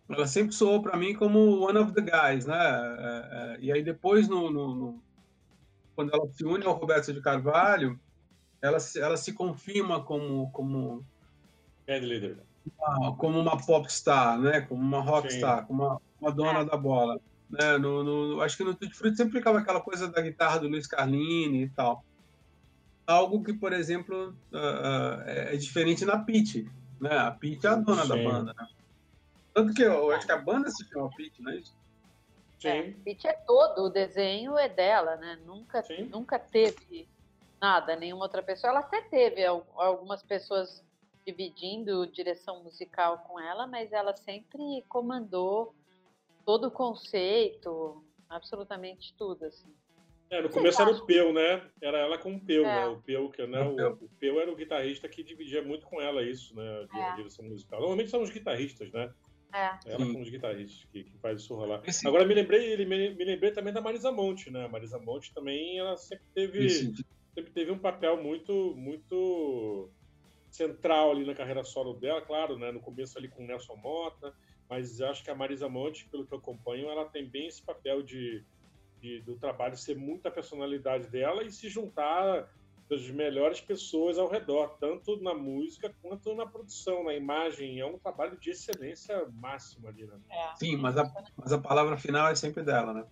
Ela 0.08 0.26
sempre 0.26 0.52
soou 0.52 0.82
para 0.82 0.96
mim 0.96 1.14
como 1.14 1.60
one 1.60 1.78
of 1.78 1.92
the 1.92 2.00
guys, 2.00 2.46
né? 2.46 2.56
É, 2.58 3.28
é, 3.32 3.60
e 3.60 3.70
aí 3.70 3.80
depois, 3.80 4.26
no, 4.26 4.50
no, 4.50 4.74
no, 4.74 5.02
quando 5.94 6.12
ela 6.12 6.28
se 6.32 6.44
une 6.44 6.66
ao 6.66 6.74
Roberto 6.74 7.12
de 7.12 7.20
Carvalho, 7.20 7.98
ela, 8.60 8.78
ela 8.96 9.16
se 9.16 9.32
confirma 9.32 10.02
como 10.02 10.50
como 10.50 11.06
Band 11.86 12.06
leader. 12.06 12.38
Uma, 12.76 13.16
como 13.16 13.38
uma 13.38 13.56
popstar, 13.56 14.36
né? 14.36 14.62
Como 14.62 14.82
uma 14.82 15.00
rockstar, 15.00 15.64
como 15.64 15.84
uma, 15.84 16.00
uma 16.20 16.32
dona 16.32 16.58
é. 16.60 16.64
da 16.64 16.76
bola. 16.76 17.20
Né? 17.50 17.78
No, 17.78 18.04
no, 18.04 18.40
acho 18.40 18.56
que 18.56 18.64
no 18.64 18.74
Tutti 18.74 18.94
Frutti 18.94 19.16
sempre 19.16 19.38
ficava 19.38 19.58
aquela 19.58 19.80
coisa 19.80 20.08
da 20.08 20.20
guitarra 20.20 20.58
do 20.58 20.68
Luiz 20.68 20.86
Carlini 20.86 21.64
e 21.64 21.68
tal. 21.68 22.04
Algo 23.06 23.42
que, 23.42 23.52
por 23.52 23.72
exemplo, 23.72 24.28
uh, 24.52 24.56
uh, 24.56 25.22
é 25.26 25.56
diferente 25.56 26.04
na 26.04 26.18
Pete. 26.18 26.70
Né? 27.00 27.16
A 27.16 27.30
Pete 27.32 27.66
é 27.66 27.70
a 27.70 27.74
dona 27.74 28.02
Sim. 28.02 28.08
da 28.08 28.16
banda. 28.16 28.54
Né? 28.56 28.68
Tanto 29.52 29.74
que 29.74 29.82
eu 29.82 30.12
acho 30.12 30.26
que 30.26 30.32
a 30.32 30.38
banda 30.38 30.70
se 30.70 30.88
chama 30.88 31.10
Pete, 31.16 31.42
não 31.42 31.50
é 31.50 31.56
isso? 31.56 31.74
Sim. 32.60 32.68
É, 32.68 32.94
Pete 33.04 33.26
é 33.26 33.32
todo, 33.32 33.84
o 33.84 33.90
desenho 33.90 34.56
é 34.56 34.68
dela, 34.68 35.16
né? 35.16 35.38
Nunca, 35.44 35.82
nunca 36.10 36.38
teve 36.38 37.08
nada, 37.60 37.96
nenhuma 37.96 38.24
outra 38.24 38.42
pessoa. 38.42 38.70
Ela 38.70 38.80
até 38.80 39.00
teve 39.02 39.44
algumas 39.44 40.22
pessoas 40.22 40.84
dividindo 41.26 42.06
direção 42.06 42.62
musical 42.62 43.18
com 43.26 43.40
ela, 43.40 43.66
mas 43.66 43.92
ela 43.92 44.16
sempre 44.16 44.84
comandou 44.88 45.74
todo 46.44 46.68
o 46.68 46.70
conceito, 46.70 48.04
absolutamente 48.28 49.14
tudo, 49.16 49.44
assim. 49.44 49.72
É, 50.30 50.40
no 50.40 50.48
começo 50.48 50.80
era 50.80 50.90
o 50.92 51.04
Peu, 51.04 51.32
né? 51.32 51.60
Era 51.82 51.98
ela 51.98 52.16
com 52.16 52.34
o 52.34 52.40
Peu, 52.40 52.62
né? 52.62 52.70
é. 52.70 52.80
né? 52.82 52.86
O 52.86 53.02
Peu, 53.02 53.30
que, 53.30 53.46
né? 53.46 53.60
O, 53.62 54.04
o 54.04 54.08
Peu 54.20 54.40
era 54.40 54.50
o 54.50 54.54
guitarrista 54.54 55.08
que 55.08 55.24
dividia 55.24 55.60
muito 55.60 55.84
com 55.86 56.00
ela 56.00 56.22
isso, 56.22 56.54
né? 56.54 56.86
A 56.92 57.12
é. 57.12 57.16
direção 57.16 57.44
musical. 57.44 57.80
Normalmente 57.80 58.10
são 58.10 58.22
os 58.22 58.30
guitarristas, 58.30 58.92
né? 58.92 59.12
É. 59.52 59.78
Ela 59.86 60.04
Sim. 60.04 60.12
com 60.12 60.20
os 60.20 60.30
guitarristas 60.30 60.84
que, 60.92 61.02
que 61.02 61.18
faz 61.18 61.40
isso 61.40 61.54
rolar. 61.56 61.82
Esse... 61.84 62.06
Agora 62.06 62.24
me 62.24 62.34
lembrei, 62.34 62.76
me, 62.76 63.14
me 63.14 63.24
lembrei 63.24 63.50
também 63.50 63.72
da 63.72 63.80
Marisa 63.80 64.12
Monte, 64.12 64.50
né? 64.50 64.66
A 64.66 64.68
Marisa 64.68 65.00
Monte 65.00 65.34
também, 65.34 65.78
ela 65.78 65.96
sempre 65.96 66.24
teve, 66.32 66.70
sempre 66.70 67.50
teve 67.52 67.72
um 67.72 67.78
papel 67.78 68.22
muito, 68.22 68.72
muito 68.76 69.90
central 70.48 71.10
ali 71.10 71.24
na 71.24 71.34
carreira 71.34 71.64
solo 71.64 71.94
dela, 71.94 72.22
claro, 72.22 72.56
né? 72.56 72.70
No 72.70 72.80
começo 72.80 73.18
ali 73.18 73.26
com 73.26 73.42
o 73.42 73.46
Nelson 73.46 73.74
Mota, 73.74 74.32
mas 74.70 75.00
acho 75.00 75.24
que 75.24 75.30
a 75.30 75.34
Marisa 75.34 75.68
Monte, 75.68 76.06
pelo 76.08 76.24
que 76.24 76.32
eu 76.32 76.38
acompanho, 76.38 76.88
ela 76.88 77.04
tem 77.04 77.26
bem 77.26 77.48
esse 77.48 77.60
papel 77.60 78.02
de, 78.02 78.44
de 79.00 79.20
do 79.22 79.34
trabalho 79.34 79.76
ser 79.76 79.96
muita 79.96 80.30
personalidade 80.30 81.08
dela 81.08 81.42
e 81.42 81.50
se 81.50 81.68
juntar 81.68 82.48
das 82.88 83.08
melhores 83.08 83.60
pessoas 83.60 84.18
ao 84.18 84.28
redor, 84.28 84.76
tanto 84.80 85.20
na 85.20 85.34
música 85.34 85.92
quanto 86.00 86.34
na 86.34 86.46
produção, 86.46 87.04
na 87.04 87.14
imagem. 87.14 87.80
É 87.80 87.86
um 87.86 87.98
trabalho 87.98 88.36
de 88.38 88.50
excelência 88.50 89.28
máxima 89.34 89.88
ali, 89.88 90.06
né? 90.06 90.18
É. 90.30 90.56
Sim, 90.56 90.76
mas 90.76 90.96
a, 90.96 91.12
mas 91.36 91.52
a 91.52 91.58
palavra 91.58 91.96
final 91.96 92.28
é 92.28 92.34
sempre 92.34 92.62
dela, 92.62 92.94
né? 92.94 93.04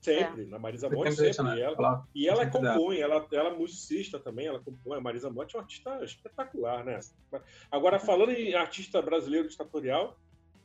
Sempre, 0.00 0.44
é. 0.44 0.46
na 0.46 0.58
Marisa 0.58 0.88
Monte 0.88 1.12
sempre. 1.12 1.58
E 1.58 1.62
ela, 1.62 2.08
e 2.14 2.28
ela 2.28 2.46
compõe, 2.46 2.98
ela, 2.98 3.26
ela 3.32 3.48
é 3.50 3.56
musicista 3.56 4.18
também, 4.18 4.46
ela 4.46 4.60
compõe. 4.60 4.96
A 4.96 5.00
Marisa 5.00 5.28
Monte 5.28 5.56
é 5.56 5.58
uma 5.58 5.64
artista 5.64 6.04
espetacular, 6.04 6.84
né? 6.84 7.00
Agora, 7.70 7.98
falando 7.98 8.30
em 8.30 8.54
artista 8.54 9.02
brasileiro 9.02 9.48
ditatorial, 9.48 10.16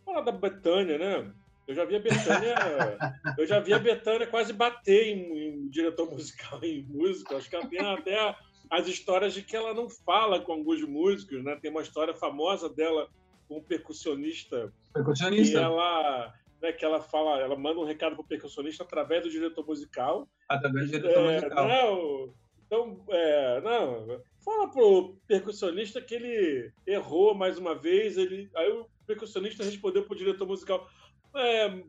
falar 0.03 0.21
da 0.21 0.31
Betânia, 0.31 0.97
né? 0.97 1.33
Eu 1.67 1.75
já 1.75 1.85
vi 1.85 1.95
a 1.95 1.99
Betânia, 1.99 2.55
eu 3.37 3.45
já 3.45 3.59
vi 3.59 3.73
a 3.73 3.79
Betânia 3.79 4.27
quase 4.27 4.51
bater 4.51 5.07
em, 5.07 5.37
em, 5.37 5.69
diretor 5.69 6.09
musical, 6.11 6.59
em 6.63 6.83
música. 6.83 7.37
Acho 7.37 7.49
que 7.49 7.55
ela 7.55 7.67
tem 7.67 7.79
até 7.79 8.35
as 8.69 8.87
histórias 8.87 9.33
de 9.33 9.41
que 9.41 9.55
ela 9.55 9.73
não 9.73 9.89
fala 9.89 10.41
com 10.41 10.53
alguns 10.53 10.81
músicos, 10.81 11.43
né? 11.43 11.57
Tem 11.61 11.71
uma 11.71 11.81
história 11.81 12.13
famosa 12.13 12.67
dela 12.69 13.09
com 13.47 13.57
um 13.57 13.63
percussionista. 13.63 14.73
Percussionista. 14.93 15.59
E 15.59 15.63
ela, 15.63 16.33
né, 16.61 16.71
que 16.73 16.83
ela 16.83 17.01
fala, 17.01 17.39
ela 17.39 17.55
manda 17.55 17.79
um 17.79 17.85
recado 17.85 18.15
pro 18.15 18.25
percussionista 18.25 18.83
através 18.83 19.23
do 19.23 19.29
diretor 19.29 19.65
musical. 19.65 20.27
Através 20.49 20.91
do 20.91 20.99
diretor 20.99 21.29
é, 21.29 21.33
musical. 21.35 21.67
Não, 21.67 22.33
então, 22.65 23.05
é, 23.09 23.61
não, 23.61 24.21
fala 24.43 24.69
pro 24.69 25.15
percussionista 25.27 26.01
que 26.01 26.15
ele 26.15 26.71
errou 26.85 27.33
mais 27.33 27.57
uma 27.57 27.75
vez. 27.75 28.17
Ele, 28.17 28.49
aí 28.55 28.69
o 28.71 28.87
percussionista 29.05 29.63
respondeu 29.63 30.03
pro 30.03 30.15
diretor 30.15 30.47
musical 30.47 30.87
é, 31.35 31.83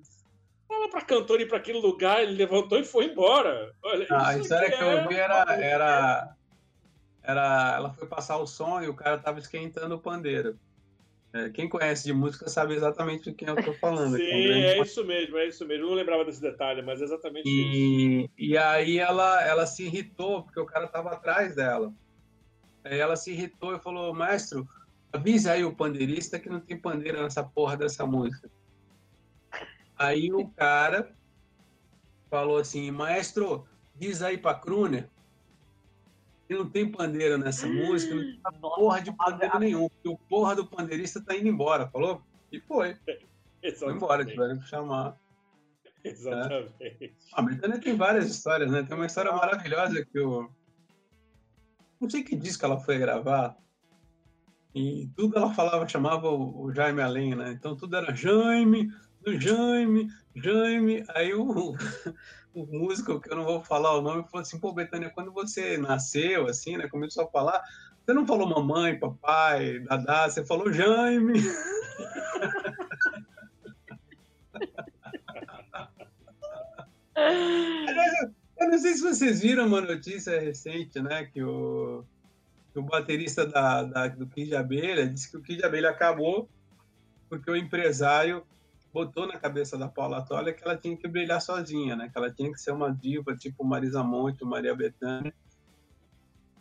fala 0.67 0.89
pra 0.91 1.03
cantor 1.03 1.41
ir 1.41 1.49
pra 1.49 1.59
aquele 1.59 1.79
lugar, 1.79 2.23
ele 2.23 2.33
levantou 2.33 2.79
e 2.79 2.85
foi 2.85 3.07
embora. 3.07 3.73
Olha, 3.83 4.07
ah, 4.11 4.29
a 4.29 4.39
história 4.39 4.71
que, 4.71 4.77
que 4.77 4.83
eu 4.83 5.09
vi 5.09 5.15
era, 5.15 5.45
era, 5.55 6.37
era. 7.23 7.75
Ela 7.77 7.91
foi 7.93 8.09
passar 8.09 8.39
o 8.39 8.47
som 8.47 8.81
e 8.83 8.89
o 8.89 8.95
cara 8.95 9.19
tava 9.19 9.39
esquentando 9.39 9.95
o 9.95 10.01
pandeiro. 10.01 10.59
É, 11.33 11.51
quem 11.51 11.69
conhece 11.69 12.05
de 12.05 12.13
música 12.13 12.49
sabe 12.49 12.75
exatamente 12.75 13.25
de 13.25 13.35
quem 13.35 13.49
eu 13.49 13.57
tô 13.57 13.73
falando. 13.75 14.17
Sim, 14.17 14.23
é, 14.23 14.79
é 14.79 14.83
isso 14.83 15.05
mesmo, 15.05 15.37
é 15.37 15.49
isso 15.49 15.67
mesmo. 15.67 15.85
Eu 15.85 15.89
não 15.89 15.97
lembrava 15.97 16.25
desse 16.25 16.41
detalhe, 16.41 16.81
mas 16.81 17.01
é 17.01 17.05
exatamente 17.05 17.49
e, 17.49 18.23
isso. 18.23 18.31
E 18.39 18.57
aí 18.57 18.99
ela, 18.99 19.45
ela 19.45 19.67
se 19.67 19.85
irritou, 19.85 20.45
porque 20.45 20.61
o 20.61 20.67
cara 20.67 20.87
tava 20.87 21.11
atrás 21.11 21.57
dela. 21.57 21.93
Aí 22.85 22.99
ela 22.99 23.17
se 23.17 23.33
irritou 23.33 23.75
e 23.75 23.81
falou, 23.81 24.15
mestre, 24.15 24.63
avisa 25.13 25.53
aí 25.53 25.65
o 25.65 25.75
pandeirista 25.75 26.39
que 26.39 26.49
não 26.49 26.61
tem 26.61 26.79
pandeira 26.79 27.23
nessa 27.23 27.43
porra 27.43 27.77
dessa 27.77 28.07
música. 28.07 28.51
Aí 29.97 30.33
o 30.33 30.49
cara 30.49 31.15
falou 32.31 32.59
assim, 32.59 32.91
maestro, 32.91 33.67
diz 33.95 34.23
aí 34.23 34.37
pra 34.37 34.55
Kruner 34.55 35.09
que 36.47 36.55
não 36.55 36.69
tem 36.69 36.91
pandeiro 36.91 37.39
nessa 37.39 37.67
música, 37.67 38.15
não 38.15 38.23
tem 38.23 38.61
porra 38.61 39.01
de 39.01 39.13
pandeiro 39.13 39.59
nenhum, 39.59 39.89
porque 39.89 40.09
o 40.09 40.19
porra 40.29 40.55
do 40.55 40.67
pandeirista 40.67 41.23
tá 41.23 41.35
indo 41.35 41.49
embora, 41.49 41.89
falou? 41.89 42.23
E 42.53 42.61
foi. 42.61 42.97
Exatamente. 43.63 43.79
Foi 43.79 43.93
embora, 43.95 44.25
tiveram 44.25 44.59
que 44.59 44.67
chamar. 44.67 45.17
Exatamente. 46.05 46.75
É. 46.81 47.11
A 47.33 47.43
Britânia 47.43 47.81
tem 47.81 47.97
várias 47.97 48.29
histórias, 48.29 48.71
né? 48.71 48.83
Tem 48.83 48.95
uma 48.95 49.07
história 49.07 49.33
maravilhosa 49.33 50.05
que 50.05 50.19
eu. 50.19 50.51
Não 52.05 52.11
sei 52.11 52.23
que 52.23 52.37
disco 52.37 52.67
ela 52.67 52.79
foi 52.79 52.99
gravar. 52.99 53.57
E 54.75 55.09
tudo 55.17 55.39
ela 55.39 55.55
falava, 55.55 55.89
chamava 55.89 56.29
o 56.29 56.71
Jaime 56.71 57.01
Além, 57.01 57.35
né? 57.35 57.53
Então 57.53 57.75
tudo 57.75 57.97
era 57.97 58.15
Jaime, 58.15 58.93
do 59.23 59.41
Jaime, 59.41 60.11
Jaime. 60.37 61.03
Aí 61.15 61.33
o, 61.33 61.75
o 62.53 62.67
músico, 62.67 63.19
que 63.19 63.33
eu 63.33 63.37
não 63.37 63.45
vou 63.45 63.65
falar 63.65 63.97
o 63.97 64.03
nome, 64.03 64.23
falou 64.25 64.43
assim: 64.43 64.61
pô, 64.61 64.71
Betânia, 64.75 65.09
quando 65.09 65.33
você 65.33 65.79
nasceu, 65.79 66.47
assim, 66.47 66.77
né, 66.77 66.89
começou 66.89 67.25
a 67.25 67.31
falar, 67.31 67.63
você 68.05 68.13
não 68.13 68.27
falou 68.27 68.47
mamãe, 68.47 68.99
papai, 68.99 69.79
dadá, 69.79 70.29
você 70.29 70.45
falou 70.45 70.71
Jaime. 70.71 71.41
eu 78.65 78.71
não 78.71 78.79
sei 78.79 78.95
se 78.95 79.03
vocês 79.03 79.41
viram 79.41 79.67
uma 79.67 79.81
notícia 79.81 80.41
recente, 80.41 81.01
né, 81.01 81.25
que 81.25 81.43
o, 81.43 82.05
que 82.73 82.79
o 82.79 82.83
baterista 82.83 83.47
da, 83.47 83.83
da, 83.83 84.09
do 84.09 84.27
Kid 84.27 84.49
de 84.49 84.57
Abelha 84.57 85.07
disse 85.07 85.31
que 85.31 85.37
o 85.37 85.43
Kid 85.43 85.59
de 85.59 85.65
Abelha 85.65 85.91
acabou 85.91 86.49
porque 87.29 87.51
o 87.51 87.57
empresário 87.57 88.45
botou 88.93 89.27
na 89.27 89.39
cabeça 89.39 89.77
da 89.77 89.89
Paula 89.89 90.25
Toller 90.25 90.57
que 90.57 90.65
ela 90.65 90.77
tinha 90.77 90.97
que 90.97 91.09
brilhar 91.09 91.41
sozinha, 91.41 91.97
né? 91.97 92.09
Que 92.09 92.17
ela 92.17 92.31
tinha 92.31 92.51
que 92.53 92.61
ser 92.61 92.71
uma 92.71 92.93
diva 92.93 93.37
tipo 93.37 93.65
Marisa 93.65 94.05
Monte, 94.05 94.45
Maria 94.45 94.75
Bethânia, 94.75 95.35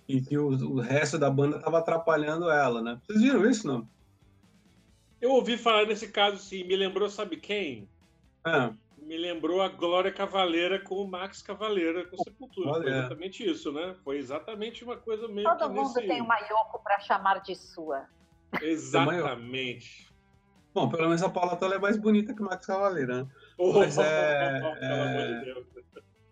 e 0.08 0.20
que 0.20 0.38
o, 0.38 0.48
o 0.48 0.80
resto 0.80 1.20
da 1.20 1.30
banda 1.30 1.58
estava 1.58 1.78
atrapalhando 1.78 2.50
ela, 2.50 2.82
né? 2.82 3.00
Vocês 3.06 3.22
viram 3.22 3.48
isso, 3.48 3.68
não? 3.68 3.88
Eu 5.22 5.32
ouvi 5.32 5.58
falar 5.58 5.86
nesse 5.86 6.08
caso, 6.08 6.38
sim. 6.38 6.64
Me 6.64 6.76
lembrou, 6.76 7.08
sabe 7.08 7.38
quem? 7.38 7.88
Ah. 8.44 8.74
Me 9.06 9.18
lembrou 9.18 9.62
a 9.62 9.70
Glória 9.70 10.12
Cavaleira 10.12 10.80
com 10.80 10.96
o 10.96 11.08
Max 11.08 11.42
Cavaleira 11.42 12.06
com 12.06 12.18
Sepultura. 12.18 12.70
Olha. 12.70 12.84
Foi 12.84 12.92
exatamente 12.92 13.50
isso, 13.50 13.72
né? 13.72 13.96
Foi 14.04 14.18
exatamente 14.18 14.84
uma 14.84 14.98
coisa 14.98 15.28
meio 15.28 15.48
Todo 15.50 15.70
mundo 15.70 15.94
nesse... 15.94 16.08
tem 16.08 16.22
uma 16.22 16.38
Yoko 16.40 16.80
para 16.84 17.00
chamar 17.00 17.42
de 17.42 17.56
sua. 17.56 18.06
Exatamente. 18.62 20.12
Bom, 20.74 20.90
pelo 20.90 21.04
menos 21.04 21.22
a 21.22 21.30
Paula 21.30 21.56
Tola 21.56 21.76
é 21.76 21.80
mais 21.80 21.98
bonita 21.98 22.34
que 22.34 22.42
o 22.42 22.46
Max 22.46 22.66
Cavaleira, 22.66 23.24
né? 23.24 23.30
Oh, 23.58 23.74
Mas 23.74 23.98
é. 24.00 24.62
é... 24.82 25.64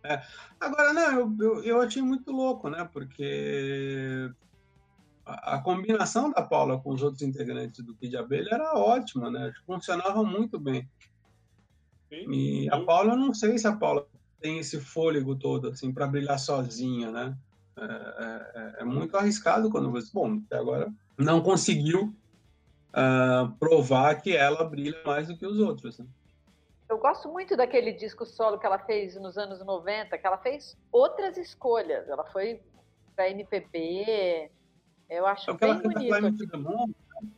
É. 0.03 0.21
Agora, 0.59 0.93
não, 0.93 1.11
eu, 1.11 1.37
eu, 1.39 1.63
eu, 1.63 1.81
achei 1.81 2.01
muito 2.01 2.31
louco, 2.31 2.69
né? 2.69 2.89
Porque 2.91 4.31
a, 5.23 5.55
a, 5.55 5.61
combinação 5.61 6.31
da 6.31 6.41
Paula 6.41 6.79
com 6.79 6.91
os 6.91 7.03
outros 7.03 7.21
integrantes 7.21 7.83
do 7.85 7.95
Kid 7.95 8.17
Abelha 8.17 8.49
era 8.51 8.73
ótima, 8.73 9.29
né? 9.29 9.53
Funcionava 9.65 10.23
muito 10.23 10.59
bem. 10.59 10.89
E 12.11 12.69
a 12.69 12.79
Paula, 12.81 13.13
eu 13.13 13.17
não 13.17 13.33
sei 13.33 13.57
se 13.57 13.67
a 13.67 13.75
Paula 13.75 14.05
tem 14.41 14.59
esse 14.59 14.79
fôlego 14.79 15.35
todo, 15.35 15.69
assim, 15.69 15.93
para 15.93 16.07
brilhar 16.07 16.37
sozinha, 16.37 17.11
né? 17.11 17.37
É, 17.77 17.83
é, 17.83 18.81
é, 18.81 18.83
muito 18.83 19.15
arriscado 19.15 19.69
quando 19.69 19.89
você. 19.89 20.09
Bom, 20.13 20.41
até 20.45 20.57
agora 20.57 20.91
não 21.17 21.41
conseguiu 21.41 22.13
uh, 22.89 23.51
provar 23.57 24.21
que 24.21 24.35
ela 24.35 24.63
brilha 24.63 25.01
mais 25.05 25.27
do 25.27 25.37
que 25.37 25.45
os 25.45 25.59
outros. 25.59 25.97
Né? 25.97 26.05
Eu 26.89 26.97
gosto 26.97 27.29
muito 27.29 27.55
daquele 27.55 27.93
disco 27.93 28.25
solo 28.25 28.59
que 28.59 28.65
ela 28.65 28.79
fez 28.79 29.15
nos 29.15 29.37
anos 29.37 29.63
90, 29.65 30.17
que 30.17 30.27
ela 30.27 30.37
fez 30.37 30.77
outras 30.91 31.37
escolhas. 31.37 32.09
Ela 32.09 32.25
foi 32.25 32.61
para 33.15 33.29
MPB. 33.29 34.51
Eu 35.09 35.25
acho 35.25 35.49
é 35.49 35.53
bem 35.53 35.81
bonito. 35.81 36.57
Mundo, 36.59 36.95
né? 37.21 37.29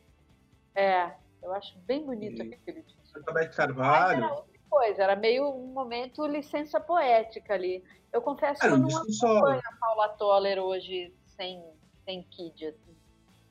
É, 0.74 1.14
eu 1.42 1.52
acho 1.52 1.78
bem 1.80 2.04
bonito 2.04 2.42
e... 2.42 2.54
aquele 2.54 2.82
disco. 2.82 3.00
Elizabeth 3.14 3.50
Carvalho. 3.54 4.44
Coisa, 4.74 5.04
era 5.04 5.14
meio 5.14 5.48
um 5.48 5.68
momento 5.68 6.26
licença 6.26 6.80
poética 6.80 7.54
ali. 7.54 7.80
Eu 8.12 8.20
confesso 8.20 8.60
que 8.60 8.66
eu 8.66 8.76
não 8.76 8.88
acompanho 8.88 9.62
a 9.64 9.76
Paula 9.78 10.08
Toller 10.08 10.58
hoje 10.58 11.14
sem, 11.36 11.62
sem 12.04 12.24
Kid. 12.24 12.66
Assim. 12.66 12.96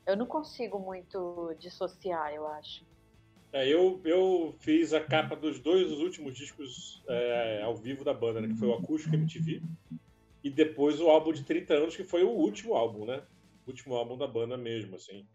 Eu 0.06 0.18
não 0.18 0.26
consigo 0.26 0.78
muito 0.78 1.54
dissociar, 1.58 2.34
eu 2.34 2.46
acho. 2.46 2.84
É, 3.54 3.66
eu, 3.66 4.02
eu 4.04 4.54
fiz 4.58 4.92
a 4.92 5.00
capa 5.00 5.34
dos 5.34 5.58
dois 5.58 5.88
dos 5.88 6.00
últimos 6.00 6.36
discos 6.36 7.02
é, 7.08 7.62
ao 7.62 7.74
vivo 7.74 8.04
da 8.04 8.12
banda, 8.12 8.42
né, 8.42 8.48
que 8.48 8.56
foi 8.56 8.68
o 8.68 8.74
Acústico 8.74 9.14
MTV, 9.14 9.62
e 10.42 10.50
depois 10.50 11.00
o 11.00 11.08
álbum 11.08 11.32
de 11.32 11.42
30 11.42 11.72
anos, 11.72 11.96
que 11.96 12.04
foi 12.04 12.22
o 12.22 12.28
último 12.28 12.74
álbum, 12.74 13.06
né? 13.06 13.22
O 13.66 13.70
último 13.70 13.94
álbum 13.94 14.18
da 14.18 14.26
banda 14.26 14.58
mesmo, 14.58 14.96
assim. 14.96 15.26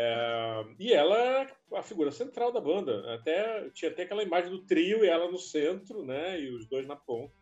É, 0.00 0.64
e 0.78 0.92
ela 0.92 1.18
é 1.18 1.46
a 1.74 1.82
figura 1.82 2.12
central 2.12 2.52
da 2.52 2.60
banda. 2.60 3.14
Até, 3.14 3.68
tinha 3.70 3.90
até 3.90 4.04
aquela 4.04 4.22
imagem 4.22 4.48
do 4.48 4.64
trio 4.64 5.04
e 5.04 5.08
ela 5.08 5.28
no 5.28 5.38
centro, 5.38 6.04
né? 6.04 6.40
E 6.40 6.50
os 6.50 6.68
dois 6.68 6.86
na 6.86 6.94
ponta. 6.94 7.34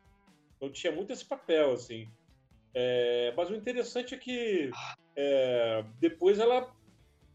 Então 0.57 0.73
tinha 0.73 0.91
muito 0.91 1.13
esse 1.13 1.25
papel, 1.25 1.73
assim. 1.73 2.09
É, 2.73 3.35
mas 3.37 3.51
o 3.51 3.55
interessante 3.55 4.15
é 4.15 4.19
que 4.19 4.71
é, 5.15 5.85
depois 6.01 6.39
ela 6.39 6.75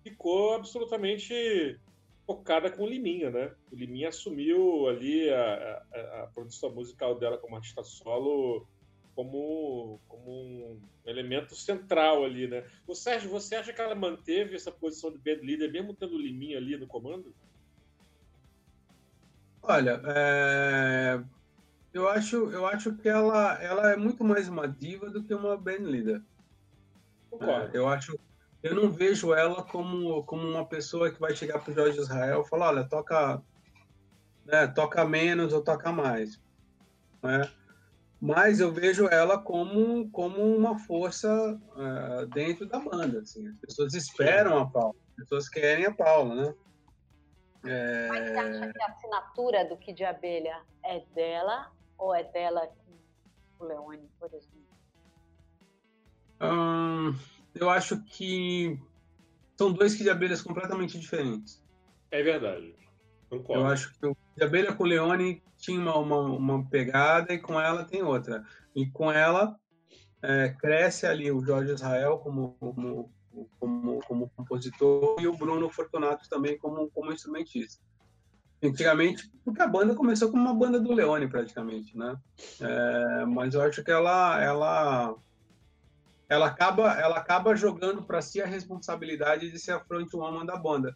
ficou 0.03 0.55
absolutamente 0.55 1.79
focada 2.25 2.71
com 2.71 2.83
o 2.83 2.87
Liminha, 2.89 3.29
né? 3.29 3.53
O 3.71 3.75
Liminha 3.75 4.09
assumiu 4.09 4.87
ali 4.87 5.29
a, 5.29 5.83
a, 5.93 6.23
a, 6.23 6.27
produção 6.33 6.73
musical 6.73 7.13
dela 7.19 7.37
como 7.37 7.55
artista 7.55 7.83
solo 7.83 8.67
como, 9.15 9.99
como 10.07 10.31
um 10.31 10.81
elemento 11.05 11.55
central 11.55 12.23
ali, 12.23 12.47
né? 12.47 12.65
O 12.87 12.95
Sérgio, 12.95 13.29
você 13.29 13.55
acha 13.55 13.73
que 13.73 13.81
ela 13.81 13.95
manteve 13.95 14.55
essa 14.55 14.71
posição 14.71 15.11
de 15.11 15.17
band 15.17 15.41
leader 15.43 15.71
mesmo 15.71 15.95
tendo 15.95 16.15
o 16.15 16.21
Liminha 16.21 16.57
ali 16.57 16.77
no 16.77 16.87
comando? 16.87 17.33
Olha, 19.63 20.01
é 20.05 21.23
eu 21.93 22.07
acho, 22.07 22.49
eu 22.51 22.65
acho 22.65 22.95
que 22.95 23.09
ela, 23.09 23.61
ela 23.61 23.91
é 23.91 23.97
muito 23.97 24.23
mais 24.23 24.47
uma 24.47 24.67
diva 24.67 25.09
do 25.09 25.23
que 25.23 25.33
uma 25.33 25.57
band 25.57 25.83
leader. 25.83 26.21
É, 27.33 27.69
eu 27.73 27.87
acho, 27.87 28.17
eu 28.63 28.73
não 28.73 28.91
vejo 28.91 29.33
ela 29.33 29.63
como, 29.63 30.23
como 30.23 30.47
uma 30.47 30.65
pessoa 30.65 31.11
que 31.11 31.19
vai 31.19 31.35
chegar 31.35 31.59
pro 31.59 31.73
Jorge 31.73 31.99
Israel 31.99 32.43
e 32.45 32.49
falar, 32.49 32.69
olha, 32.69 32.83
toca, 32.87 33.41
né, 34.45 34.67
toca 34.67 35.03
menos 35.05 35.51
ou 35.51 35.61
toca 35.61 35.91
mais. 35.91 36.41
Né? 37.21 37.51
Mas 38.21 38.59
eu 38.59 38.71
vejo 38.71 39.07
ela 39.07 39.39
como, 39.39 40.07
como 40.11 40.55
uma 40.55 40.77
força 40.77 41.59
uh, 41.75 42.27
dentro 42.27 42.67
da 42.67 42.77
banda. 42.77 43.21
Assim. 43.21 43.47
As 43.47 43.57
pessoas 43.57 43.93
esperam 43.95 44.59
a 44.59 44.65
Paula, 44.67 44.93
as 45.09 45.15
pessoas 45.15 45.49
querem 45.49 45.87
a 45.87 45.93
Paula, 45.93 46.35
né? 46.35 46.55
É... 47.65 48.07
Mas 48.09 48.29
você 48.29 48.37
acha 48.37 48.71
que 48.71 48.81
a 48.81 48.85
assinatura 48.85 49.65
do 49.65 49.77
Kid 49.77 50.03
Abelha 50.03 50.61
é 50.85 50.99
dela 51.15 51.71
ou 51.97 52.13
é 52.13 52.23
dela 52.23 52.67
com 53.57 53.65
o 53.65 53.67
Leone, 53.67 54.07
por 54.19 54.31
exemplo? 54.31 54.61
Hum, 56.41 57.15
eu 57.55 57.71
acho 57.71 58.03
que 58.03 58.79
são 59.57 59.73
dois 59.73 59.95
Kid 59.95 60.09
Abelhas 60.11 60.43
completamente 60.43 60.99
diferentes. 60.99 61.59
É 62.11 62.21
verdade. 62.21 62.75
Concordo. 63.29 63.63
Eu 63.63 63.67
acho 63.67 63.97
que 63.97 64.05
o 64.05 64.15
Kid 64.33 64.43
Abelha 64.43 64.73
com 64.73 64.83
Leone 64.83 65.43
tinha 65.57 65.79
uma, 65.79 65.97
uma, 65.97 66.19
uma, 66.21 66.65
pegada 66.69 67.33
e 67.33 67.39
com 67.39 67.59
ela 67.59 67.83
tem 67.83 68.01
outra. 68.01 68.43
E 68.75 68.85
com 68.85 69.11
ela 69.11 69.55
é, 70.21 70.49
cresce 70.49 71.05
ali 71.05 71.31
o 71.31 71.43
Jorge 71.43 71.73
Israel 71.73 72.17
como, 72.17 72.55
como 72.59 73.11
como, 73.59 73.99
como 74.05 74.29
compositor 74.29 75.15
e 75.19 75.27
o 75.27 75.35
Bruno 75.35 75.69
Fortunato 75.69 76.27
também 76.29 76.57
como, 76.57 76.89
como 76.91 77.11
instrumentista. 77.11 77.81
Antigamente, 78.63 79.31
porque 79.43 79.61
a 79.61 79.67
banda 79.67 79.95
começou 79.95 80.29
como 80.29 80.43
uma 80.43 80.53
banda 80.53 80.79
do 80.79 80.93
Leone 80.93 81.27
praticamente, 81.27 81.97
né? 81.97 82.15
É, 82.59 83.25
mas 83.25 83.55
eu 83.55 83.61
acho 83.61 83.83
que 83.83 83.89
ela, 83.89 84.39
ela, 84.39 85.15
ela 86.29 86.45
acaba, 86.45 86.93
ela 86.93 87.17
acaba 87.17 87.55
jogando 87.55 88.03
para 88.03 88.21
si 88.21 88.39
a 88.39 88.45
responsabilidade 88.45 89.49
de 89.49 89.57
ser 89.57 89.71
a 89.71 89.79
frontwoman 89.79 90.45
da 90.45 90.55
banda, 90.57 90.95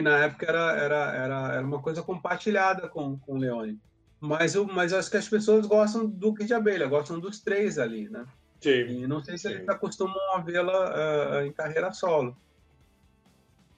que 0.00 0.02
na 0.02 0.24
época 0.24 0.46
era, 0.46 0.72
era, 0.72 1.12
era, 1.12 1.52
era 1.56 1.66
uma 1.66 1.82
coisa 1.82 2.02
compartilhada 2.02 2.88
com, 2.88 3.18
com 3.18 3.34
o 3.34 3.36
Leone. 3.36 3.78
Mas 4.18 4.54
eu, 4.54 4.64
mas 4.64 4.94
acho 4.94 5.10
que 5.10 5.16
as 5.18 5.28
pessoas 5.28 5.66
gostam 5.66 6.06
do 6.06 6.34
que 6.34 6.44
de 6.44 6.54
Abelha, 6.54 6.86
gostam 6.86 7.20
dos 7.20 7.40
três 7.40 7.78
ali, 7.78 8.08
né? 8.08 8.26
Sim. 8.60 8.86
E 8.88 9.06
não 9.06 9.22
sei 9.22 9.36
se 9.36 9.46
Sim. 9.48 9.54
eles 9.54 9.68
acostumam 9.68 10.18
a 10.34 10.38
vê-la 10.40 11.42
uh, 11.42 11.46
em 11.46 11.52
carreira 11.52 11.92
solo. 11.92 12.34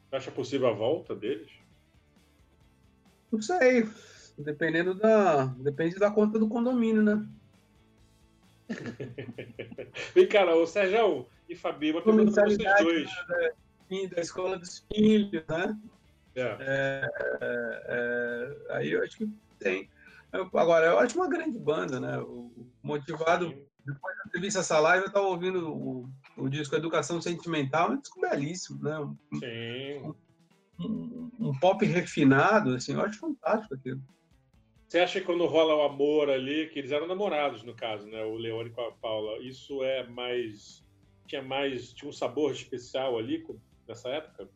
Você 0.09 0.17
acha 0.17 0.31
possível 0.31 0.69
a 0.69 0.73
volta 0.73 1.15
deles? 1.15 1.51
Não 3.31 3.43
sei. 3.43 3.89
Dependendo 4.39 4.95
da. 4.95 5.47
Depende 5.47 5.97
da 5.97 6.11
conta 6.11 6.39
do 6.39 6.49
condomínio, 6.49 7.03
né? 7.03 7.27
Vem, 10.15 10.27
cara, 10.29 10.55
o 10.57 10.67
Sérgio 10.67 11.27
e 11.49 11.57
Fabi, 11.57 11.91
uma 11.91 12.03
pergunta 12.03 12.33
para 12.33 12.45
vocês 12.45 12.59
dois. 12.81 13.11
Da, 13.29 14.15
da 14.15 14.21
escola 14.21 14.59
dos 14.59 14.85
filhos, 14.89 15.45
né? 15.49 15.77
É. 16.35 16.57
É, 16.61 17.11
é, 17.89 18.77
aí 18.77 18.93
eu 18.93 19.03
acho 19.03 19.19
que 19.19 19.29
tem. 19.59 19.89
Agora, 20.33 20.87
eu 20.87 20.99
acho 20.99 21.17
uma 21.17 21.29
grande 21.29 21.59
banda, 21.59 22.01
né? 22.01 22.19
O 22.19 22.51
motivado. 22.83 23.55
Depois 23.85 24.17
da 24.17 24.25
entrevista 24.27 24.61
essa 24.61 24.79
live, 24.79 25.05
eu 25.05 25.09
estava 25.09 25.27
ouvindo 25.27 25.69
o, 25.69 26.09
o 26.37 26.49
disco 26.49 26.77
Educação 26.77 27.21
Sentimental, 27.21 27.91
um 27.91 28.01
disco 28.01 28.21
belíssimo, 28.21 28.83
né? 28.83 28.99
Um, 28.99 29.17
Sim. 29.39 30.15
Um, 30.79 31.31
um, 31.49 31.59
pop 31.59 31.85
refinado, 31.85 32.75
assim, 32.75 32.93
eu 32.93 33.01
acho 33.01 33.19
fantástico 33.19 33.75
aquilo. 33.75 34.01
Você 34.89 35.01
acha 35.01 35.21
que 35.21 35.27
quando 35.27 35.47
rola 35.47 35.75
o 35.75 35.83
amor 35.83 36.31
ali, 36.31 36.69
que 36.69 36.79
eles 36.79 36.93
eram 36.93 37.09
namorados, 37.09 37.63
no 37.65 37.75
caso, 37.75 38.07
né? 38.07 38.23
O 38.25 38.37
Leone 38.37 38.71
com 38.71 38.83
a 38.83 38.93
Paula, 38.93 39.39
isso 39.43 39.83
é 39.83 40.07
mais. 40.07 40.87
Tinha 41.27 41.43
mais. 41.43 41.93
Tinha 41.93 42.09
um 42.09 42.13
sabor 42.13 42.53
especial 42.53 43.19
ali 43.19 43.45
nessa 43.89 44.11
época? 44.11 44.49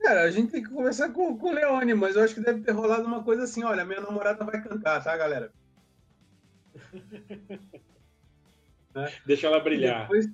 Cara, 0.00 0.22
a 0.22 0.30
gente 0.30 0.52
tem 0.52 0.62
que 0.62 0.70
conversar 0.70 1.10
com, 1.10 1.36
com 1.36 1.48
o 1.48 1.52
Leone, 1.52 1.94
mas 1.94 2.14
eu 2.14 2.22
acho 2.22 2.34
que 2.34 2.40
deve 2.40 2.60
ter 2.60 2.72
rolado 2.72 3.04
uma 3.04 3.22
coisa 3.22 3.44
assim: 3.44 3.64
olha, 3.64 3.84
minha 3.84 4.00
namorada 4.00 4.44
vai 4.44 4.62
cantar, 4.62 5.02
tá, 5.02 5.16
galera? 5.16 5.52
Né? 8.94 9.12
Deixa 9.26 9.46
ela 9.46 9.60
brilhar. 9.60 10.02
Depois... 10.02 10.28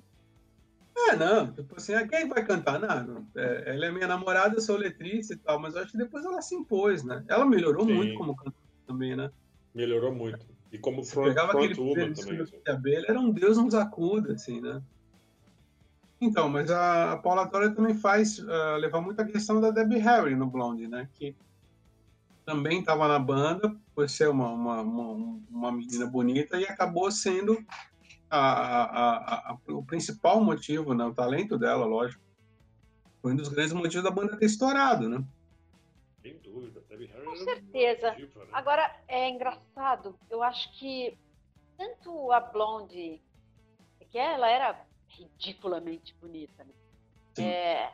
É, 0.97 1.15
não, 1.15 1.51
tipo 1.51 1.75
assim, 1.75 1.93
ah, 1.93 2.07
quem 2.07 2.27
vai 2.27 2.45
cantar? 2.45 2.79
Não, 2.79 3.03
não 3.03 3.27
é, 3.35 3.75
ela 3.75 3.87
é 3.87 3.91
minha 3.91 4.07
namorada, 4.07 4.55
eu 4.55 4.61
sou 4.61 4.77
letrista 4.77 5.33
e 5.33 5.37
tal, 5.37 5.59
mas 5.59 5.75
eu 5.75 5.81
acho 5.81 5.91
que 5.91 5.97
depois 5.97 6.23
ela 6.23 6.41
se 6.41 6.55
impôs, 6.55 7.03
né? 7.03 7.23
Ela 7.27 7.45
melhorou 7.45 7.85
Sim. 7.85 7.93
muito 7.93 8.15
como 8.15 8.35
cantora 8.35 8.55
também, 8.87 9.15
né? 9.15 9.29
Melhorou 9.73 10.13
muito. 10.13 10.47
E 10.71 10.77
como 10.77 11.03
front, 11.03 11.27
pegava 11.27 11.51
front 11.51 11.65
aquele 11.65 11.79
woman 11.79 12.13
também. 12.13 12.41
Assim. 12.41 12.61
Abelha, 12.67 13.05
era 13.09 13.19
um 13.19 13.31
Deus 13.31 13.57
nos 13.57 13.75
acuda, 13.75 14.33
assim, 14.33 14.61
né? 14.61 14.81
Então, 16.25 16.49
mas 16.49 16.71
a, 16.71 17.13
a 17.13 17.17
Paula 17.17 17.47
Toller 17.47 17.73
também 17.75 17.93
faz 17.93 18.39
uh, 18.39 18.77
levar 18.79 18.99
muito 18.99 19.21
a 19.21 19.25
questão 19.25 19.61
da 19.61 19.69
Debbie 19.69 19.99
Harry 19.99 20.35
no 20.35 20.47
Blonde, 20.47 20.87
né? 20.87 21.07
Que 21.13 21.35
também 22.43 22.79
estava 22.79 23.07
na 23.07 23.19
banda, 23.19 23.75
por 23.93 24.09
ser 24.09 24.29
uma, 24.29 24.49
uma, 24.49 24.81
uma, 24.81 25.39
uma 25.49 25.71
menina 25.71 26.05
bonita, 26.05 26.57
e 26.59 26.65
acabou 26.65 27.11
sendo 27.11 27.63
a, 28.29 28.39
a, 28.39 29.51
a, 29.51 29.57
o 29.69 29.83
principal 29.83 30.43
motivo, 30.43 30.93
né, 30.93 31.05
o 31.05 31.13
talento 31.13 31.57
dela, 31.57 31.85
lógico, 31.85 32.23
foi 33.21 33.33
um 33.33 33.35
dos 33.35 33.49
grandes 33.49 33.73
motivos 33.73 34.03
da 34.03 34.11
banda 34.11 34.37
ter 34.37 34.45
estourado, 34.45 35.07
né? 35.07 35.23
Sem 36.21 36.37
dúvida. 36.39 36.81
Com 37.23 37.35
certeza. 37.35 38.11
Motivo, 38.11 38.39
né? 38.39 38.49
Agora, 38.51 38.95
é 39.07 39.29
engraçado, 39.29 40.15
eu 40.29 40.41
acho 40.41 40.71
que 40.79 41.17
tanto 41.77 42.31
a 42.31 42.39
Blonde, 42.39 43.21
que 44.11 44.17
ela 44.17 44.49
era 44.49 44.85
ridiculamente 45.17 46.13
bonita, 46.15 46.63
né? 46.63 46.73
É, 47.37 47.91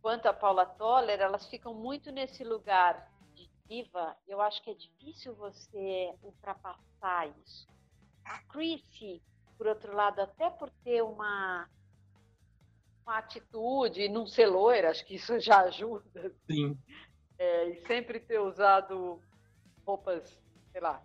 quanto 0.00 0.26
a 0.26 0.32
Paula 0.32 0.64
Toller, 0.64 1.20
elas 1.20 1.46
ficam 1.48 1.74
muito 1.74 2.10
nesse 2.10 2.44
lugar 2.44 3.10
de 3.34 3.50
diva. 3.68 4.16
Eu 4.26 4.40
acho 4.40 4.62
que 4.62 4.70
é 4.70 4.74
difícil 4.74 5.34
você 5.34 6.14
ultrapassar 6.22 7.28
isso. 7.44 7.66
A 8.24 8.38
Chrissy, 8.44 9.22
por 9.56 9.66
outro 9.66 9.94
lado, 9.94 10.20
até 10.20 10.50
por 10.50 10.70
ter 10.84 11.02
uma, 11.02 11.68
uma 13.04 13.18
atitude, 13.18 14.08
não 14.08 14.26
ser 14.26 14.46
loira, 14.46 14.90
acho 14.90 15.04
que 15.04 15.16
isso 15.16 15.38
já 15.40 15.60
ajuda. 15.62 16.32
Sim. 16.50 16.78
É, 17.38 17.70
e 17.70 17.86
sempre 17.86 18.20
ter 18.20 18.38
usado 18.38 19.20
roupas, 19.84 20.40
sei 20.70 20.80
lá, 20.80 21.02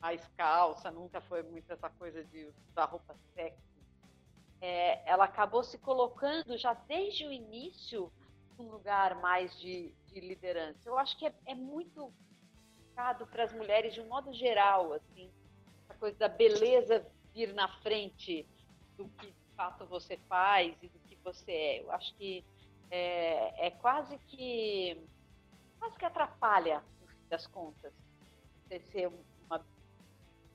mais 0.00 0.26
calça, 0.36 0.90
nunca 0.90 1.20
foi 1.20 1.42
muito 1.42 1.70
essa 1.72 1.88
coisa 1.90 2.24
de 2.24 2.50
usar 2.70 2.86
roupa 2.86 3.14
sexy. 3.34 3.73
É, 4.66 5.02
ela 5.04 5.24
acabou 5.24 5.62
se 5.62 5.76
colocando 5.76 6.56
já 6.56 6.72
desde 6.72 7.26
o 7.26 7.30
início 7.30 8.10
num 8.56 8.70
lugar 8.70 9.14
mais 9.20 9.54
de, 9.60 9.92
de 10.06 10.20
liderança. 10.20 10.88
Eu 10.88 10.96
acho 10.96 11.18
que 11.18 11.26
é, 11.26 11.34
é 11.44 11.54
muito 11.54 12.10
complicado 12.72 13.26
para 13.26 13.44
as 13.44 13.52
mulheres 13.52 13.92
de 13.92 14.00
um 14.00 14.08
modo 14.08 14.32
geral, 14.32 14.94
assim, 14.94 15.30
a 15.86 15.94
coisa 15.94 16.16
da 16.16 16.28
beleza 16.28 17.06
vir 17.34 17.52
na 17.52 17.68
frente 17.82 18.48
do 18.96 19.06
que 19.08 19.26
de 19.26 19.54
fato 19.54 19.84
você 19.84 20.16
faz 20.28 20.74
e 20.82 20.88
do 20.88 20.98
que 21.00 21.16
você 21.16 21.52
é. 21.52 21.82
Eu 21.82 21.92
acho 21.92 22.14
que 22.14 22.42
é, 22.90 23.66
é 23.66 23.70
quase 23.70 24.16
que 24.16 24.98
quase 25.78 25.98
que 25.98 26.06
atrapalha 26.06 26.82
no 27.02 27.06
fim 27.06 27.28
das 27.28 27.46
contas 27.46 27.92
ser 28.80 29.12
uma, 29.46 29.64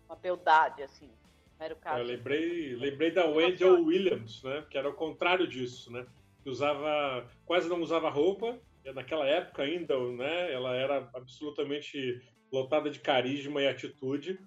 uma 0.08 0.15
beldade 0.15 0.82
assim. 0.82 1.12
Era 1.60 1.74
o 1.74 1.78
caso. 1.78 2.00
Eu 2.00 2.06
lembrei, 2.06 2.76
lembrei 2.76 3.12
da 3.12 3.26
Wendell 3.26 3.84
Williams, 3.84 4.41
né? 4.43 4.65
Que 4.69 4.78
era 4.78 4.89
o 4.89 4.93
contrário 4.93 5.48
disso, 5.48 5.91
né? 5.91 6.06
Que 6.43 6.50
usava 6.50 7.30
quase 7.45 7.67
não 7.67 7.82
usava 7.82 8.10
roupa. 8.10 8.60
Naquela 8.95 9.28
época 9.28 9.63
ainda, 9.63 9.95
né? 10.13 10.52
Ela 10.52 10.76
era 10.76 11.10
absolutamente 11.13 12.22
lotada 12.52 12.89
de 12.89 13.00
carisma 13.00 13.62
e 13.62 13.67
atitude 13.67 14.39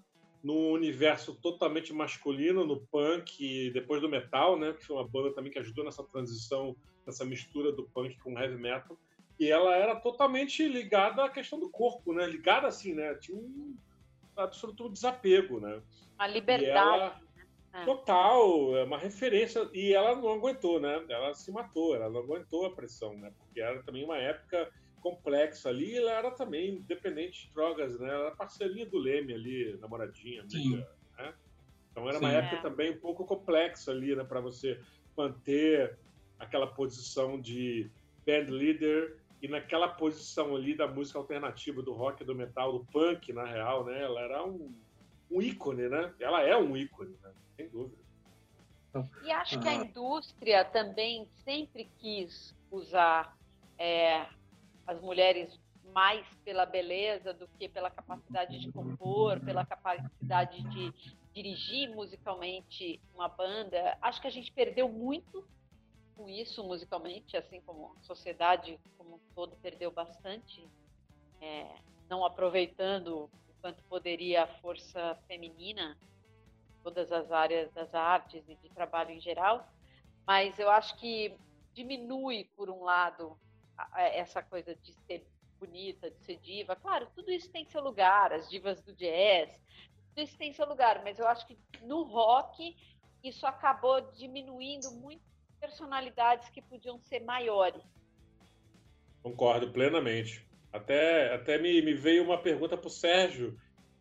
num 0.43 0.73
universo 0.73 1.35
totalmente 1.41 1.93
masculino, 1.93 2.67
no 2.67 2.81
punk 2.87 3.39
e 3.41 3.71
depois 3.71 4.01
do 4.01 4.09
metal, 4.09 4.59
né? 4.59 4.73
Que 4.73 4.85
foi 4.85 4.97
uma 4.97 5.07
banda 5.07 5.33
também 5.33 5.53
que 5.53 5.59
ajudou 5.59 5.85
nessa 5.85 6.03
transição, 6.03 6.75
nessa 7.07 7.25
mistura 7.25 7.71
do 7.71 7.85
punk 7.85 8.19
com 8.19 8.39
heavy 8.39 8.57
metal. 8.57 8.99
E 9.39 9.49
ela 9.49 9.75
era 9.77 9.95
totalmente 9.95 10.67
ligada 10.67 11.25
à 11.25 11.29
questão 11.29 11.61
do 11.61 11.71
corpo, 11.71 12.13
né? 12.13 12.27
Ligada 12.27 12.67
assim, 12.67 12.95
né? 12.95 13.15
Tinha 13.15 13.39
um 13.39 13.77
absoluto 14.37 14.89
desapego, 14.89 15.61
né? 15.61 15.83
A 16.19 16.27
liberdade. 16.27 16.71
Ela, 16.71 17.21
né? 17.73 17.85
Total, 17.85 18.77
é 18.77 18.85
uma 18.85 18.99
referência. 18.99 19.69
E 19.73 19.93
ela 19.93 20.15
não 20.15 20.33
aguentou, 20.33 20.81
né? 20.81 21.05
Ela 21.09 21.35
se 21.35 21.51
matou, 21.51 21.95
ela 21.95 22.11
não 22.11 22.21
aguentou 22.21 22.67
a 22.67 22.75
pressão, 22.75 23.17
né? 23.17 23.33
Porque 23.39 23.61
era 23.61 23.83
também 23.83 24.05
uma 24.05 24.19
época 24.19 24.71
complexa 25.01 25.69
ali. 25.69 25.97
Ela 25.97 26.13
era 26.13 26.31
também 26.31 26.83
dependente 26.83 27.47
de 27.47 27.55
drogas, 27.55 27.99
né? 27.99 28.09
Ela 28.09 28.27
era 28.27 28.37
parceirinha 28.37 28.87
do 28.87 28.99
Leme 28.99 29.35
ali, 29.35 29.77
namoradinha, 29.81 30.43
amiga, 30.43 30.89
né? 31.17 31.35
Então 31.91 32.09
era 32.09 32.19
Sim. 32.19 32.25
uma 32.25 32.33
época 32.33 32.57
é. 32.57 32.63
também 32.63 32.91
um 32.93 33.01
pouco 33.01 33.25
complexa 33.25 33.91
ali, 33.91 34.15
né? 34.15 34.25
Para 34.25 34.41
você 34.41 34.81
manter 35.17 35.99
aquela 36.39 36.67
posição 36.67 37.41
de 37.41 37.91
band 38.27 38.51
leader 38.51 39.22
e 39.43 39.49
naquela 39.49 39.89
posição 39.89 40.55
ali 40.55 40.73
da 40.73 40.87
música 40.87 41.19
alternativa, 41.19 41.83
do 41.83 41.93
rock, 41.93 42.25
do 42.25 42.33
metal, 42.33 42.73
do 42.73 42.85
punk, 42.85 43.33
na 43.33 43.45
real, 43.45 43.85
né? 43.85 44.01
Ela 44.01 44.21
era 44.21 44.47
um, 44.47 44.73
um 45.29 45.43
ícone, 45.43 45.89
né? 45.89 46.15
Ela 46.21 46.43
é 46.43 46.57
um 46.57 46.77
ícone, 46.77 47.19
né? 47.21 47.33
Sem 47.57 47.69
dúvida. 47.69 48.01
Então, 48.89 49.11
e 49.25 49.33
acho 49.33 49.59
que 49.59 49.69
a 49.69 49.75
indústria 49.75 50.65
também 50.65 51.27
sempre 51.45 51.91
quis 51.99 52.55
usar 52.71 53.37
é, 53.77 54.27
as 54.87 55.01
mulheres 55.01 55.59
mais 55.93 56.25
pela 56.45 56.65
beleza 56.65 57.35
do 57.35 57.49
que 57.59 57.69
pela 57.69 57.91
capacidade 57.91 58.61
de 58.61 58.71
compor, 58.71 59.41
pela 59.41 59.67
capacidade 59.67 60.63
de 60.69 60.93
dirigir 61.35 61.91
musicalmente 61.91 63.01
uma 63.13 63.29
banda. 63.29 63.99
Acho 64.01 64.21
que 64.21 64.29
a 64.29 64.31
gente 64.31 64.53
perdeu 64.53 64.89
muito 64.89 65.45
com 66.17 66.29
isso 66.29 66.63
musicalmente, 66.65 67.37
assim 67.37 67.61
como 67.63 67.95
a 67.99 68.03
sociedade 68.03 68.79
como 68.97 69.17
um 69.17 69.21
todo 69.35 69.57
perdeu 69.57 69.91
bastante, 69.91 70.69
é, 71.41 71.67
não 72.09 72.25
aproveitando 72.25 73.31
o 73.49 73.55
quanto 73.61 73.83
poderia 73.85 74.45
a 74.45 74.47
força 74.47 75.19
feminina, 75.27 75.99
todas 76.83 77.13
as 77.13 77.31
áreas 77.31 77.73
das 77.73 77.95
artes 77.95 78.49
e 78.49 78.57
de 78.57 78.69
trabalho 78.71 79.11
em 79.11 79.21
geral. 79.21 79.69
Mas 80.27 80.59
eu 80.59 80.71
acho 80.71 80.97
que 80.99 81.37
diminui, 81.73 82.45
por 82.57 82.69
um 82.69 82.83
lado, 82.83 83.39
essa 83.97 84.43
coisa 84.43 84.75
de 84.75 84.93
ser 85.07 85.27
bonita, 85.59 86.11
de 86.11 86.21
ser 86.25 86.39
diva. 86.39 86.77
Claro, 86.77 87.09
tudo 87.15 87.31
isso 87.31 87.51
tem 87.51 87.65
seu 87.65 87.83
lugar, 87.83 88.33
as 88.33 88.49
divas 88.49 88.83
do 88.83 88.93
jazz, 88.95 89.61
tudo 90.09 90.25
isso 90.25 90.37
tem 90.37 90.53
seu 90.53 90.67
lugar, 90.67 91.03
mas 91.03 91.19
eu 91.19 91.27
acho 91.27 91.47
que 91.47 91.57
no 91.83 92.03
rock 92.03 92.77
isso 93.23 93.47
acabou 93.47 94.01
diminuindo 94.13 94.91
muito 94.93 95.32
personalidades 95.63 96.49
que 96.49 96.61
podiam 96.61 96.99
ser 96.99 97.21
maiores. 97.21 97.83
Concordo 99.23 99.71
plenamente. 99.71 100.45
Até, 100.73 101.33
até 101.33 101.57
me, 101.57 101.81
me 101.81 101.95
veio 101.95 102.25
uma 102.25 102.37
pergunta 102.37 102.77
para 102.77 102.89
o 102.89 102.91
Sérgio 102.91 103.57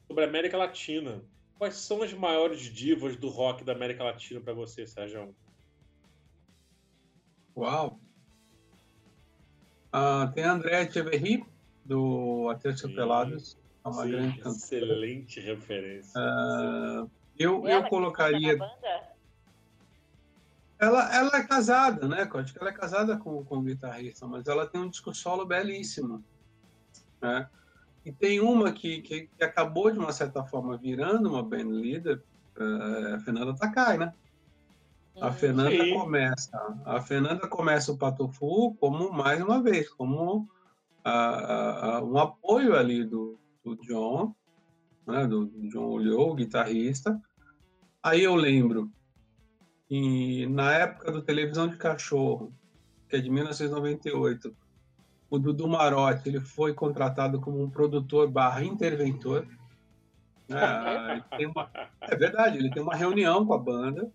sobre 0.08 0.24
a 0.24 0.28
América 0.28 0.58
Latina. 0.58 1.24
Quais 1.60 1.76
são 1.76 2.02
as 2.02 2.12
maiores 2.12 2.62
divas 2.62 3.16
do 3.16 3.30
rock 3.30 3.64
da 3.64 3.74
América 3.74 4.04
Latina 4.04 4.42
para 4.42 4.54
você, 4.54 4.88
Sérgio? 4.88 5.36
Uau! 7.56 8.00
Uh, 9.94 10.32
tem 10.34 10.44
a 10.44 10.54
André 10.54 10.82
Echeverry, 10.82 11.46
do 11.86 12.50
Aterciopelados. 12.50 13.60
É 13.86 13.88
uma 13.88 14.04
Sim, 14.04 14.12
grande 14.12 14.40
excelente 14.40 15.36
cantora. 15.42 15.56
referência. 15.56 16.20
Uh, 16.20 17.12
eu, 17.38 17.68
eu 17.68 17.84
colocaria. 17.90 18.58
Ela, 20.82 21.16
ela 21.16 21.38
é 21.38 21.44
casada, 21.44 22.08
né? 22.08 22.28
Acho 22.34 22.54
que 22.54 22.60
ela 22.60 22.72
é 22.72 22.74
casada 22.74 23.16
com, 23.16 23.46
com 23.46 23.58
o 23.58 23.62
guitarrista, 23.62 24.26
mas 24.26 24.48
ela 24.48 24.66
tem 24.66 24.82
um 24.82 24.90
disco 24.90 25.14
solo 25.14 25.46
belíssimo. 25.46 26.26
Né? 27.22 27.48
E 28.04 28.12
tem 28.12 28.40
uma 28.40 28.72
que, 28.72 29.00
que, 29.04 29.28
que 29.28 29.44
acabou, 29.44 29.92
de 29.92 30.00
uma 30.00 30.12
certa 30.12 30.44
forma, 30.44 30.76
virando 30.76 31.30
uma 31.30 31.44
band 31.44 31.70
leader, 31.70 32.24
uh, 32.58 33.14
a 33.14 33.20
Fernanda 33.20 33.56
Takai, 33.56 34.00
né? 34.00 34.12
A 35.22 35.28
hum, 35.28 35.34
Fernanda 35.34 35.84
Sim. 35.84 35.94
começa, 35.94 36.82
a 36.84 37.00
Fernanda 37.00 37.48
começa 37.48 37.92
o 37.92 37.98
Patofu 37.98 38.76
como 38.80 39.14
mais 39.14 39.40
uma 39.40 39.62
vez, 39.62 39.88
como 39.88 40.50
a, 41.04 41.98
a, 41.98 42.04
um 42.04 42.18
apoio 42.18 42.76
ali 42.76 43.04
do, 43.04 43.40
do 43.64 43.76
John, 43.86 44.34
né, 45.06 45.28
do, 45.28 45.46
do 45.46 45.70
John 45.70 45.86
Olhou, 45.86 46.34
guitarrista. 46.34 47.22
Aí 48.02 48.24
eu 48.24 48.34
lembro 48.34 48.92
que 49.92 50.48
na 50.48 50.72
época 50.74 51.12
do 51.12 51.22
Televisão 51.22 51.68
de 51.68 51.76
Cachorro, 51.76 52.54
que 53.10 53.18
é 53.18 53.20
de 53.20 53.30
1998, 53.30 54.56
o 55.30 55.38
Dudu 55.38 55.68
Marotti 55.68 56.30
ele 56.30 56.40
foi 56.40 56.74
contratado 56.74 57.42
como 57.42 57.62
um 57.62 57.70
produtor 57.70 58.32
barra 58.32 58.64
interventor. 58.64 59.46
Né? 60.48 61.22
Uma, 61.46 61.70
é 62.00 62.16
verdade, 62.16 62.58
ele 62.58 62.72
tem 62.72 62.82
uma 62.82 62.96
reunião 62.96 63.46
com 63.46 63.54
a 63.54 63.58
banda 63.58 64.10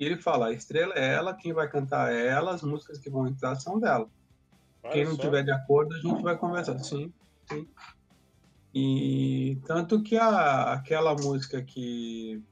e 0.00 0.06
ele 0.06 0.16
fala, 0.16 0.46
a 0.46 0.52
estrela 0.52 0.94
é 0.94 1.12
ela, 1.12 1.34
quem 1.34 1.52
vai 1.52 1.68
cantar 1.68 2.10
é 2.10 2.28
ela, 2.28 2.54
as 2.54 2.62
músicas 2.62 2.96
que 2.96 3.10
vão 3.10 3.26
entrar 3.26 3.54
são 3.56 3.78
dela. 3.78 4.08
Olha 4.82 4.92
quem 4.94 5.04
não 5.04 5.16
só. 5.16 5.20
tiver 5.20 5.42
de 5.42 5.52
acordo, 5.52 5.94
a 5.94 5.98
gente 5.98 6.22
vai 6.22 6.38
conversar. 6.38 6.78
Sim, 6.78 7.12
sim. 7.50 7.68
E 8.74 9.60
tanto 9.66 10.02
que 10.02 10.16
a, 10.16 10.72
aquela 10.72 11.14
música 11.14 11.60
que 11.60 12.42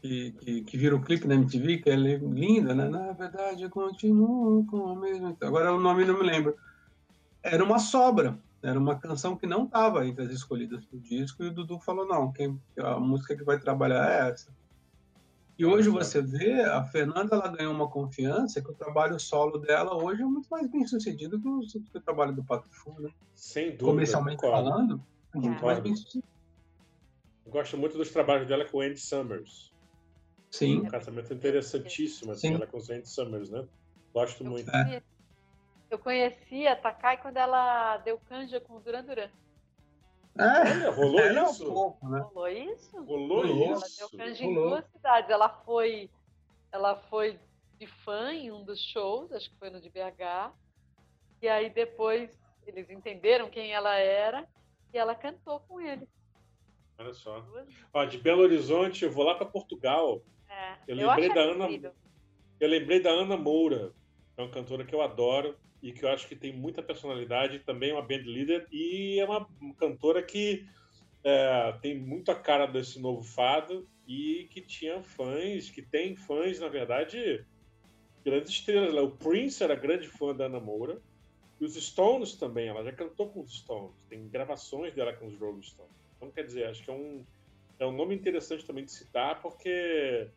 que, 0.00 0.32
que, 0.32 0.60
que 0.62 0.76
vira 0.76 0.94
o 0.94 1.02
clipe 1.02 1.26
na 1.26 1.34
MTV, 1.34 1.78
que 1.78 1.90
é 1.90 1.96
linda, 1.96 2.74
né? 2.74 2.88
Na 2.88 3.12
verdade, 3.12 3.62
eu 3.62 3.70
continuo 3.70 4.64
com 4.66 4.76
o 4.76 4.96
mesmo. 4.96 5.36
Agora 5.40 5.74
o 5.74 5.80
nome 5.80 6.04
não 6.04 6.18
me 6.18 6.24
lembro. 6.24 6.56
Era 7.42 7.62
uma 7.64 7.78
sobra, 7.78 8.38
era 8.62 8.78
uma 8.78 8.96
canção 8.96 9.36
que 9.36 9.46
não 9.46 9.64
estava 9.64 10.06
entre 10.06 10.24
as 10.24 10.32
escolhidas 10.32 10.84
do 10.86 10.98
disco, 10.98 11.42
e 11.42 11.48
o 11.48 11.52
Dudu 11.52 11.78
falou: 11.80 12.06
não, 12.06 12.32
quem, 12.32 12.60
a 12.78 12.98
música 12.98 13.36
que 13.36 13.44
vai 13.44 13.58
trabalhar 13.58 14.10
é 14.10 14.30
essa. 14.30 14.50
E 15.58 15.66
hoje 15.66 15.88
você 15.88 16.22
vê, 16.22 16.62
a 16.62 16.84
Fernanda 16.84 17.34
ela 17.34 17.48
ganhou 17.48 17.74
uma 17.74 17.88
confiança 17.88 18.62
que 18.62 18.70
o 18.70 18.74
trabalho 18.74 19.18
solo 19.18 19.58
dela 19.58 19.92
hoje 19.92 20.22
é 20.22 20.24
muito 20.24 20.48
mais 20.48 20.70
bem 20.70 20.86
sucedido 20.86 21.40
que 21.40 21.48
o, 21.48 21.60
que 21.60 21.98
o 21.98 22.00
trabalho 22.00 22.32
do 22.32 22.44
Pato 22.44 22.68
Fundo. 22.70 23.02
Né? 23.02 23.10
Sem 23.34 23.70
dúvida. 23.70 23.84
Comercialmente 23.84 24.40
concordo. 24.40 24.70
falando, 24.70 25.02
é 25.34 25.38
muito 25.38 25.64
mais 25.64 25.80
bem 25.80 25.96
sucedido. 25.96 26.37
Eu 27.48 27.52
gosto 27.52 27.78
muito 27.78 27.96
dos 27.96 28.10
trabalhos 28.10 28.46
dela 28.46 28.66
com 28.66 28.76
o 28.76 28.80
Andy 28.82 29.00
Summers. 29.00 29.72
Sim. 30.50 30.80
Um 30.80 30.90
casamento 30.90 31.32
interessantíssimo, 31.32 32.32
assim, 32.32 32.48
Sim. 32.48 32.54
ela 32.56 32.66
com 32.66 32.76
o 32.76 32.80
Andy 32.80 33.08
Summers, 33.08 33.48
né? 33.48 33.66
Gosto 34.12 34.44
eu 34.44 34.50
muito. 34.50 34.70
Conheci, 34.70 35.02
eu 35.90 35.98
conheci 35.98 36.66
a 36.66 36.76
Takai 36.76 37.16
quando 37.16 37.38
ela 37.38 37.96
deu 37.98 38.20
canja 38.28 38.60
com 38.60 38.74
o 38.74 38.80
Duran 38.80 39.02
Duran. 39.02 39.30
É, 40.38 40.90
rolou 40.90 41.20
é, 41.20 41.42
isso? 41.42 41.70
Um 41.70 41.72
pouco, 41.72 42.08
né? 42.10 42.20
Rolou 42.20 42.48
isso? 42.48 43.02
Rolou, 43.02 43.46
rolou 43.46 43.72
isso. 43.72 44.02
Ela 44.02 44.10
deu 44.10 44.18
canja 44.18 44.44
rolou. 44.44 44.66
em 44.66 44.68
duas 44.68 44.84
cidades. 44.92 45.30
Ela 45.30 45.48
foi, 45.48 46.10
ela 46.70 46.96
foi 47.08 47.40
de 47.78 47.86
fã 48.04 48.30
em 48.30 48.52
um 48.52 48.62
dos 48.62 48.78
shows, 48.78 49.32
acho 49.32 49.48
que 49.50 49.56
foi 49.56 49.70
no 49.70 49.80
de 49.80 49.88
BH. 49.88 50.52
E 51.40 51.48
aí 51.48 51.70
depois 51.70 52.30
eles 52.66 52.90
entenderam 52.90 53.48
quem 53.48 53.72
ela 53.72 53.96
era 53.96 54.46
e 54.92 54.98
ela 54.98 55.14
cantou 55.14 55.60
com 55.60 55.80
ele. 55.80 56.06
Olha 56.98 57.14
só. 57.14 57.46
Ó, 57.92 58.04
de 58.04 58.18
Belo 58.18 58.42
Horizonte, 58.42 59.04
eu 59.04 59.10
vou 59.10 59.24
lá 59.24 59.34
para 59.36 59.46
Portugal. 59.46 60.22
É, 60.48 60.76
eu 60.88 60.96
lembrei 60.96 61.32
da 61.32 61.40
Ana. 61.40 61.92
Eu 62.60 62.68
lembrei 62.68 63.00
da 63.00 63.10
Ana 63.10 63.36
Moura, 63.36 63.94
é 64.36 64.42
uma 64.42 64.50
cantora 64.50 64.84
que 64.84 64.92
eu 64.92 65.00
adoro 65.00 65.56
e 65.80 65.92
que 65.92 66.04
eu 66.04 66.08
acho 66.08 66.26
que 66.26 66.34
tem 66.34 66.52
muita 66.52 66.82
personalidade, 66.82 67.60
também 67.60 67.90
é 67.90 67.92
uma 67.92 68.02
band 68.02 68.22
leader 68.24 68.66
e 68.72 69.20
é 69.20 69.24
uma 69.24 69.48
cantora 69.78 70.20
que 70.20 70.66
é, 71.22 71.72
tem 71.80 71.96
muito 71.96 72.32
a 72.32 72.34
cara 72.34 72.66
desse 72.66 73.00
novo 73.00 73.22
fado 73.22 73.88
e 74.08 74.48
que 74.50 74.60
tinha 74.60 75.00
fãs, 75.04 75.70
que 75.70 75.82
tem 75.82 76.16
fãs, 76.16 76.58
na 76.58 76.68
verdade, 76.68 77.46
grandes 78.24 78.50
estrelas. 78.50 79.04
O 79.04 79.10
Prince 79.12 79.62
era 79.62 79.76
grande 79.76 80.08
fã 80.08 80.34
da 80.34 80.46
Ana 80.46 80.58
Moura 80.58 81.00
e 81.60 81.64
os 81.64 81.74
Stones 81.74 82.34
também, 82.34 82.66
ela 82.66 82.82
já 82.82 82.92
cantou 82.92 83.28
com 83.28 83.40
os 83.40 83.56
Stones, 83.56 83.94
tem 84.08 84.28
gravações 84.28 84.92
dela 84.94 85.12
com 85.12 85.28
os 85.28 85.38
Rolling 85.38 85.62
Stones. 85.62 86.07
Então, 86.18 86.30
quer 86.32 86.44
dizer, 86.44 86.66
acho 86.66 86.84
que 86.84 86.90
é 86.90 86.92
um, 86.92 87.24
é 87.78 87.86
um 87.86 87.92
nome 87.92 88.14
interessante 88.14 88.66
também 88.66 88.84
de 88.84 88.92
citar, 88.92 89.40
porque 89.40 90.28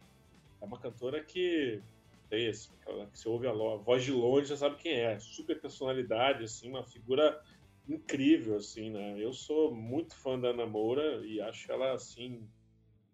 é 0.61 0.65
uma 0.65 0.79
cantora 0.79 1.23
que 1.23 1.81
é 2.29 2.39
esse, 2.39 2.69
que 2.69 3.19
você 3.19 3.27
ouve 3.27 3.47
a, 3.47 3.51
voz 3.51 4.03
de 4.03 4.11
longe, 4.11 4.47
já 4.47 4.55
sabe 4.55 4.77
quem 4.77 4.93
é. 4.93 5.19
Super 5.19 5.59
personalidade, 5.59 6.43
assim, 6.43 6.69
uma 6.69 6.85
figura 6.85 7.41
incrível, 7.89 8.55
assim, 8.55 8.91
né? 8.91 9.19
Eu 9.19 9.33
sou 9.33 9.73
muito 9.73 10.15
fã 10.15 10.39
da 10.39 10.49
Ana 10.49 10.65
Moura 10.65 11.25
e 11.25 11.41
acho 11.41 11.71
ela, 11.71 11.93
assim, 11.93 12.47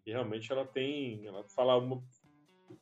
que 0.04 0.12
realmente 0.12 0.52
ela 0.52 0.66
tem, 0.66 1.26
ela 1.26 1.44
fala 1.46 1.78
uma, 1.78 2.04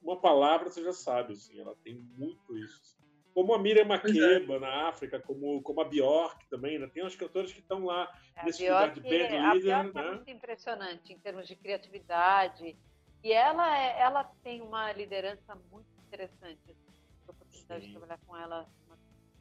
uma 0.01 0.19
palavra, 0.19 0.69
você 0.69 0.83
já 0.83 0.91
sabe, 0.91 1.33
assim, 1.33 1.59
ela 1.59 1.75
tem 1.83 1.95
muito 1.95 2.57
isso. 2.57 2.81
Assim. 2.81 3.04
Como 3.35 3.53
a 3.53 3.59
Miriam 3.59 3.81
é. 3.81 3.85
Makeba 3.85 4.55
é. 4.55 4.59
na 4.59 4.87
África, 4.87 5.19
como, 5.19 5.61
como 5.61 5.81
a 5.81 5.83
Bjork 5.83 6.47
também, 6.47 6.79
né? 6.79 6.87
Tem 6.87 7.05
uns 7.05 7.15
cantores 7.15 7.51
que 7.51 7.59
estão 7.59 7.85
lá 7.85 8.09
é, 8.33 8.45
nesse 8.45 8.63
lugar 8.63 8.93
de 8.93 9.01
band 9.01 9.09
leader, 9.09 9.43
a 9.43 9.53
Bjork 9.53 9.89
é 9.89 9.93
né? 9.93 10.07
é 10.07 10.11
muito 10.11 10.31
impressionante 10.31 11.13
em 11.13 11.19
termos 11.19 11.47
de 11.47 11.55
criatividade. 11.57 12.77
E 13.21 13.33
ela, 13.33 13.77
é, 13.77 13.99
ela 13.99 14.23
tem 14.41 14.61
uma 14.61 14.91
liderança 14.93 15.53
muito 15.69 15.87
interessante. 16.07 16.59
Tive 16.65 16.79
a 17.27 17.31
oportunidade 17.31 17.81
Sim. 17.81 17.87
de 17.87 17.91
trabalhar 17.91 18.19
com 18.25 18.37
ela 18.37 18.65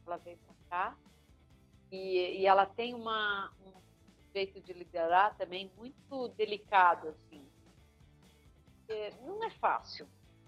ela 0.05 0.17
veio 0.17 0.37
para 0.37 0.55
cá. 0.69 0.97
E, 1.91 2.41
e 2.41 2.45
ela 2.45 2.65
tem 2.65 2.93
uma, 2.93 3.51
um 3.65 3.71
jeito 4.33 4.59
de 4.59 4.73
liderar 4.73 5.35
também 5.37 5.71
muito 5.77 6.27
delicado, 6.29 7.09
assim. 7.09 7.47
não 9.21 9.43
é 9.43 9.49
fácil 9.51 10.07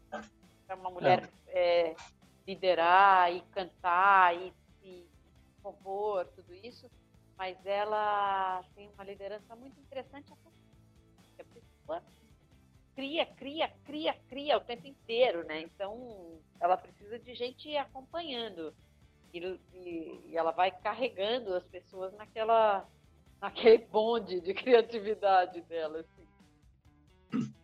para 0.10 0.76
uma 0.76 0.90
mulher 0.90 1.30
é. 1.48 1.96
É, 2.48 2.52
liderar 2.52 3.34
e 3.34 3.42
cantar 3.52 4.36
e, 4.36 4.54
e 4.82 5.06
compor, 5.62 6.26
tudo 6.28 6.54
isso, 6.56 6.90
mas 7.38 7.58
ela 7.66 8.64
tem 8.74 8.90
uma 8.90 9.04
liderança 9.04 9.56
muito 9.56 9.78
interessante. 9.82 10.32
A 10.32 11.44
pessoa 11.44 12.04
cria, 12.96 13.26
cria, 13.26 13.70
cria, 13.86 14.14
cria 14.30 14.58
o 14.58 14.62
tempo 14.62 14.88
inteiro, 14.88 15.44
né? 15.46 15.62
Então, 15.62 16.40
ela 16.60 16.78
precisa 16.78 17.20
de 17.20 17.36
gente 17.36 17.76
acompanhando. 17.78 18.74
E, 19.34 19.40
e, 19.74 20.22
e, 20.30 20.38
ela 20.38 20.52
vai 20.52 20.72
carregando 20.72 21.54
as 21.54 21.68
pessoas 21.68 22.14
naquela, 22.14 22.90
naquele 23.42 23.80
bonde 23.80 24.40
de 24.40 24.54
criatividade 24.56 25.62
dela, 25.62 26.00
assim. 26.00 26.17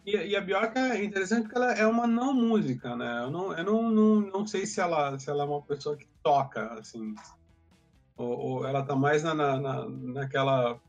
E, 0.05 0.15
e, 0.15 0.35
a 0.35 0.41
Bjork 0.41 0.77
é 0.77 1.03
interessante 1.03 1.43
porque 1.43 1.57
ela 1.57 1.73
é 1.73 1.87
uma 1.87 2.05
não 2.05 2.33
música, 2.33 2.95
né? 2.95 3.23
Eu 3.23 3.31
não, 3.31 3.57
eu 3.57 3.63
não, 3.63 3.89
não, 3.89 4.21
não 4.21 4.47
sei 4.47 4.65
se 4.65 4.81
ela, 4.81 5.17
se 5.17 5.29
ela 5.29 5.43
é 5.43 5.45
uma 5.45 5.61
pessoa 5.61 5.95
que 5.95 6.07
toca, 6.21 6.73
assim. 6.73 7.15
Ou, 8.17 8.37
ou 8.37 8.67
ela 8.67 8.83
tá 8.83 8.95
mais 8.95 9.23
na, 9.23 9.33
na, 9.33 9.59
na, 9.59 9.89
naquela, 9.89 10.79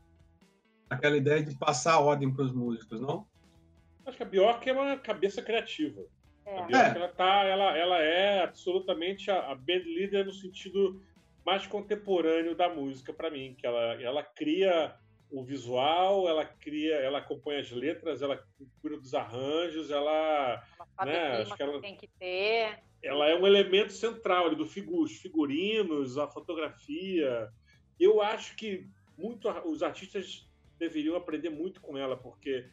naquela 0.89 1.15
ideia 1.15 1.41
de 1.41 1.55
passar 1.55 1.93
a 1.93 1.99
ordem 1.99 2.31
para 2.31 2.43
os 2.43 2.51
músicos, 2.51 2.99
não? 2.99 3.25
Acho 4.05 4.17
que 4.17 4.23
a 4.23 4.27
Bjork 4.27 4.69
é 4.69 4.73
uma 4.73 4.97
cabeça 4.97 5.41
criativa. 5.41 6.01
É. 6.45 6.59
A 6.59 6.63
Bjork, 6.63 6.97
é. 6.97 6.97
ela, 6.97 7.07
tá, 7.07 7.43
ela, 7.45 7.77
ela 7.77 7.97
é 7.99 8.43
absolutamente 8.43 9.31
a, 9.31 9.51
a 9.51 9.55
band 9.55 9.83
leader 9.85 10.25
no 10.25 10.33
sentido 10.33 11.01
mais 11.45 11.65
contemporâneo 11.65 12.55
da 12.55 12.67
música 12.67 13.13
para 13.13 13.29
mim, 13.29 13.55
que 13.57 13.65
ela, 13.65 14.01
ela 14.01 14.23
cria 14.23 14.93
o 15.31 15.43
visual, 15.43 16.27
ela 16.27 16.45
cria, 16.45 16.95
ela 16.95 17.19
acompanha 17.19 17.59
as 17.59 17.71
letras, 17.71 18.21
ela 18.21 18.43
cuida 18.81 18.97
dos 18.97 19.13
arranjos, 19.13 19.89
ela, 19.89 20.63
ela 20.99 21.05
né, 21.05 21.41
acho 21.41 21.55
que 21.55 21.63
ela 21.63 21.81
tem 21.81 21.95
que 21.95 22.07
ter. 22.07 22.79
Ela 23.03 23.29
é 23.29 23.35
um 23.35 23.45
elemento 23.45 23.93
central 23.93 24.47
ali 24.47 24.55
do 24.55 24.65
figu, 24.65 25.07
figurinos, 25.07 26.17
a 26.17 26.27
fotografia. 26.27 27.49
Eu 27.99 28.21
acho 28.21 28.55
que 28.55 28.87
muito 29.17 29.49
os 29.67 29.83
artistas 29.83 30.49
deveriam 30.77 31.15
aprender 31.15 31.49
muito 31.49 31.81
com 31.81 31.97
ela, 31.97 32.17
porque 32.17 32.67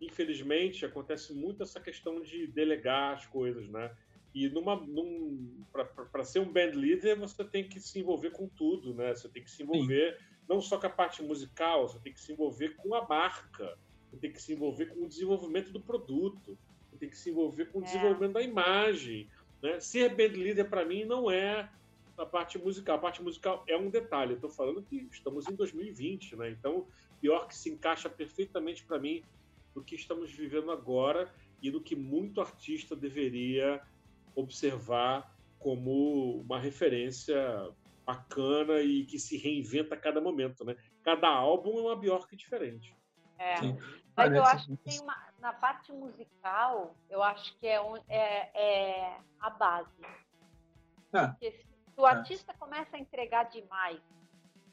infelizmente 0.00 0.84
acontece 0.84 1.32
muito 1.32 1.62
essa 1.62 1.80
questão 1.80 2.20
de 2.20 2.46
delegar 2.46 3.14
as 3.14 3.26
coisas, 3.26 3.68
né? 3.68 3.94
E 4.34 4.48
numa, 4.48 4.74
num, 4.74 5.64
para 6.10 6.24
ser 6.24 6.40
um 6.40 6.52
band 6.52 6.72
leader, 6.74 7.18
você 7.18 7.44
tem 7.44 7.68
que 7.68 7.78
se 7.78 8.00
envolver 8.00 8.30
com 8.30 8.48
tudo, 8.48 8.92
né? 8.94 9.14
Você 9.14 9.28
tem 9.28 9.42
que 9.42 9.50
se 9.50 9.62
envolver 9.62 10.18
Sim 10.18 10.33
não 10.48 10.60
só 10.60 10.78
com 10.78 10.86
a 10.86 10.90
parte 10.90 11.22
musical, 11.22 11.88
você 11.88 11.98
tem 11.98 12.12
que 12.12 12.20
se 12.20 12.32
envolver 12.32 12.70
com 12.76 12.94
a 12.94 13.06
marca, 13.06 13.76
você 14.10 14.16
tem 14.18 14.32
que 14.32 14.40
se 14.40 14.52
envolver 14.52 14.86
com 14.86 15.04
o 15.04 15.08
desenvolvimento 15.08 15.72
do 15.72 15.80
produto, 15.80 16.58
você 16.90 16.98
tem 16.98 17.08
que 17.08 17.16
se 17.16 17.30
envolver 17.30 17.66
com 17.66 17.78
o 17.78 17.82
é. 17.82 17.84
desenvolvimento 17.84 18.32
da 18.32 18.42
imagem. 18.42 19.28
Né? 19.62 19.80
Ser 19.80 20.10
band 20.10 20.36
leader, 20.36 20.68
para 20.68 20.84
mim, 20.84 21.04
não 21.04 21.30
é 21.30 21.68
a 22.16 22.26
parte 22.26 22.58
musical. 22.58 22.96
A 22.96 23.00
parte 23.00 23.22
musical 23.22 23.64
é 23.66 23.76
um 23.76 23.90
detalhe. 23.90 24.34
Estou 24.34 24.50
falando 24.50 24.82
que 24.82 25.08
estamos 25.10 25.48
em 25.48 25.54
2020, 25.54 26.36
né? 26.36 26.50
Então, 26.50 26.86
pior 27.20 27.48
que 27.48 27.56
se 27.56 27.70
encaixa 27.70 28.08
perfeitamente 28.08 28.84
para 28.84 28.98
mim 28.98 29.22
no 29.74 29.82
que 29.82 29.94
estamos 29.96 30.30
vivendo 30.30 30.70
agora 30.70 31.32
e 31.60 31.70
no 31.70 31.80
que 31.80 31.96
muito 31.96 32.40
artista 32.40 32.94
deveria 32.94 33.80
observar 34.36 35.34
como 35.58 36.40
uma 36.40 36.60
referência 36.60 37.36
bacana 38.04 38.80
e 38.80 39.04
que 39.04 39.18
se 39.18 39.36
reinventa 39.36 39.94
a 39.94 39.98
cada 39.98 40.20
momento, 40.20 40.64
né? 40.64 40.76
Cada 41.02 41.28
álbum 41.28 41.78
é 41.78 41.82
uma 41.82 41.96
Bjork 41.96 42.34
diferente. 42.36 42.96
É. 43.38 43.56
Sim. 43.56 43.78
Mas 44.16 44.32
eu 44.32 44.44
acho 44.44 44.66
que 44.68 44.76
tem 44.76 45.00
uma, 45.00 45.16
na 45.40 45.52
parte 45.52 45.92
musical, 45.92 46.96
eu 47.10 47.22
acho 47.22 47.56
que 47.58 47.66
é, 47.66 47.80
é, 48.08 48.50
é 48.54 49.18
a 49.40 49.50
base. 49.50 49.90
Ah. 51.12 51.28
Porque 51.28 51.50
se 51.50 51.66
o 51.96 52.06
artista 52.06 52.52
ah. 52.52 52.58
começa 52.58 52.96
a 52.96 53.00
entregar 53.00 53.44
demais 53.44 54.00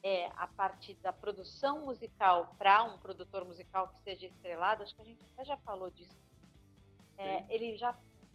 é, 0.04 0.28
a 0.36 0.48
parte 0.48 0.94
da 0.96 1.12
produção 1.12 1.86
musical 1.86 2.56
para 2.58 2.84
um 2.84 2.98
produtor 3.00 3.46
musical 3.46 3.90
que 3.90 4.02
seja 4.04 4.28
estrelado, 4.28 4.84
acho 4.84 4.96
que 4.96 5.02
a 5.02 5.06
gente 5.06 5.24
até 5.34 5.46
já 5.46 5.58
falou 5.58 5.90
disso. 5.90 6.20
É, 7.18 7.46
ele 7.50 7.78
já 7.78 7.94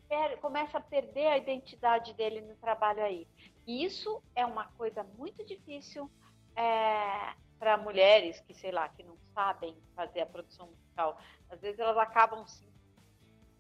per, 0.08 0.38
começa 0.38 0.78
a 0.78 0.80
perder 0.80 1.26
a 1.26 1.36
identidade 1.36 2.14
dele 2.14 2.40
no 2.40 2.54
trabalho 2.56 3.02
aí. 3.02 3.26
E 3.66 3.84
isso 3.84 4.22
é 4.34 4.44
uma 4.44 4.66
coisa 4.72 5.02
muito 5.02 5.44
difícil 5.44 6.10
é, 6.54 7.34
para 7.58 7.76
mulheres 7.76 8.40
que, 8.40 8.54
sei 8.54 8.70
lá, 8.70 8.88
que 8.88 9.02
não 9.02 9.16
sabem 9.34 9.76
fazer 9.94 10.20
a 10.20 10.26
produção 10.26 10.68
musical. 10.68 11.20
Às 11.50 11.60
vezes 11.60 11.78
elas 11.78 11.98
acabam, 11.98 12.46
sim, 12.46 12.70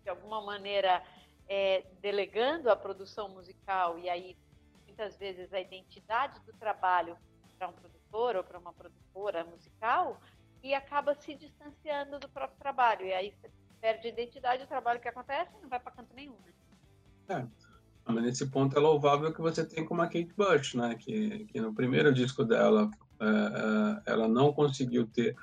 de 0.02 0.10
alguma 0.10 0.40
maneira, 0.40 1.02
é, 1.48 1.84
delegando 2.00 2.70
a 2.70 2.76
produção 2.76 3.28
musical 3.28 3.98
e 3.98 4.08
aí, 4.08 4.36
muitas 4.86 5.16
vezes, 5.16 5.52
a 5.52 5.60
identidade 5.60 6.40
do 6.40 6.52
trabalho 6.54 7.16
para 7.58 7.68
um 7.68 7.72
produtor 7.72 8.36
ou 8.36 8.44
para 8.44 8.58
uma 8.58 8.72
produtora 8.72 9.44
musical 9.44 10.20
e 10.62 10.74
acaba 10.74 11.14
se 11.14 11.34
distanciando 11.34 12.18
do 12.18 12.28
próprio 12.28 12.58
trabalho. 12.58 13.06
E 13.06 13.12
aí 13.12 13.30
você 13.30 13.48
perde 13.86 14.08
a 14.08 14.10
identidade 14.10 14.64
do 14.64 14.68
trabalho 14.68 14.98
que 14.98 15.06
acontece 15.06 15.52
não 15.62 15.68
vai 15.68 15.78
para 15.78 15.92
canto 15.92 16.12
nenhum. 16.12 16.34
Né? 17.28 17.48
É. 18.08 18.12
Nesse 18.12 18.46
ponto 18.46 18.76
é 18.76 18.80
louvável 18.80 19.32
que 19.32 19.40
você 19.40 19.64
tem 19.64 19.84
como 19.84 20.02
a 20.02 20.06
Kate 20.06 20.32
Bush, 20.36 20.74
né? 20.74 20.96
Que, 20.96 21.44
que 21.46 21.60
no 21.60 21.72
primeiro 21.72 22.12
disco 22.12 22.44
dela 22.44 22.90
é, 23.20 23.26
é, 23.26 24.12
ela 24.12 24.28
não 24.28 24.52
conseguiu 24.52 25.06
ter 25.06 25.36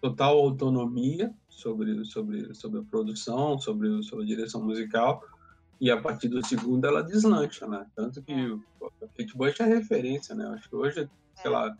total 0.00 0.38
autonomia 0.38 1.32
sobre 1.48 2.04
sobre 2.04 2.54
sobre 2.54 2.80
a 2.80 2.84
produção, 2.84 3.58
sobre 3.58 4.02
sobre 4.02 4.24
a 4.24 4.26
direção 4.28 4.64
musical 4.64 5.22
e 5.80 5.90
a 5.90 6.00
partir 6.00 6.28
do 6.28 6.44
segundo 6.44 6.84
ela 6.86 7.02
deslancha, 7.02 7.66
né? 7.66 7.86
Tanto 7.94 8.22
que 8.22 8.32
a 8.32 9.06
Kate 9.16 9.36
Bush 9.36 9.60
é 9.60 9.64
referência, 9.64 10.34
né? 10.34 10.46
Acho 10.48 10.68
que 10.68 10.76
hoje, 10.76 11.08
sei 11.36 11.50
lá, 11.50 11.72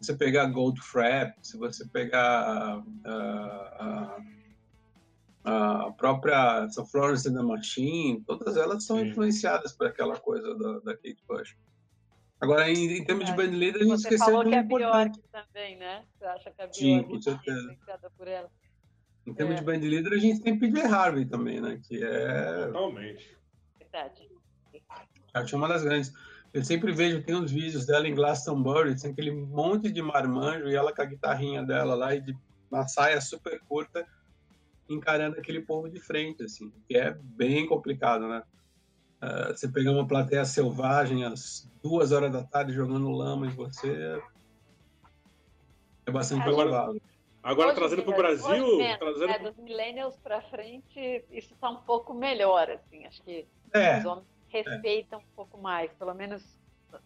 se 0.00 0.06
você 0.06 0.16
pegar 0.16 0.46
Gold 0.46 0.80
Frap, 0.80 1.34
se 1.42 1.56
você 1.58 1.86
pegar 1.86 2.78
uh, 2.78 2.80
uh, 2.80 4.36
a 5.46 5.92
própria 5.92 6.64
essa 6.64 6.84
Florence 6.84 7.28
and 7.28 7.34
the 7.34 7.42
Machine, 7.42 8.20
todas 8.26 8.56
elas 8.56 8.84
são 8.84 8.98
Sim. 8.98 9.06
influenciadas 9.06 9.72
por 9.72 9.86
aquela 9.86 10.18
coisa 10.18 10.54
da, 10.56 10.80
da 10.80 10.94
Kate 10.96 11.22
Bush. 11.28 11.56
Agora, 12.40 12.68
em, 12.68 12.98
em 12.98 13.04
termos 13.04 13.28
é. 13.28 13.30
de 13.30 13.36
band 13.36 13.56
leader, 13.56 13.80
a 13.80 13.84
gente 13.84 13.96
Você 13.96 14.08
esqueceu 14.08 14.26
falou 14.26 14.44
que 14.44 14.54
a 14.54 14.62
Bjork 14.62 15.18
também, 15.32 15.76
né? 15.78 16.04
Você 16.18 16.24
acha 16.24 16.50
que 16.50 16.62
a 16.62 16.66
Bjork 16.66 16.78
Sim, 16.78 17.02
com 17.04 17.22
certeza. 17.22 17.60
influenciada 17.60 18.10
por 18.18 18.28
ela? 18.28 18.50
Em 19.24 19.34
termos 19.34 19.54
é. 19.54 19.58
de 19.58 19.64
band 19.64 19.88
leader, 19.88 20.12
a 20.12 20.18
gente 20.18 20.40
tem 20.42 20.58
PJ 20.58 20.82
Harvey 20.82 21.24
também, 21.24 21.60
né? 21.60 21.80
Que 21.86 22.02
é... 22.02 22.66
Totalmente. 22.66 23.38
Verdade. 23.78 24.28
Acho 25.32 25.56
uma 25.56 25.68
das 25.68 25.84
grandes. 25.84 26.12
Eu 26.52 26.64
sempre 26.64 26.92
vejo, 26.92 27.22
tem 27.22 27.36
uns 27.36 27.52
vídeos 27.52 27.86
dela 27.86 28.08
em 28.08 28.14
Glastonbury, 28.14 29.00
tem 29.00 29.12
aquele 29.12 29.30
monte 29.30 29.90
de 29.92 30.02
marmanjo 30.02 30.68
e 30.68 30.74
ela 30.74 30.92
com 30.92 31.02
a 31.02 31.04
guitarrinha 31.04 31.62
dela 31.62 31.94
lá 31.94 32.14
e 32.14 32.20
de 32.20 32.36
uma 32.70 32.86
saia 32.88 33.20
super 33.20 33.60
curta 33.68 34.06
encarando 34.88 35.38
aquele 35.38 35.60
povo 35.60 35.88
de 35.88 36.00
frente, 36.00 36.44
assim, 36.44 36.72
que 36.88 36.96
é 36.96 37.12
bem 37.12 37.66
complicado, 37.66 38.28
né? 38.28 38.42
Uh, 39.22 39.48
você 39.48 39.66
pegar 39.66 39.92
uma 39.92 40.06
plateia 40.06 40.44
selvagem 40.44 41.24
às 41.24 41.70
duas 41.82 42.12
horas 42.12 42.30
da 42.30 42.44
tarde 42.44 42.72
jogando 42.72 43.10
lama 43.10 43.46
em 43.46 43.50
você 43.50 44.20
é 46.06 46.10
bastante 46.10 46.44
provável. 46.44 47.00
Agora, 47.42 47.74
trazendo 47.74 48.02
para 48.02 48.12
o 48.12 48.16
Brasil. 48.16 48.76
Menos, 48.76 48.98
trazendo... 48.98 49.26
Né, 49.26 49.38
dos 49.38 49.56
millennials 49.56 50.16
para 50.16 50.40
frente, 50.42 51.24
isso 51.30 51.54
está 51.54 51.70
um 51.70 51.76
pouco 51.76 52.12
melhor, 52.12 52.68
assim. 52.70 53.06
Acho 53.06 53.22
que 53.22 53.46
é, 53.72 53.98
os 53.98 54.04
homens 54.04 54.26
respeitam 54.48 55.20
é. 55.20 55.22
um 55.22 55.26
pouco 55.34 55.58
mais, 55.58 55.92
pelo 55.92 56.12
menos 56.14 56.44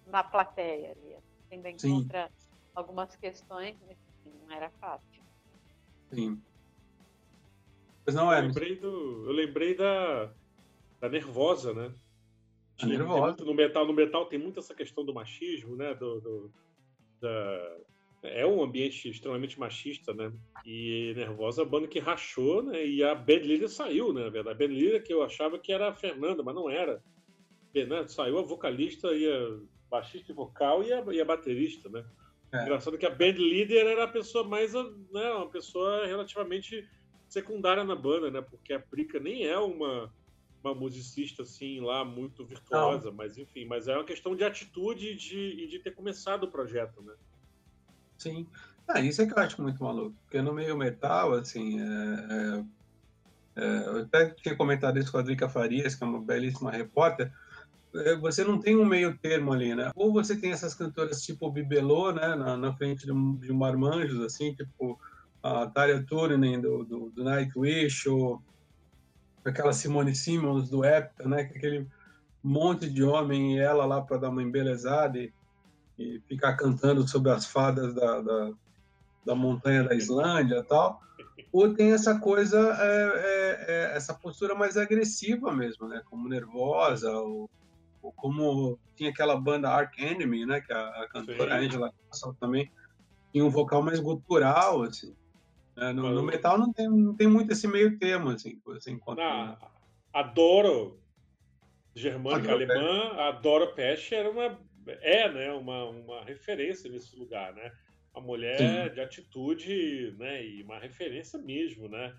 na 0.07 0.25
plateia 0.25 0.93
ali. 0.93 1.17
Tendo 1.49 1.67
em 1.67 1.77
conta 1.77 2.31
algumas 2.75 3.15
questões, 3.17 3.77
não 4.25 4.57
era 4.57 4.71
fácil. 4.81 5.23
Sim. 6.13 6.41
Pois 8.11 8.15
não 8.15 8.33
é. 8.33 8.39
Eu 8.39 8.43
lembrei, 8.43 8.77
do, 8.77 9.25
eu 9.27 9.33
lembrei 9.33 9.75
da, 9.75 10.33
da 11.01 11.09
Nervosa, 11.09 11.73
né? 11.73 11.93
Nervosa. 12.83 13.27
Muito, 13.27 13.45
no, 13.45 13.55
metal, 13.55 13.87
no 13.87 13.93
metal 13.93 14.27
tem 14.27 14.39
muito 14.39 14.59
essa 14.59 14.75
questão 14.75 15.05
do 15.05 15.15
machismo, 15.15 15.77
né? 15.77 15.95
Do, 15.95 16.21
do 16.21 16.53
da, 17.21 17.77
é 18.23 18.45
um 18.47 18.63
ambiente 18.63 19.09
extremamente 19.09 19.61
machista, 19.61 20.13
né? 20.13 20.33
E 20.65 21.13
Nervosa 21.15 21.63
é 21.63 21.65
a 21.65 21.69
banda 21.69 21.87
que 21.87 21.99
rachou, 21.99 22.63
né? 22.63 22.85
E 22.85 23.05
a 23.05 23.15
Bad 23.15 23.47
Leader 23.47 23.69
saiu, 23.69 24.13
né? 24.13 24.25
Na 24.25 24.31
verdade, 24.31 24.57
a 24.57 24.59
Bad 24.59 24.75
Leader 24.75 25.03
que 25.03 25.13
eu 25.13 25.23
achava 25.23 25.59
que 25.59 25.73
era 25.73 25.89
a 25.89 25.95
Fernanda, 25.95 26.43
mas 26.43 26.55
não 26.55 26.69
era. 26.69 27.03
E, 27.75 27.85
né? 27.85 28.09
Saiu 28.09 28.39
a 28.39 28.43
vocalista 28.43 29.13
e 29.15 29.31
a 29.31 29.59
baixista 29.89 30.33
e 30.33 30.35
vocal 30.35 30.83
e 30.83 30.93
a, 30.93 31.05
e 31.13 31.21
a 31.21 31.25
baterista, 31.25 31.89
né? 31.89 32.05
É. 32.53 32.63
Engraçado 32.63 32.99
que 32.99 33.07
a 33.07 33.11
band 33.11 33.37
leader 33.39 33.87
era 33.87 34.05
a 34.05 34.09
pessoa 34.09 34.43
mais, 34.43 34.73
né? 34.73 35.31
Uma 35.33 35.49
pessoa 35.49 36.07
relativamente 36.07 36.89
secundária 37.31 37.85
na 37.85 37.95
banda, 37.95 38.31
né? 38.31 38.43
Porque 38.43 38.73
a 38.73 38.81
Prica 38.81 39.21
nem 39.21 39.47
é 39.47 39.57
uma, 39.57 40.13
uma 40.63 40.75
musicista 40.75 41.45
assim 41.45 41.81
lá 41.81 42.05
muito 42.05 42.45
virtuosa, 42.45 43.09
Não. 43.09 43.17
mas 43.17 43.39
enfim, 43.39 43.65
mas 43.65 43.89
é 43.89 43.95
uma 43.95 44.05
questão 44.05 44.35
de 44.35 44.45
atitude 44.45 45.13
e 45.13 45.17
de, 45.17 45.67
de 45.69 45.79
ter 45.79 45.93
começado 45.93 46.45
o 46.45 46.51
projeto, 46.51 47.01
né? 47.01 47.15
Sim. 48.19 48.47
Ah, 48.87 49.01
isso 49.01 49.23
é 49.23 49.27
que 49.27 49.33
eu 49.33 49.39
acho 49.39 49.63
muito 49.63 49.83
maluco, 49.83 50.17
porque 50.25 50.43
no 50.43 50.53
meio 50.53 50.77
metal, 50.77 51.33
assim, 51.35 51.81
é, 51.81 52.65
é, 53.55 53.63
é, 53.63 53.87
eu 53.87 53.99
até 54.03 54.31
tinha 54.31 54.57
comentado 54.57 54.99
isso 54.99 55.13
com 55.13 55.19
a 55.19 55.23
Drica 55.23 55.49
Farias, 55.49 55.95
que 55.95 56.03
é 56.03 56.07
uma 56.07 56.21
belíssima 56.21 56.73
repórter, 56.73 57.33
é, 57.95 58.17
você 58.17 58.43
não 58.43 58.59
tem 58.59 58.77
um 58.77 58.85
meio 58.85 59.17
termo 59.19 59.53
ali, 59.53 59.77
né? 59.77 59.93
Ou 59.95 60.13
você 60.13 60.37
tem 60.37 60.51
essas 60.51 60.75
cantoras 60.75 61.23
tipo 61.23 61.51
Bibelô, 61.51 62.13
né, 62.13 62.35
na, 62.35 62.57
na 62.57 62.73
frente 62.75 63.07
de, 63.07 63.13
um, 63.13 63.37
de 63.37 63.53
Marmanjos, 63.53 64.21
assim, 64.21 64.53
tipo 64.55 64.99
a 65.43 65.67
Tarja 65.67 66.05
Turunen 66.07 66.61
do, 66.61 66.85
do, 66.85 67.11
do 67.11 67.25
Nightwish, 67.25 68.09
ou 68.09 68.43
aquela 69.45 69.73
Simone 69.73 70.15
Simmons 70.15 70.69
do 70.69 70.85
Epta, 70.85 71.29
né? 71.29 71.43
Aquele 71.43 71.87
monte 72.43 72.89
de 72.89 73.03
homem 73.03 73.57
e 73.57 73.61
ela 73.61 73.85
lá 73.85 74.01
para 74.01 74.19
dar 74.19 74.31
uma 74.31 74.43
embelezada 74.43 75.19
e, 75.19 75.33
e, 75.99 76.21
ficar 76.29 76.57
cantando 76.57 77.07
sobre 77.07 77.31
as 77.31 77.47
fadas 77.47 77.95
da, 77.95 78.21
da, 78.21 78.53
da 79.27 79.35
montanha 79.35 79.85
da 79.85 79.95
Islândia 79.95 80.59
e 80.59 80.63
tal. 80.63 81.01
ou 81.53 81.75
tem 81.75 81.93
essa 81.93 82.19
coisa, 82.19 82.59
é, 82.79 83.03
é, 83.15 83.65
é, 83.69 83.97
essa 83.97 84.15
postura 84.15 84.55
mais 84.55 84.77
agressiva 84.77 85.53
mesmo, 85.53 85.89
né? 85.89 86.03
Como 86.09 86.29
nervosa, 86.29 87.11
ou, 87.13 87.49
ou, 88.03 88.13
como 88.13 88.79
tinha 88.95 89.11
aquela 89.11 89.39
banda 89.39 89.71
Ark 89.71 90.03
Enemy, 90.03 90.47
né? 90.47 90.61
Que 90.61 90.73
a, 90.73 90.87
a 91.03 91.09
cantora 91.09 91.59
Sim. 91.59 91.67
Angela 91.67 91.93
também 92.39 92.71
tinha 93.33 93.45
um 93.45 93.51
vocal 93.51 93.83
mais 93.83 94.01
gutural, 94.01 94.83
assim. 94.83 95.15
Né? 95.81 95.95
No, 95.95 96.11
no, 96.11 96.23
metal 96.23 96.59
não 96.59 96.71
tem, 96.71 96.87
não 96.87 97.17
tem 97.17 97.27
muito 97.27 97.53
esse 97.53 97.67
meio 97.67 97.99
termo, 97.99 98.29
assim, 98.29 98.57
que 98.57 98.65
você 98.67 98.91
encontra. 98.91 99.25
Ah, 99.25 99.71
adoro 100.13 101.01
germânica 101.95 102.53
alemã, 102.53 103.15
a 103.17 103.33
Dora 103.33 103.67
Pesch 103.69 104.13
era 104.13 104.31
uma 104.31 104.61
é, 104.87 105.33
né, 105.33 105.53
uma, 105.53 105.85
uma 105.87 106.25
referência 106.25 106.91
nesse 106.91 107.17
lugar, 107.17 107.55
né? 107.55 107.73
Uma 108.15 108.23
mulher 108.23 108.59
Sim. 108.59 108.95
de 108.95 109.01
atitude, 109.01 110.15
né, 110.19 110.45
e 110.45 110.63
uma 110.63 110.79
referência 110.79 111.39
mesmo, 111.39 111.89
né? 111.89 112.15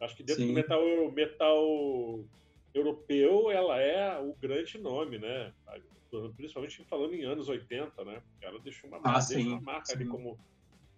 Acho 0.00 0.14
que 0.14 0.22
dentro 0.22 0.42
Sim. 0.42 0.48
do 0.48 0.54
metal, 0.54 1.12
metal 1.12 2.24
europeu, 2.74 3.50
ela 3.50 3.80
é 3.80 4.18
o 4.18 4.34
grande 4.34 4.78
nome, 4.78 5.18
né? 5.18 5.52
Principalmente 6.36 6.84
falando 6.84 7.14
em 7.14 7.24
anos 7.24 7.48
80, 7.48 8.04
né? 8.04 8.22
Ela 8.42 8.58
deixou 8.60 8.90
uma, 8.90 9.00
ah, 9.02 9.18
deixou 9.18 9.52
uma 9.52 9.60
marca 9.60 9.92
ali 9.92 10.06
como 10.06 10.38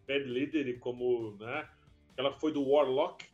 bad 0.07 0.25
leader 0.25 0.67
e 0.67 0.79
como, 0.79 1.37
né? 1.39 1.69
Ela 2.21 2.33
foi 2.33 2.53
do 2.53 2.63
Warlock, 2.63 3.27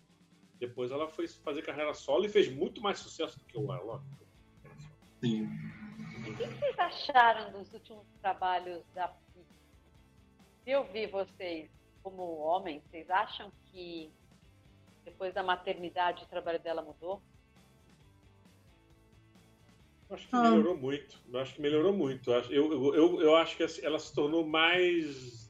depois 0.60 0.92
ela 0.92 1.08
foi 1.08 1.26
fazer 1.26 1.62
carreira 1.62 1.92
solo 1.92 2.24
e 2.24 2.28
fez 2.28 2.48
muito 2.48 2.80
mais 2.80 3.00
sucesso 3.00 3.36
do 3.38 3.44
que 3.44 3.58
o 3.58 3.66
Warlock. 3.66 4.04
Sim. 5.20 5.48
O 6.20 6.36
que 6.36 6.46
vocês 6.46 6.78
acharam 6.78 7.52
dos 7.52 7.72
últimos 7.74 8.06
trabalhos 8.20 8.84
da? 8.94 9.12
Se 10.62 10.70
eu 10.70 10.84
vi 10.84 11.06
vocês 11.06 11.68
como 12.02 12.22
homens, 12.38 12.80
vocês 12.84 13.10
acham 13.10 13.50
que 13.66 14.10
depois 15.04 15.34
da 15.34 15.42
maternidade 15.42 16.22
o 16.22 16.26
trabalho 16.28 16.60
dela 16.60 16.80
mudou? 16.80 17.20
Acho 20.10 20.28
que 20.28 20.36
melhorou 20.36 20.74
ah. 20.74 20.76
muito. 20.76 21.20
Eu 21.32 21.40
acho 21.40 21.54
que 21.54 21.60
melhorou 21.60 21.92
muito. 21.92 22.30
Eu, 22.30 22.72
eu, 22.72 22.94
eu, 22.94 23.20
eu 23.20 23.36
acho 23.36 23.56
que 23.56 23.84
ela 23.84 23.98
se 23.98 24.14
tornou 24.14 24.46
mais. 24.46 25.45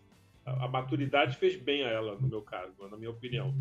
A 0.46 0.68
maturidade 0.68 1.36
fez 1.36 1.56
bem 1.56 1.82
a 1.82 1.88
ela, 1.88 2.14
no 2.16 2.28
meu 2.28 2.40
caso, 2.40 2.88
na 2.88 2.96
minha 2.96 3.10
opinião. 3.10 3.52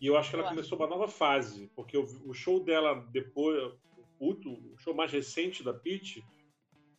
E 0.00 0.06
eu 0.06 0.16
acho 0.16 0.30
que 0.30 0.36
ela 0.36 0.46
eu 0.46 0.48
começou 0.50 0.76
acho. 0.76 0.84
uma 0.84 0.96
nova 0.96 1.08
fase, 1.08 1.70
porque 1.76 1.96
o 1.96 2.34
show 2.34 2.62
dela 2.62 2.94
depois, 3.12 3.72
o, 4.18 4.76
show 4.78 4.94
mais 4.94 5.12
recente 5.12 5.62
da 5.62 5.72
Pitty 5.72 6.24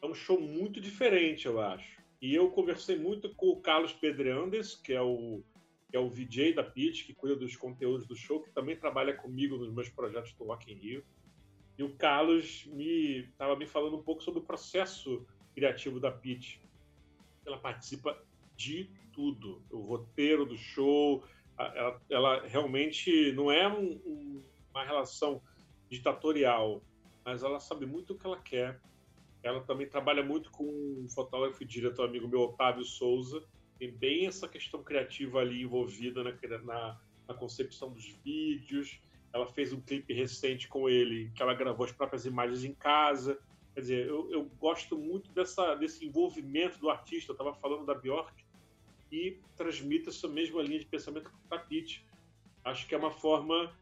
é 0.02 0.06
um 0.06 0.14
show 0.14 0.40
muito 0.40 0.80
diferente, 0.80 1.46
eu 1.46 1.60
acho. 1.60 2.02
E 2.22 2.34
eu 2.34 2.50
conversei 2.50 2.98
muito 2.98 3.34
com 3.36 3.48
o 3.48 3.62
Carlos 3.62 3.92
Pedreandes, 3.92 4.76
que 4.76 4.94
é 4.94 5.02
o, 5.02 5.44
que 5.90 5.98
é 5.98 6.00
o 6.00 6.10
VJ 6.10 6.54
da 6.54 6.64
Pitty, 6.64 7.06
que 7.06 7.14
cuida 7.14 7.36
dos 7.36 7.56
conteúdos 7.58 8.08
do 8.08 8.16
show, 8.16 8.42
que 8.42 8.52
também 8.52 8.78
trabalha 8.78 9.14
comigo 9.14 9.58
nos 9.58 9.74
meus 9.74 9.90
projetos 9.90 10.34
do 10.34 10.46
Rock 10.46 10.72
in 10.72 10.76
Rio. 10.76 11.06
E 11.78 11.84
o 11.84 11.96
Carlos 11.96 12.66
me 12.68 13.20
estava 13.22 13.56
me 13.56 13.66
falando 13.66 13.98
um 13.98 14.04
pouco 14.04 14.22
sobre 14.22 14.40
o 14.40 14.44
processo 14.44 15.26
criativo 15.54 16.00
da 16.00 16.12
Pitty. 16.12 16.62
Ela 17.46 17.58
participa 17.58 18.22
de 18.56 18.90
tudo, 19.20 19.62
o 19.70 19.82
roteiro 19.82 20.46
do 20.46 20.58
show. 20.58 21.24
Ela, 21.58 22.02
ela 22.10 22.48
realmente 22.48 23.34
não 23.34 23.52
é 23.52 23.68
um, 23.68 24.00
um, 24.06 24.44
uma 24.72 24.86
relação 24.86 25.42
ditatorial 25.90 26.82
mas 27.30 27.44
ela 27.44 27.60
sabe 27.60 27.86
muito 27.86 28.14
o 28.14 28.18
que 28.18 28.26
ela 28.26 28.42
quer. 28.42 28.82
Ela 29.44 29.62
também 29.62 29.88
trabalha 29.88 30.24
muito 30.24 30.50
com 30.50 30.66
um 30.66 31.08
fotógrafo 31.08 31.62
e 31.62 31.66
diretor 31.66 32.08
amigo 32.08 32.28
meu, 32.28 32.42
Otávio 32.42 32.84
Souza. 32.84 33.44
Tem 33.78 33.92
bem 33.92 34.26
essa 34.26 34.48
questão 34.48 34.84
criativa 34.84 35.40
ali 35.40 35.62
envolvida 35.62 36.24
na, 36.24 36.32
na, 36.64 37.00
na 37.28 37.34
concepção 37.36 37.92
dos 37.92 38.06
vídeos. 38.24 39.00
Ela 39.32 39.46
fez 39.46 39.72
um 39.72 39.80
clipe 39.80 40.12
recente 40.12 40.68
com 40.68 40.90
ele, 40.90 41.32
que 41.36 41.44
ela 41.44 41.54
gravou 41.54 41.86
as 41.86 41.92
próprias 41.92 42.26
imagens 42.26 42.64
em 42.64 42.74
casa. 42.74 43.40
Quer 43.76 43.82
dizer, 43.82 44.08
eu, 44.08 44.30
eu 44.32 44.46
gosto 44.60 44.98
muito 44.98 45.32
dessa, 45.32 45.76
desse 45.76 46.06
envolvimento 46.06 46.80
do 46.80 46.90
artista. 46.90 47.32
Eu 47.32 47.34
estava 47.34 47.54
falando 47.54 47.86
da 47.86 47.94
Bjork 47.94 48.44
e 49.12 49.40
transmite 49.56 50.10
essa 50.10 50.28
mesma 50.28 50.62
linha 50.62 50.80
de 50.80 50.86
pensamento 50.86 51.32
para 51.48 51.58
a 51.58 51.62
Pete. 51.62 52.06
Acho 52.64 52.88
que 52.88 52.96
é 52.96 52.98
uma 52.98 53.12
forma 53.12 53.76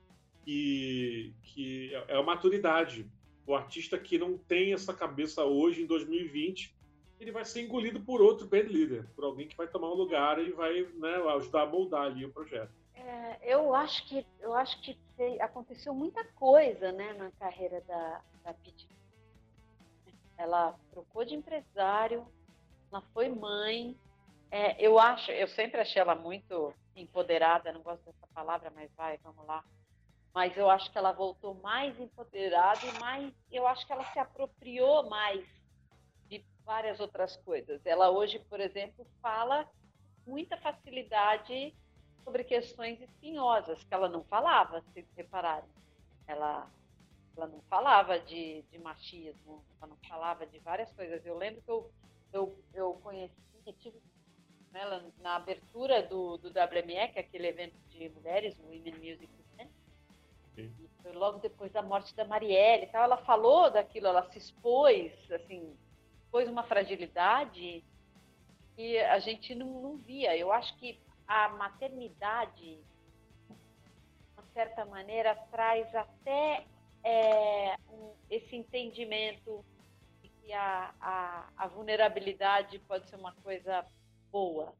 que, 0.43 1.34
que 1.43 1.93
é, 1.93 2.15
é 2.15 2.17
a 2.17 2.23
maturidade 2.23 3.09
o 3.47 3.55
artista 3.55 3.97
que 3.97 4.19
não 4.19 4.38
tem 4.38 4.73
essa 4.73 4.93
cabeça 4.93 5.45
hoje, 5.45 5.82
em 5.82 5.86
2020, 5.86 6.75
ele 7.17 7.32
vai 7.32 7.45
ser 7.45 7.61
engolido 7.61 8.01
por 8.01 8.21
outro 8.21 8.45
band 8.45 8.67
leader, 8.67 9.07
por 9.15 9.23
alguém 9.23 9.47
que 9.47 9.55
vai 9.55 9.67
tomar 9.67 9.88
um 9.88 9.95
lugar 9.95 10.38
e 10.38 10.51
vai 10.51 10.82
né, 10.95 11.15
ajudar 11.38 11.63
a 11.63 11.65
moldar 11.65 12.03
ali 12.03 12.25
o 12.25 12.32
projeto. 12.32 12.69
É, 12.93 13.39
eu 13.41 13.73
acho 13.73 14.05
que 14.07 14.25
eu 14.41 14.53
acho 14.53 14.80
que 14.82 14.97
aconteceu 15.39 15.95
muita 15.95 16.23
coisa, 16.25 16.91
né, 16.91 17.13
na 17.13 17.32
carreira 17.32 17.82
da, 17.88 18.21
da 18.43 18.53
Pete. 18.53 18.88
Ela 20.38 20.78
trocou 20.91 21.23
de 21.23 21.34
empresário, 21.34 22.28
ela 22.91 23.01
foi 23.13 23.30
mãe. 23.30 23.95
É, 24.50 24.82
eu 24.82 24.98
acho, 24.98 25.32
eu 25.32 25.48
sempre 25.50 25.82
achei 25.82 26.02
ela 26.02 26.16
muito 26.16 26.74
empoderada, 26.95 27.72
não 27.72 27.82
gosto 27.82 28.04
dessa 28.06 28.28
palavra, 28.34 28.72
mas 28.74 28.89
vai, 28.95 29.18
vamos 29.24 29.45
lá 29.45 29.64
mas 30.38 30.56
eu 30.56 30.70
acho 30.70 30.91
que 30.91 30.98
ela 31.00 31.12
voltou 31.12 31.56
mais 31.56 32.00
empoderada 32.00 32.86
e 32.86 33.00
mais, 33.00 33.34
eu 33.52 33.68
acho 33.68 33.88
que 33.88 33.91
ela 33.91 34.06
se 34.14 34.20
apropriou 34.20 35.10
mais 35.10 35.43
de 36.30 36.45
várias 36.64 37.00
outras 37.00 37.36
coisas. 37.38 37.84
Ela 37.84 38.12
hoje, 38.12 38.38
por 38.48 38.60
exemplo, 38.60 39.04
fala 39.20 39.68
muita 40.28 40.56
facilidade 40.58 41.74
sobre 42.24 42.43
questões 42.43 43.02
espinhosas 43.02 43.84
que 43.84 43.91
ela 43.91 44.08
não 44.08 44.24
falava, 44.26 44.84
se 44.93 45.04
repararem. 45.16 45.72
Ela 46.28 46.70
ela 47.36 47.48
não 47.48 47.62
falava 47.64 48.20
de, 48.20 48.62
de 48.72 48.78
machismo, 48.78 49.66
ela 49.82 49.89
não 49.89 49.98
falava 50.08 50.45
de 50.45 50.60
várias 50.60 50.91
coisas. 50.93 51.26
Eu 51.26 51.36
lembro 51.36 51.64
que 51.64 51.72
eu, 51.72 51.91
eu, 52.32 52.64
eu 52.76 52.93
conheci, 53.02 53.34
tive 53.80 54.00
ela 54.74 55.03
na 55.20 55.36
abertura 55.36 56.03
do, 56.03 56.38
do 56.38 56.49
WME, 56.49 57.07
que 57.09 57.20
é 57.20 57.22
aquele 57.22 57.47
evento 57.47 57.76
de 57.89 58.09
mulheres, 58.09 58.57
o 58.59 58.63
Women 58.63 58.95
Music 58.95 59.38
foi 61.07 61.11
logo 61.13 61.39
depois 61.39 61.72
da 61.72 61.82
morte 61.82 62.15
da 62.15 62.26
Marielle 62.26 62.84
e 62.84 62.88
tal. 62.88 63.03
Ela 63.03 63.18
falou 63.18 63.70
daquilo, 63.70 64.07
ela 64.07 64.30
se 64.32 64.38
expôs, 64.38 65.11
assim, 65.32 65.78
pôs 66.32 66.49
uma 66.49 66.63
fragilidade 66.63 67.84
que 68.76 68.97
a 68.99 69.20
gente 69.20 69.55
não, 69.55 69.82
não 69.82 69.97
via. 69.97 70.36
Eu 70.36 70.51
acho 70.51 70.76
que 70.78 70.99
a 71.28 71.49
maternidade, 71.49 72.78
de 72.78 74.53
certa 74.53 74.86
maneira, 74.86 75.36
traz 75.51 75.93
até 75.95 76.65
é, 77.03 77.76
um, 77.89 78.11
esse 78.30 78.55
entendimento 78.55 79.63
de 80.22 80.30
que 80.30 80.53
a, 80.53 80.93
a, 80.99 81.49
a 81.57 81.68
vulnerabilidade 81.68 82.80
pode 82.80 83.07
ser 83.09 83.15
uma 83.15 83.34
coisa 83.43 83.86
boa 84.32 84.73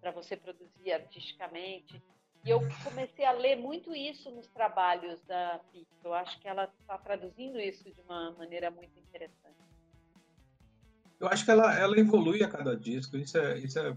para 0.00 0.10
você 0.10 0.36
produzir 0.36 0.92
artisticamente 0.92 2.02
e 2.44 2.50
eu 2.50 2.60
comecei 2.82 3.24
a 3.24 3.32
ler 3.32 3.56
muito 3.56 3.94
isso 3.94 4.28
nos 4.30 4.48
trabalhos 4.48 5.20
da 5.28 5.60
Pico. 5.72 5.86
Eu 6.02 6.12
acho 6.12 6.40
que 6.40 6.48
ela 6.48 6.68
está 6.80 6.98
traduzindo 6.98 7.58
isso 7.60 7.84
de 7.84 8.00
uma 8.04 8.32
maneira 8.32 8.68
muito 8.70 8.98
interessante. 8.98 9.56
Eu 11.20 11.28
acho 11.28 11.44
que 11.44 11.52
ela, 11.52 11.78
ela 11.78 11.96
evolui 11.96 12.42
a 12.42 12.48
cada 12.48 12.76
disco, 12.76 13.16
isso 13.16 13.38
é, 13.38 13.58
isso 13.58 13.78
é, 13.78 13.96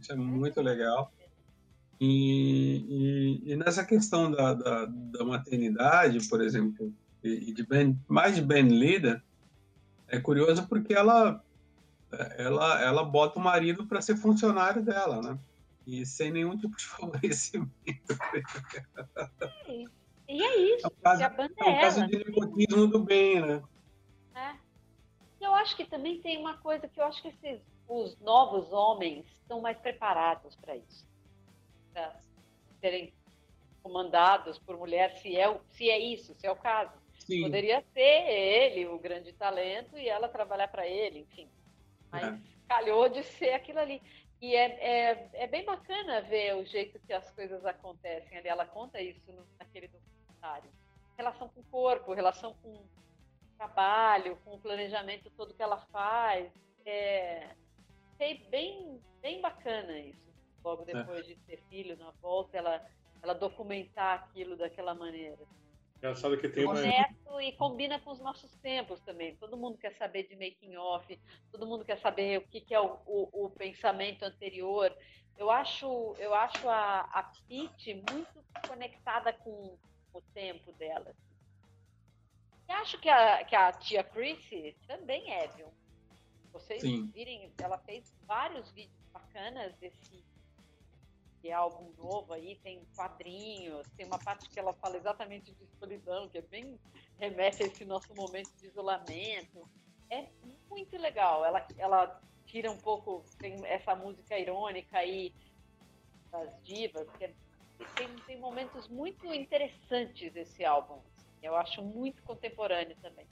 isso 0.00 0.10
é 0.10 0.16
muito 0.16 0.62
legal. 0.62 1.12
E, 2.00 3.42
e, 3.44 3.52
e 3.52 3.56
nessa 3.56 3.84
questão 3.84 4.30
da, 4.30 4.54
da, 4.54 4.86
da, 4.86 5.24
maternidade, 5.24 6.26
por 6.28 6.40
exemplo, 6.40 6.92
e, 7.22 7.52
de 7.52 7.62
band, 7.62 7.94
mais 8.08 8.34
de 8.34 8.42
band 8.42 8.68
leader, 8.68 9.22
é 10.08 10.18
curioso 10.18 10.66
porque 10.66 10.94
ela, 10.94 11.44
ela, 12.36 12.82
ela 12.82 13.04
bota 13.04 13.38
o 13.38 13.42
marido 13.42 13.86
para 13.86 14.02
ser 14.02 14.16
funcionário 14.16 14.82
dela, 14.82 15.20
né? 15.20 15.38
e 15.86 16.04
sem 16.06 16.30
nenhum 16.30 16.56
tipo 16.56 16.76
de 16.76 16.84
favorecimento. 16.86 17.72
É, 19.68 19.84
e 20.28 20.42
é 20.42 20.56
isso, 20.76 20.86
é 20.86 20.88
um 20.88 21.02
caso, 21.02 21.24
a 21.24 21.28
banda 21.28 21.54
é 21.58 21.68
um 21.68 21.80
caso 21.80 22.06
de 22.06 22.18
nepotismo 22.18 22.86
do 22.86 23.00
bem, 23.00 23.40
né? 23.40 23.62
É. 24.34 24.54
Eu 25.40 25.54
acho 25.54 25.76
que 25.76 25.84
também 25.84 26.20
tem 26.20 26.38
uma 26.38 26.56
coisa 26.58 26.88
que 26.88 27.00
eu 27.00 27.04
acho 27.04 27.20
que 27.20 27.28
esses, 27.28 27.60
os 27.88 28.18
novos 28.20 28.72
homens 28.72 29.26
estão 29.42 29.60
mais 29.60 29.76
preparados 29.78 30.54
para 30.56 30.76
isso. 30.76 31.06
Para 31.92 32.16
serem 32.80 33.12
comandados 33.82 34.58
por 34.58 34.76
mulher, 34.78 35.10
se 35.18 35.36
é, 35.36 35.60
se 35.70 35.90
é 35.90 35.98
isso, 35.98 36.34
se 36.38 36.46
é 36.46 36.50
o 36.50 36.56
caso. 36.56 36.92
Sim. 37.18 37.42
Poderia 37.42 37.82
ser 37.92 38.00
ele 38.00 38.86
o 38.86 38.98
grande 38.98 39.32
talento 39.32 39.98
e 39.98 40.08
ela 40.08 40.28
trabalhar 40.28 40.68
para 40.68 40.86
ele, 40.86 41.20
enfim. 41.20 41.48
Mas 42.12 42.24
é. 42.24 42.38
calhou 42.68 43.08
de 43.08 43.22
ser 43.24 43.54
aquilo 43.54 43.80
ali. 43.80 44.00
E 44.40 44.54
é, 44.54 45.10
é, 45.10 45.30
é, 45.34 45.46
bem 45.46 45.64
bacana 45.64 46.20
ver 46.20 46.56
o 46.56 46.64
jeito 46.64 47.00
que 47.00 47.12
as 47.12 47.30
coisas 47.30 47.64
acontecem 47.64 48.38
ali. 48.38 48.48
Ela 48.48 48.66
conta 48.66 49.00
isso 49.00 49.20
naquele 49.58 49.88
documentário. 49.88 50.70
Relação 51.16 51.48
com 51.48 51.60
o 51.60 51.64
corpo, 51.64 52.12
relação 52.12 52.54
com 52.62 52.68
o 52.68 52.88
trabalho, 53.56 54.36
com 54.44 54.54
o 54.54 54.60
planejamento 54.60 55.30
todo 55.30 55.54
que 55.54 55.62
ela 55.62 55.78
faz. 55.92 56.52
É, 56.84 57.48
bem, 58.50 59.00
bem 59.20 59.40
bacana 59.40 59.98
isso. 59.98 60.20
Logo 60.64 60.82
é. 60.82 60.92
depois 60.92 61.26
de 61.26 61.36
ter 61.36 61.60
filho, 61.68 61.96
na 61.96 62.10
volta, 62.20 62.56
ela 62.56 62.84
ela 63.22 63.34
documentar 63.34 64.14
aquilo 64.24 64.56
daquela 64.56 64.94
maneira. 64.94 65.38
Engraçado 66.02 66.36
que 66.36 66.48
tem 66.48 66.66
Honesto 66.66 67.40
e 67.40 67.52
combina 67.52 68.00
com 68.00 68.10
os 68.10 68.18
nossos 68.18 68.50
tempos 68.56 69.00
também. 69.02 69.36
Todo 69.36 69.56
mundo 69.56 69.78
quer 69.78 69.92
saber 69.92 70.24
de 70.24 70.34
making 70.34 70.76
off, 70.76 71.16
todo 71.52 71.64
mundo 71.64 71.84
quer 71.84 71.96
saber 72.00 72.38
o 72.38 72.42
que, 72.48 72.60
que 72.60 72.74
é 72.74 72.80
o, 72.80 72.98
o, 73.06 73.44
o, 73.44 73.50
pensamento 73.50 74.24
anterior. 74.24 74.92
Eu 75.38 75.48
acho, 75.48 76.16
eu 76.18 76.34
acho 76.34 76.68
a, 76.68 77.02
a 77.02 77.22
Pete 77.48 77.94
muito 78.10 78.44
conectada 78.66 79.32
com 79.32 79.78
o 80.12 80.20
tempo 80.34 80.72
dela. 80.72 81.14
E 82.68 82.72
acho 82.72 82.98
que 82.98 83.08
a, 83.08 83.44
que 83.44 83.54
a 83.54 83.70
tia 83.70 84.02
Chrissy 84.02 84.76
também 84.88 85.32
é, 85.32 85.46
viu? 85.46 85.72
Vocês 86.52 86.82
Sim. 86.82 87.12
virem, 87.12 87.52
ela 87.58 87.78
fez 87.78 88.12
vários 88.26 88.72
vídeos 88.72 89.06
bacanas 89.12 89.72
desse 89.76 90.24
que 91.42 91.48
é 91.48 91.52
álbum 91.52 91.92
novo 91.98 92.32
aí, 92.32 92.56
tem 92.62 92.86
quadrinhos, 92.94 93.84
tem 93.96 94.06
uma 94.06 94.18
parte 94.18 94.48
que 94.48 94.60
ela 94.60 94.72
fala 94.74 94.96
exatamente 94.96 95.52
de 95.52 95.66
solidão, 95.76 96.28
que 96.28 96.38
é 96.38 96.42
bem 96.42 96.78
remete 97.18 97.64
a 97.64 97.66
esse 97.66 97.84
nosso 97.84 98.14
momento 98.14 98.48
de 98.60 98.68
isolamento. 98.68 99.68
É 100.08 100.28
muito 100.70 100.96
legal. 100.96 101.44
Ela, 101.44 101.66
ela 101.76 102.22
tira 102.46 102.70
um 102.70 102.78
pouco, 102.78 103.24
tem 103.38 103.56
essa 103.66 103.96
música 103.96 104.38
irônica 104.38 104.96
aí 104.96 105.34
das 106.30 106.62
divas, 106.62 107.10
que 107.18 107.24
é, 107.24 107.34
tem, 107.96 108.14
tem 108.24 108.38
momentos 108.38 108.86
muito 108.86 109.26
interessantes 109.34 110.36
esse 110.36 110.64
álbum. 110.64 111.00
Eu 111.42 111.56
acho 111.56 111.82
muito 111.82 112.22
contemporâneo 112.22 112.96
também. 113.02 113.26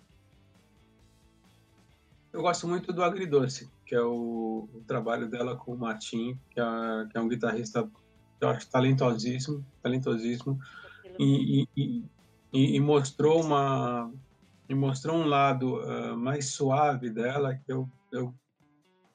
Eu 2.33 2.43
gosto 2.43 2.69
muito 2.69 2.93
do 2.93 3.03
Agridoce, 3.03 3.69
que 3.85 3.95
é 3.95 4.01
o, 4.01 4.69
o 4.73 4.81
trabalho 4.87 5.29
dela 5.29 5.57
com 5.57 5.75
o 5.75 5.79
Martin, 5.79 6.39
que 6.51 6.61
é, 6.61 6.65
que 7.11 7.19
é 7.19 7.21
um 7.21 7.29
guitarrista 7.29 7.89
eu 8.41 8.49
acho 8.49 8.71
talentosíssimo, 8.71 9.65
talentosíssimo, 9.83 10.59
e, 11.19 11.67
e, 11.77 12.05
e, 12.53 12.77
e 12.77 12.81
mostrou 12.81 13.43
uma 13.43 14.11
mostrou 14.75 15.17
um 15.17 15.27
lado 15.27 15.81
uh, 15.81 16.17
mais 16.17 16.51
suave 16.51 17.11
dela 17.11 17.57
que 17.57 17.73
eu, 17.73 17.91
eu 18.13 18.33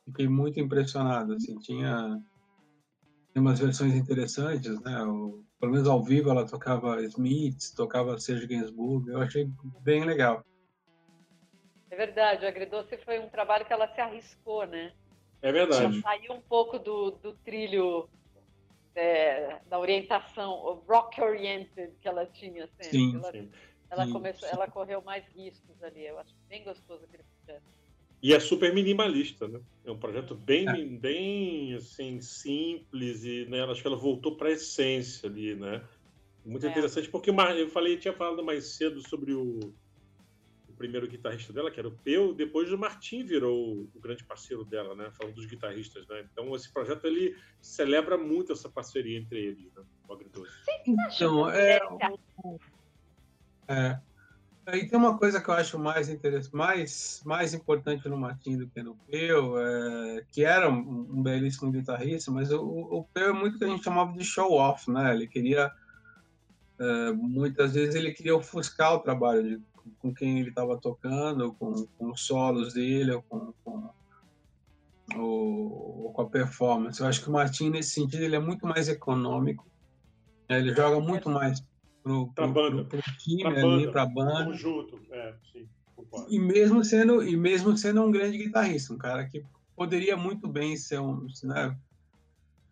fiquei 0.06 0.28
muito 0.28 0.60
impressionado. 0.60 1.34
Assim, 1.34 1.58
tinha, 1.60 2.22
umas 3.36 3.60
versões 3.60 3.96
interessantes, 3.96 4.80
né? 4.82 5.04
O, 5.04 5.44
pelo 5.60 5.72
menos 5.72 5.88
ao 5.88 6.04
vivo 6.04 6.30
ela 6.30 6.46
tocava 6.46 7.02
Smiths, 7.04 7.72
tocava 7.72 8.20
Serge 8.20 8.48
Gainsbourg, 8.48 9.10
eu 9.10 9.22
achei 9.22 9.50
bem 9.82 10.04
legal. 10.04 10.44
É 11.90 11.96
verdade, 11.96 12.46
o 12.46 12.48
Agridoce 12.48 12.98
foi 12.98 13.20
um 13.20 13.30
trabalho 13.30 13.66
que 13.66 13.74
ela 13.74 13.88
se 13.94 14.02
arriscou, 14.02 14.66
né? 14.66 14.94
É 15.42 15.52
verdade. 15.52 15.86
Ela 15.86 16.02
saiu 16.02 16.34
um 16.34 16.42
pouco 16.42 16.80
do, 16.80 17.12
do 17.12 17.34
trilho 17.34 18.10
é, 18.96 19.60
da 19.70 19.78
orientação 19.78 20.82
rock 20.88 21.22
oriented 21.22 21.92
que 22.02 22.08
ela 22.08 22.26
tinha 22.26 22.68
sempre. 22.68 22.90
Sim, 22.90 23.16
ela, 23.16 23.32
sim. 23.32 23.52
ela 23.90 24.12
começou, 24.12 24.50
sim. 24.50 24.56
ela 24.56 24.68
correu 24.68 25.02
mais 25.02 25.24
riscos 25.36 25.84
ali. 25.84 26.06
Eu 26.06 26.18
acho 26.20 26.34
bem 26.50 26.64
gostoso 26.64 27.04
aquele 27.04 27.24
projeto. 27.24 27.64
E 28.24 28.34
é 28.34 28.40
super 28.40 28.74
minimalista, 28.74 29.48
né? 29.48 29.60
É 29.86 29.92
um 29.92 30.00
projeto 30.00 30.34
bem, 30.34 30.68
é. 30.68 30.86
bem 30.86 31.76
assim 31.76 32.20
simples 32.22 33.24
e 33.24 33.46
né, 33.46 33.64
acho 33.66 33.82
que 33.82 33.88
ela 33.88 33.98
voltou 33.98 34.36
para 34.36 34.50
a 34.50 34.54
essência 34.54 35.30
ali, 35.30 35.54
né? 35.54 35.84
Muito 36.44 36.66
é. 36.66 36.70
interessante 36.70 37.10
porque 37.10 37.30
eu 37.30 37.70
falei, 37.70 37.98
tinha 37.98 38.14
falado 38.14 38.44
mais 38.44 38.66
cedo 38.66 39.08
sobre 39.08 39.34
o 39.34 39.60
primeiro 40.76 41.08
guitarrista 41.08 41.52
dela, 41.52 41.72
que 41.72 41.80
era 41.80 41.88
o 41.88 41.98
Peu, 42.04 42.34
depois 42.34 42.72
o 42.72 42.78
Martin 42.78 43.24
virou 43.24 43.90
o 43.94 44.00
grande 44.00 44.24
parceiro 44.24 44.64
dela, 44.64 44.96
né? 44.96 45.12
Falando 45.12 45.36
dos 45.36 45.46
guitarristas, 45.46 46.08
né? 46.08 46.26
Então 46.32 46.56
esse 46.56 46.72
projeto 46.72 47.06
ele 47.06 47.36
celebra 47.62 48.18
muito 48.18 48.52
essa 48.52 48.70
parceria 48.70 49.18
entre 49.18 49.44
eles, 49.44 49.74
né? 49.74 49.84
O 50.08 50.14
Agridoce. 50.14 50.52
Então, 50.88 51.50
é, 51.50 51.80
é, 53.68 54.00
Aí 54.68 54.88
tem 54.88 54.98
uma 54.98 55.16
coisa 55.16 55.40
que 55.40 55.48
eu 55.48 55.54
acho 55.54 55.78
mais 55.78 56.10
interessante, 56.10 56.56
mais, 56.56 57.22
mais 57.24 57.54
importante 57.54 58.10
no 58.10 58.18
Martin 58.18 58.58
do 58.58 58.68
que 58.68 58.82
no 58.82 58.96
Peu, 58.96 59.60
é, 59.60 60.26
que 60.32 60.44
era 60.44 60.68
um, 60.68 61.08
um, 61.12 61.22
belíssimo 61.22 61.72
guitarrista, 61.72 62.32
mas 62.32 62.52
o, 62.52 62.64
o 62.64 63.04
Peu 63.14 63.30
é 63.30 63.34
muito 63.34 63.60
que 63.60 63.64
a 63.64 63.68
gente 63.68 63.84
chamava 63.84 64.12
de 64.14 64.24
show-off, 64.24 64.90
né? 64.90 65.14
Ele 65.14 65.28
queria, 65.28 65.72
é, 66.80 67.12
muitas 67.12 67.76
vezes 67.76 67.94
ele 67.94 68.12
queria 68.12 68.36
ofuscar 68.36 68.96
o 68.96 69.00
trabalho 69.02 69.44
de, 69.44 69.64
com 70.00 70.14
quem 70.14 70.40
ele 70.40 70.50
estava 70.50 70.78
tocando, 70.78 71.54
com, 71.54 71.86
com, 71.98 72.12
os 72.12 72.22
solos 72.26 72.74
dele, 72.74 73.12
ou 73.12 73.22
com, 73.24 73.54
com, 73.64 73.90
ou, 75.16 76.04
ou 76.04 76.14
com 76.14 76.22
a 76.22 76.30
performance. 76.30 77.00
Eu 77.00 77.08
acho 77.08 77.22
que 77.22 77.30
o 77.30 77.34
Martin, 77.34 77.70
nesse 77.70 77.92
sentido, 77.92 78.24
ele 78.24 78.36
é 78.36 78.40
muito 78.40 78.66
mais 78.66 78.88
econômico. 78.88 79.66
Né? 80.50 80.60
Ele 80.60 80.74
joga 80.74 81.00
muito 81.00 81.30
mais 81.30 81.64
pro, 82.04 82.28
pro, 82.34 82.48
banda. 82.52 82.86
pro, 82.86 83.02
pro 83.02 83.18
time 83.18 83.44
pra 83.44 83.52
ali, 83.52 83.92
para 83.92 84.02
a 84.04 84.06
banda. 84.06 84.46
Conjunto, 84.46 85.00
é, 85.12 85.36
sim. 85.52 85.68
E 86.30 86.40
mesmo 86.40 86.84
sendo 86.84 87.24
e 87.24 87.36
mesmo 87.36 87.76
sendo 87.78 88.02
um 88.02 88.12
grande 88.12 88.38
guitarrista, 88.38 88.94
um 88.94 88.98
cara 88.98 89.26
que 89.26 89.44
poderia 89.76 90.16
muito 90.16 90.48
bem 90.48 90.78
ser 90.78 91.00
um, 91.00 91.28
né, 91.44 91.76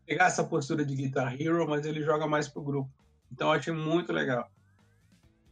pegar 0.06 0.26
essa 0.26 0.44
postura 0.44 0.86
de 0.86 0.96
guitar 0.96 1.40
hero, 1.40 1.68
mas 1.68 1.86
ele 1.86 2.02
joga 2.02 2.28
mais 2.28 2.48
pro 2.48 2.62
grupo. 2.62 2.90
Então 3.32 3.48
eu 3.48 3.54
achei 3.54 3.74
muito 3.74 4.14
legal. 4.14 4.50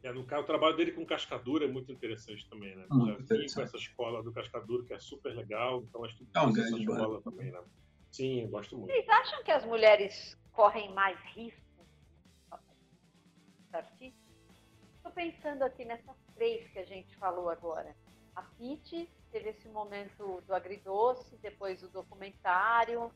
É, 0.03 0.11
no, 0.11 0.21
o 0.21 0.43
trabalho 0.43 0.75
dele 0.75 0.91
com 0.91 1.05
cascadura 1.05 1.65
é 1.65 1.67
muito 1.67 1.91
interessante 1.91 2.49
também, 2.49 2.75
né? 2.75 2.85
Muito 2.89 3.27
Já 3.27 3.35
vim 3.35 3.53
com 3.53 3.61
essa 3.61 3.77
escola 3.77 4.23
do 4.23 4.31
cascadura, 4.31 4.83
que 4.83 4.93
é 4.93 4.99
super 4.99 5.33
legal, 5.35 5.83
então 5.83 6.03
acho 6.03 6.17
que 6.17 6.27
é 6.33 6.41
um 6.41 6.49
essa 6.49 6.77
escola 6.77 7.21
também, 7.21 7.51
né? 7.51 7.61
Sim, 8.11 8.41
eu 8.41 8.49
gosto 8.49 8.77
muito. 8.77 8.91
Vocês 8.91 9.07
acham 9.07 9.43
que 9.43 9.51
as 9.51 9.65
mulheres 9.65 10.37
correm 10.51 10.93
mais 10.93 11.19
risco? 11.35 11.61
Estou 14.97 15.11
pensando 15.13 15.63
aqui 15.63 15.85
nessas 15.85 16.15
três 16.35 16.67
que 16.71 16.79
a 16.79 16.85
gente 16.85 17.15
falou 17.17 17.49
agora. 17.49 17.95
A 18.35 18.41
Pete 18.41 19.09
teve 19.31 19.49
esse 19.49 19.67
momento 19.69 20.41
do 20.45 20.53
agridoce, 20.53 21.37
depois 21.41 21.81
o 21.83 21.87
documentário, 21.89 23.11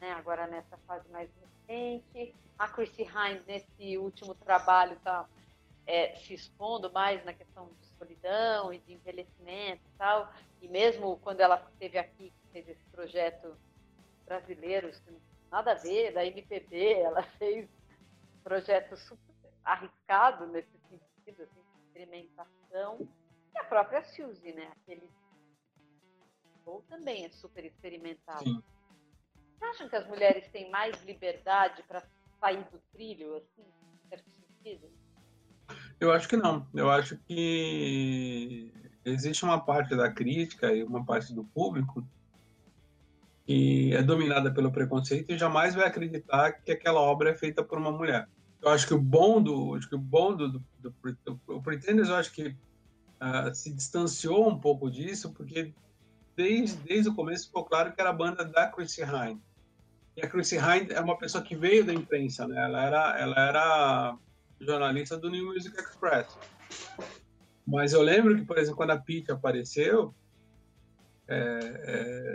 né, 0.00 0.12
agora 0.12 0.46
nessa 0.46 0.76
fase 0.86 1.08
mais 1.10 1.30
recente. 1.66 2.34
A 2.58 2.68
Chrissy 2.68 3.02
Hines, 3.02 3.44
nesse 3.46 3.98
último 3.98 4.34
trabalho, 4.34 4.98
tá 5.00 5.28
é, 5.86 6.14
se 6.16 6.34
expondo 6.34 6.92
mais 6.92 7.24
na 7.24 7.32
questão 7.32 7.70
de 7.80 7.86
solidão 7.98 8.72
e 8.72 8.78
de 8.78 8.92
envelhecimento 8.94 9.82
e 9.86 9.98
tal. 9.98 10.32
E 10.60 10.68
mesmo 10.68 11.18
quando 11.18 11.40
ela 11.40 11.64
esteve 11.72 11.98
aqui, 11.98 12.32
fez 12.52 12.68
esse 12.68 12.84
projeto 12.86 13.56
brasileiro, 14.24 14.90
nada 15.50 15.72
a 15.72 15.74
ver, 15.74 16.12
da 16.12 16.24
MPB, 16.24 16.94
ela 16.94 17.22
fez 17.38 17.68
um 18.36 18.42
projeto 18.42 18.96
super 18.96 19.34
arriscado 19.64 20.46
nesse 20.46 20.76
sentido, 20.88 21.42
assim, 21.42 21.60
de 21.60 21.78
experimentação. 21.84 23.08
E 23.54 23.58
a 23.58 23.64
própria 23.64 24.02
Suzy, 24.02 24.52
né? 24.52 24.72
Aquele 24.72 25.08
ou 26.64 26.82
também 26.82 27.24
é 27.24 27.30
super 27.30 27.64
experimental. 27.64 28.38
Sim. 28.38 28.62
Vocês 29.34 29.62
acham 29.62 29.88
que 29.88 29.96
as 29.96 30.06
mulheres 30.06 30.48
têm 30.48 30.70
mais 30.70 31.02
liberdade 31.02 31.82
para 31.84 32.02
sair 32.40 32.64
do 32.70 32.78
trilho, 32.92 33.36
assim, 33.36 33.62
em 33.62 34.08
certo 34.08 34.30
sentido? 34.30 34.90
Eu 36.02 36.10
acho 36.10 36.28
que 36.28 36.36
não. 36.36 36.66
Eu 36.74 36.90
acho 36.90 37.16
que 37.28 38.72
existe 39.04 39.44
uma 39.44 39.60
parte 39.60 39.94
da 39.94 40.10
crítica 40.10 40.74
e 40.74 40.82
uma 40.82 41.04
parte 41.04 41.32
do 41.32 41.44
público 41.44 42.04
que 43.46 43.94
é 43.94 44.02
dominada 44.02 44.52
pelo 44.52 44.72
preconceito 44.72 45.30
e 45.30 45.38
jamais 45.38 45.76
vai 45.76 45.86
acreditar 45.86 46.54
que 46.54 46.72
aquela 46.72 47.00
obra 47.00 47.30
é 47.30 47.36
feita 47.36 47.62
por 47.62 47.78
uma 47.78 47.92
mulher. 47.92 48.28
Eu 48.60 48.70
acho 48.70 48.84
que 48.84 48.94
o 48.94 49.00
bom 49.00 49.40
do, 49.40 49.76
acho 49.76 49.88
que 49.88 49.94
o 49.94 49.98
bom 49.98 50.34
do, 50.34 50.48
do, 50.48 50.64
do, 50.80 51.40
do 51.46 51.62
Pretenders, 51.62 52.08
eu 52.08 52.16
acho 52.16 52.32
que 52.32 52.48
uh, 52.48 53.54
se 53.54 53.72
distanciou 53.72 54.48
um 54.48 54.58
pouco 54.58 54.90
disso, 54.90 55.32
porque 55.32 55.72
desde, 56.36 56.78
desde 56.78 57.10
o 57.10 57.14
começo 57.14 57.46
ficou 57.46 57.64
claro 57.64 57.92
que 57.92 58.00
era 58.00 58.10
a 58.10 58.12
banda 58.12 58.44
da 58.44 58.66
Chrissy 58.66 59.02
Hine. 59.02 59.40
E 60.16 60.22
a 60.22 60.28
Chrissy 60.28 60.56
Hine 60.56 60.90
é 60.90 61.00
uma 61.00 61.16
pessoa 61.16 61.44
que 61.44 61.54
veio 61.54 61.84
da 61.84 61.94
imprensa, 61.94 62.48
né? 62.48 62.60
Ela 62.60 62.84
era, 62.84 63.20
ela 63.20 63.40
era 63.40 64.18
jornalista 64.64 65.16
do 65.16 65.30
New 65.30 65.46
Music 65.46 65.76
Express. 65.78 66.36
Mas 67.66 67.92
eu 67.92 68.02
lembro 68.02 68.36
que, 68.36 68.44
por 68.44 68.58
exemplo, 68.58 68.76
quando 68.76 68.90
a 68.90 68.98
Pete 68.98 69.30
apareceu, 69.30 70.14
é, 71.28 71.38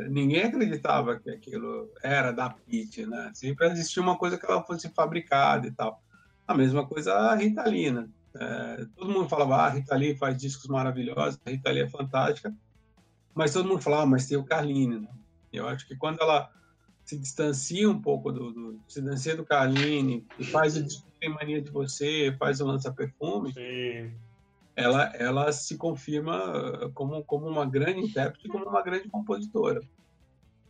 é, 0.03 0.09
ninguém 0.09 0.43
acreditava 0.43 1.19
que 1.19 1.29
aquilo 1.29 1.91
era 2.01 2.31
da 2.31 2.49
Pete, 2.49 3.05
né? 3.05 3.31
Sempre 3.33 3.67
existia 3.67 4.01
uma 4.01 4.17
coisa 4.17 4.37
que 4.37 4.45
ela 4.45 4.63
fosse 4.63 4.89
fabricada 4.89 5.67
e 5.67 5.71
tal. 5.71 6.01
A 6.47 6.53
mesma 6.53 6.85
coisa 6.87 7.13
a 7.13 7.35
Rita 7.35 7.63
né? 7.69 8.07
É, 8.39 8.85
todo 8.95 9.11
mundo 9.11 9.27
falava, 9.27 9.55
ah, 9.55 9.65
a 9.65 9.69
Rita 9.69 9.95
Lee 9.95 10.15
faz 10.15 10.37
discos 10.37 10.67
maravilhosos, 10.67 11.39
a 11.45 11.49
Rita 11.49 11.71
Lee 11.71 11.83
é 11.83 11.89
fantástica, 11.89 12.53
mas 13.33 13.51
todo 13.51 13.67
mundo 13.67 13.81
falava, 13.81 14.03
ah, 14.03 14.05
mas 14.05 14.27
tem 14.27 14.37
o 14.37 14.43
Carline, 14.43 14.99
né? 14.99 15.09
Eu 15.51 15.67
acho 15.67 15.87
que 15.87 15.95
quando 15.95 16.21
ela 16.21 16.49
se 17.07 17.17
distancia 17.17 17.89
um 17.89 18.01
pouco 18.01 18.33
do, 18.33 18.51
do 18.51 18.79
se 18.85 19.01
distancia 19.01 19.35
do 19.35 19.45
Carline 19.45 20.25
e 20.37 20.43
faz 20.43 20.75
o 20.75 20.85
tem 21.19 21.29
mania 21.29 21.61
de 21.61 21.71
você, 21.71 22.35
faz 22.37 22.59
o 22.61 22.67
lança-perfume, 22.67 23.51
ela, 24.75 25.11
ela 25.15 25.51
se 25.51 25.77
confirma 25.77 26.91
como, 26.93 27.23
como 27.23 27.47
uma 27.47 27.65
grande 27.65 28.01
intérprete, 28.01 28.47
como 28.49 28.65
uma 28.65 28.83
grande 28.83 29.09
compositora. 29.09 29.81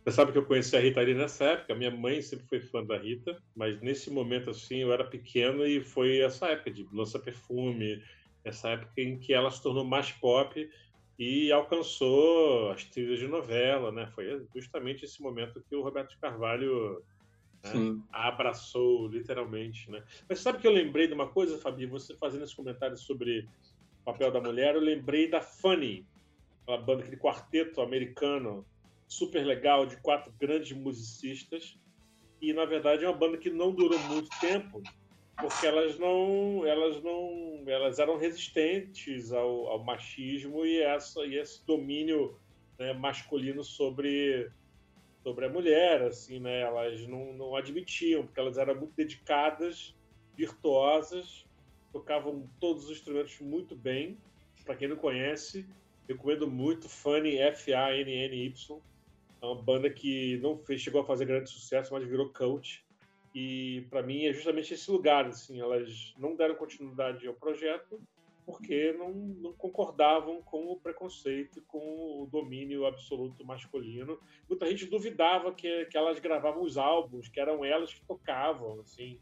Você 0.04 0.12
sabe 0.12 0.32
que 0.32 0.38
eu 0.38 0.46
conheci 0.46 0.74
a 0.74 0.80
Rita 0.80 1.00
ali 1.00 1.12
nessa 1.12 1.44
época. 1.44 1.74
Minha 1.74 1.90
mãe 1.90 2.22
sempre 2.22 2.46
foi 2.46 2.60
fã 2.60 2.82
da 2.82 2.96
Rita, 2.96 3.36
mas 3.54 3.78
nesse 3.82 4.10
momento 4.10 4.48
assim 4.48 4.76
eu 4.76 4.92
era 4.92 5.04
pequeno 5.04 5.66
e 5.66 5.82
foi 5.82 6.20
essa 6.20 6.46
época 6.46 6.70
de 6.70 6.88
lança 6.90 7.18
perfume, 7.18 8.02
essa 8.42 8.70
época 8.70 8.92
em 8.96 9.18
que 9.18 9.34
ela 9.34 9.50
se 9.50 9.62
tornou 9.62 9.84
mais 9.84 10.10
pop 10.12 10.70
e 11.18 11.50
alcançou 11.50 12.70
as 12.70 12.84
trilhas 12.84 13.18
de 13.18 13.26
novela, 13.26 13.90
né? 13.90 14.06
Foi 14.14 14.46
justamente 14.54 15.04
esse 15.04 15.20
momento 15.20 15.62
que 15.68 15.74
o 15.74 15.82
Roberto 15.82 16.16
Carvalho 16.20 17.02
né, 17.64 18.00
abraçou 18.12 19.08
literalmente, 19.08 19.90
né? 19.90 20.04
Mas 20.28 20.40
sabe 20.40 20.58
que 20.58 20.66
eu 20.66 20.72
lembrei 20.72 21.08
de 21.08 21.14
uma 21.14 21.28
coisa, 21.28 21.58
Fabi? 21.58 21.86
Você 21.86 22.16
fazendo 22.16 22.44
esse 22.44 22.54
comentário 22.54 22.96
sobre 22.96 23.48
o 24.00 24.04
papel 24.04 24.30
da 24.30 24.40
mulher, 24.40 24.76
eu 24.76 24.80
lembrei 24.80 25.28
da 25.28 25.40
Funny, 25.40 26.06
aquela 26.62 26.78
banda, 26.78 27.02
aquele 27.02 27.16
quarteto 27.16 27.80
americano 27.80 28.64
super 29.08 29.44
legal 29.44 29.86
de 29.86 29.96
quatro 29.96 30.32
grandes 30.38 30.76
musicistas 30.76 31.78
e 32.40 32.52
na 32.52 32.64
verdade 32.64 33.04
é 33.04 33.08
uma 33.08 33.16
banda 33.16 33.38
que 33.38 33.50
não 33.50 33.72
durou 33.72 33.98
muito 34.00 34.28
tempo 34.38 34.82
porque 35.40 35.66
elas 35.66 35.98
não 35.98 36.66
elas 36.66 37.02
não 37.02 37.62
elas 37.66 37.98
eram 37.98 38.16
resistentes 38.16 39.32
ao, 39.32 39.68
ao 39.68 39.84
machismo 39.84 40.64
e 40.64 40.80
essa 40.82 41.24
e 41.24 41.36
esse 41.36 41.64
domínio 41.66 42.38
né, 42.78 42.92
masculino 42.92 43.62
sobre 43.62 44.50
sobre 45.22 45.46
a 45.46 45.48
mulher 45.48 46.02
assim 46.02 46.40
né 46.40 46.60
elas 46.60 47.06
não, 47.06 47.32
não 47.34 47.56
admitiam 47.56 48.24
porque 48.24 48.40
elas 48.40 48.58
eram 48.58 48.74
muito 48.74 48.94
dedicadas 48.94 49.94
virtuosas 50.36 51.48
tocavam 51.92 52.48
todos 52.60 52.84
os 52.84 52.90
instrumentos 52.90 53.38
muito 53.40 53.74
bem. 53.74 54.18
Para 54.64 54.76
quem 54.76 54.88
não 54.88 54.96
conhece 54.96 55.66
recomendo 56.08 56.50
muito 56.50 56.88
Fanny 56.88 57.36
F 57.38 57.72
A 57.74 57.94
N 57.94 58.10
N 58.10 58.46
Y. 58.46 58.80
É 59.40 59.46
uma 59.46 59.62
banda 59.62 59.90
que 59.90 60.38
não 60.38 60.58
fez, 60.58 60.80
chegou 60.80 61.02
a 61.02 61.04
fazer 61.04 61.26
grande 61.26 61.50
sucesso 61.50 61.92
mas 61.92 62.04
virou 62.04 62.32
cult 62.32 62.84
e 63.40 63.82
para 63.82 64.02
mim 64.02 64.24
é 64.24 64.32
justamente 64.32 64.74
esse 64.74 64.90
lugar, 64.90 65.24
assim, 65.24 65.60
elas 65.60 66.12
não 66.18 66.34
deram 66.34 66.56
continuidade 66.56 67.24
ao 67.28 67.34
projeto 67.34 68.02
porque 68.44 68.92
não, 68.94 69.12
não, 69.12 69.52
concordavam 69.52 70.42
com 70.42 70.72
o 70.72 70.80
preconceito, 70.80 71.62
com 71.68 72.22
o 72.22 72.26
domínio 72.26 72.84
absoluto 72.84 73.44
masculino. 73.44 74.18
Muita 74.48 74.66
gente 74.66 74.86
duvidava 74.86 75.54
que, 75.54 75.84
que 75.84 75.96
elas 75.96 76.18
gravavam 76.18 76.62
os 76.62 76.76
álbuns, 76.76 77.28
que 77.28 77.38
eram 77.38 77.64
elas 77.64 77.94
que 77.94 78.04
tocavam, 78.06 78.80
assim. 78.80 79.20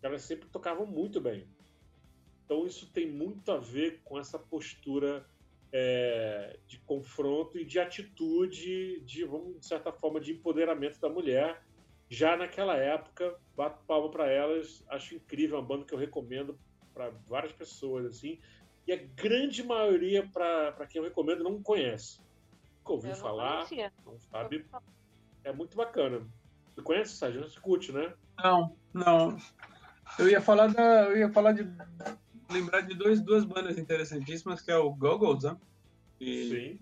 Elas 0.00 0.22
sempre 0.22 0.48
tocavam 0.48 0.86
muito 0.86 1.20
bem. 1.20 1.46
Então 2.44 2.64
isso 2.64 2.90
tem 2.92 3.06
muito 3.06 3.52
a 3.52 3.58
ver 3.58 4.00
com 4.04 4.18
essa 4.18 4.38
postura 4.38 5.26
é, 5.70 6.56
de 6.66 6.78
confronto 6.78 7.58
e 7.58 7.64
de 7.64 7.78
atitude, 7.78 9.00
de, 9.00 9.26
de 9.58 9.66
certa 9.66 9.92
forma, 9.92 10.18
de 10.18 10.32
empoderamento 10.32 10.98
da 10.98 11.10
mulher 11.10 11.60
já 12.10 12.36
naquela 12.36 12.76
época, 12.76 13.36
bato 13.56 13.84
palma 13.86 14.10
para 14.10 14.28
elas, 14.28 14.84
acho 14.88 15.14
incrível, 15.14 15.56
é 15.56 15.60
uma 15.60 15.66
banda 15.66 15.84
que 15.84 15.94
eu 15.94 15.98
recomendo 15.98 16.58
para 16.92 17.10
várias 17.28 17.52
pessoas, 17.52 18.04
assim, 18.04 18.40
e 18.86 18.92
a 18.92 18.96
grande 18.96 19.62
maioria, 19.62 20.28
para 20.28 20.86
quem 20.88 21.00
eu 21.00 21.08
recomendo, 21.08 21.44
não 21.44 21.62
conhece. 21.62 22.18
Nunca 22.78 22.92
ouviu 22.92 23.14
falar, 23.14 23.58
conhecia. 23.68 23.92
não 24.04 24.18
sabe. 24.18 24.66
É 25.44 25.52
muito 25.52 25.76
bacana. 25.76 26.26
Você 26.74 26.82
conhece, 26.82 27.12
Sérgio? 27.14 27.48
Você 27.48 27.60
curte, 27.60 27.92
né? 27.92 28.12
Não, 28.42 28.76
não. 28.92 29.38
Eu 30.18 30.28
ia 30.28 30.40
falar 30.40 30.66
da. 30.66 31.04
Eu 31.04 31.18
ia 31.18 31.32
falar 31.32 31.52
de. 31.52 31.70
Lembrar 32.50 32.80
de 32.80 32.94
dois, 32.94 33.20
duas 33.20 33.44
bandas 33.44 33.78
interessantíssimas, 33.78 34.60
que 34.60 34.72
é 34.72 34.76
o 34.76 34.90
Goggles, 34.90 35.44
né? 35.44 35.56
E, 36.20 36.48
Sim. 36.48 36.80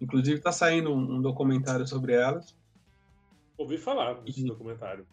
Inclusive 0.00 0.38
está 0.38 0.50
saindo 0.50 0.92
um 0.92 1.22
documentário 1.22 1.86
sobre 1.86 2.14
elas. 2.14 2.56
Ouvi 3.62 3.78
falar 3.78 4.14
desse 4.14 4.44
documentário. 4.44 5.06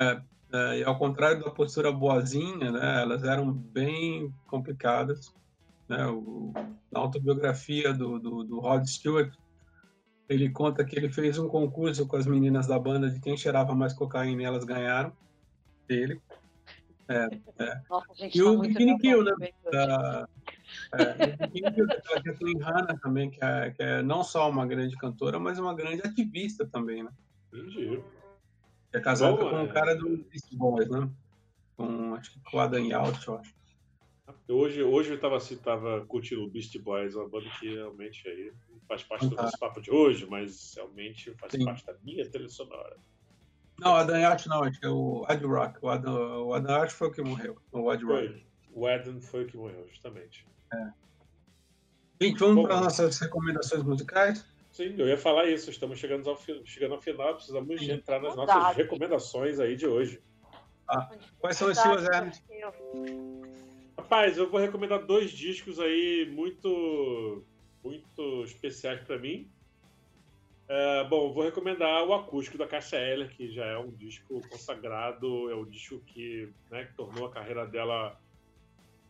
É, 0.00 0.20
é, 0.52 0.78
e 0.78 0.84
ao 0.84 0.98
contrário 0.98 1.44
da 1.44 1.50
postura 1.50 1.92
boazinha, 1.92 2.72
né, 2.72 3.02
elas 3.02 3.22
eram 3.22 3.52
bem 3.52 4.32
complicadas. 4.46 5.34
Né, 5.86 6.06
o, 6.06 6.52
na 6.90 7.00
autobiografia 7.00 7.92
do, 7.92 8.18
do, 8.18 8.44
do 8.44 8.60
Rod 8.60 8.86
Stewart, 8.86 9.34
ele 10.26 10.48
conta 10.48 10.84
que 10.84 10.96
ele 10.96 11.10
fez 11.10 11.38
um 11.38 11.48
concurso 11.48 12.06
com 12.06 12.16
as 12.16 12.26
meninas 12.26 12.66
da 12.66 12.78
banda 12.78 13.10
de 13.10 13.20
quem 13.20 13.36
cheirava 13.36 13.74
mais 13.74 13.92
cocaína 13.92 14.42
e 14.42 14.44
elas 14.46 14.64
ganharam 14.64 15.12
dele. 15.86 16.18
É, 17.08 17.28
é. 17.58 17.80
Nossa, 17.90 18.26
e 18.26 18.30
tá 18.30 18.44
o 18.44 18.58
Bikini 18.60 18.96
Kill, 18.98 19.24
né? 19.24 19.32
Da, 19.70 20.28
é, 20.94 21.44
o 21.44 21.48
Bikini 21.48 21.72
Kill 21.72 21.86
daquela 21.86 22.22
Kathleen 22.22 22.58
Hanna 22.60 22.98
também, 23.02 23.28
que 23.28 23.44
é, 23.44 23.70
que 23.72 23.82
é 23.82 24.02
não 24.02 24.22
só 24.22 24.48
uma 24.48 24.64
grande 24.64 24.96
cantora, 24.96 25.38
mas 25.38 25.58
uma 25.58 25.74
grande 25.74 26.00
ativista 26.06 26.64
também, 26.64 27.02
né? 27.02 27.10
Entendi. 27.52 28.02
É 28.92 29.00
casado 29.00 29.36
Bom, 29.36 29.50
com 29.50 29.56
o 29.56 29.58
é... 29.58 29.62
um 29.62 29.68
cara 29.68 29.94
do 29.94 30.16
Beast 30.16 30.54
Boys, 30.54 30.88
né? 30.88 31.10
Com, 31.76 32.14
acho 32.14 32.32
que 32.32 32.40
com 32.40 32.56
o 32.56 32.60
Adam 32.60 32.84
Yalt, 32.84 33.26
eu 33.26 33.36
acho. 33.36 33.54
Hoje, 34.48 34.82
hoje 34.82 35.10
eu 35.10 35.16
estava 35.16 35.38
tava 35.62 36.04
curtindo 36.06 36.44
o 36.44 36.50
Beast 36.50 36.76
Boys, 36.80 37.14
uma 37.14 37.28
banda 37.28 37.48
que 37.58 37.74
realmente 37.74 38.28
aí 38.28 38.52
faz 38.88 39.02
parte 39.02 39.28
do 39.28 39.36
nosso 39.36 39.58
papo 39.58 39.80
de 39.80 39.90
hoje, 39.90 40.26
mas 40.26 40.74
realmente 40.74 41.32
faz 41.34 41.52
Sim. 41.52 41.64
parte 41.64 41.86
da 41.86 41.94
minha 42.02 42.28
trilha 42.28 42.48
sonora. 42.48 42.96
Não, 43.78 43.92
o 43.92 43.94
Adam 43.94 44.18
Yalt 44.18 44.46
não, 44.46 44.62
acho 44.62 44.78
que 44.78 44.86
é 44.86 44.90
o 44.90 45.24
Ad 45.28 45.44
Rock. 45.44 45.78
O 45.82 45.88
Adam, 45.88 46.46
o 46.46 46.54
Adam 46.54 46.76
Yalt 46.76 46.90
foi 46.90 47.08
o 47.08 47.12
que 47.12 47.22
morreu, 47.22 47.56
o 47.72 47.90
Ad 47.90 48.04
Rock. 48.04 48.44
O 48.72 48.86
Adam 48.86 49.20
foi 49.20 49.44
o 49.44 49.46
que 49.46 49.56
morreu, 49.56 49.88
justamente. 49.88 50.46
É. 50.72 50.92
Gente, 52.20 52.38
vamos 52.38 52.64
para 52.64 52.74
as 52.74 52.80
nossas 52.82 53.18
recomendações 53.18 53.82
musicais? 53.82 54.46
Sim, 54.80 54.94
eu 54.96 55.06
ia 55.06 55.18
falar 55.18 55.46
isso. 55.46 55.68
Estamos 55.68 55.98
chegando 55.98 56.30
ao, 56.30 56.38
chegando 56.64 56.94
ao 56.94 57.02
final, 57.02 57.34
precisamos 57.34 57.78
Sim. 57.78 57.92
entrar 57.92 58.18
nas 58.18 58.34
nossas 58.34 58.74
recomendações 58.74 59.60
aí 59.60 59.76
de 59.76 59.86
hoje. 59.86 60.22
Ah, 60.88 61.06
quais 61.38 61.58
são 61.58 61.68
as 61.68 61.76
suas, 61.76 62.04
Ernest? 62.04 62.42
Rapaz, 63.98 64.38
eu 64.38 64.50
vou 64.50 64.58
recomendar 64.58 65.04
dois 65.04 65.30
discos 65.30 65.78
aí 65.78 66.26
muito, 66.32 67.44
muito 67.84 68.42
especiais 68.44 69.02
para 69.02 69.18
mim. 69.18 69.52
É, 70.66 71.04
bom, 71.04 71.30
vou 71.30 71.44
recomendar 71.44 72.02
o 72.06 72.14
acústico 72.14 72.56
da 72.56 72.66
Cássia 72.66 72.96
Eller, 72.96 73.28
que 73.36 73.52
já 73.52 73.66
é 73.66 73.76
um 73.76 73.90
disco 73.90 74.40
consagrado, 74.48 75.50
é 75.50 75.54
o 75.54 75.66
disco 75.66 76.00
que, 76.06 76.50
né, 76.70 76.86
que 76.86 76.96
tornou 76.96 77.26
a 77.26 77.30
carreira 77.30 77.66
dela 77.66 78.18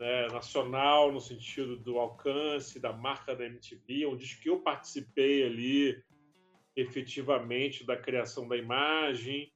né, 0.01 0.28
nacional, 0.28 1.12
no 1.12 1.20
sentido 1.20 1.76
do 1.76 1.98
alcance, 1.98 2.80
da 2.80 2.90
marca 2.90 3.36
da 3.36 3.44
MTV, 3.44 4.07
um 4.07 4.16
disco 4.16 4.42
que 4.42 4.48
eu 4.48 4.59
participei 4.59 5.44
ali 5.44 6.03
efetivamente 6.74 7.84
da 7.84 7.96
criação 7.98 8.48
da 8.48 8.57
imagem 8.57 9.53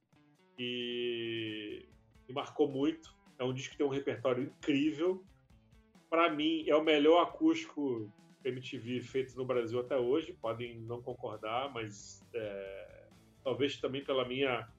e 0.59 1.89
me 2.27 2.35
marcou 2.35 2.69
muito. 2.69 3.15
É 3.39 3.43
um 3.43 3.53
disco 3.53 3.71
que 3.71 3.77
tem 3.79 3.87
um 3.87 3.89
repertório 3.89 4.43
incrível. 4.43 5.25
Para 6.11 6.29
mim, 6.29 6.63
é 6.67 6.75
o 6.75 6.83
melhor 6.83 7.23
acústico 7.23 8.13
MTV 8.43 9.01
feito 9.01 9.35
no 9.35 9.45
Brasil 9.45 9.79
até 9.79 9.97
hoje. 9.97 10.37
Podem 10.39 10.79
não 10.81 11.01
concordar, 11.01 11.73
mas 11.73 12.23
é, 12.35 13.07
talvez 13.43 13.77
também 13.77 14.03
pela 14.03 14.23
minha, 14.27 14.69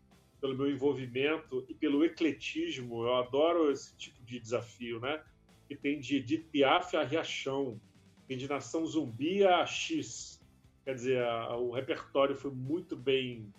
pelo 0.40 0.56
meu 0.56 0.70
envolvimento 0.70 1.66
e 1.68 1.74
pelo 1.74 2.04
ecletismo. 2.04 3.02
Eu 3.02 3.16
adoro 3.16 3.72
esse 3.72 3.96
tipo 3.96 4.22
de 4.24 4.38
desafio, 4.38 5.00
né? 5.00 5.20
Que 5.68 5.76
tem 5.76 5.98
de 5.98 6.16
Edith 6.16 6.48
Piaf 6.50 6.96
a 6.96 7.02
Riachão, 7.02 7.80
tem 8.26 8.36
de 8.36 8.48
Nação 8.48 8.86
Zumbi 8.86 9.44
a 9.44 9.64
X. 9.66 10.40
Quer 10.84 10.94
dizer, 10.94 11.22
a, 11.22 11.56
o 11.56 11.70
repertório 11.70 12.36
foi 12.36 12.50
muito 12.50 12.96
bem 12.96 13.52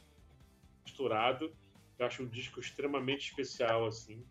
misturado. 0.86 1.52
Eu 2.00 2.06
acho 2.06 2.24
um 2.24 2.28
disco 2.28 2.60
extremamente 2.60 3.30
especial, 3.30 3.86
assim. 3.86 4.24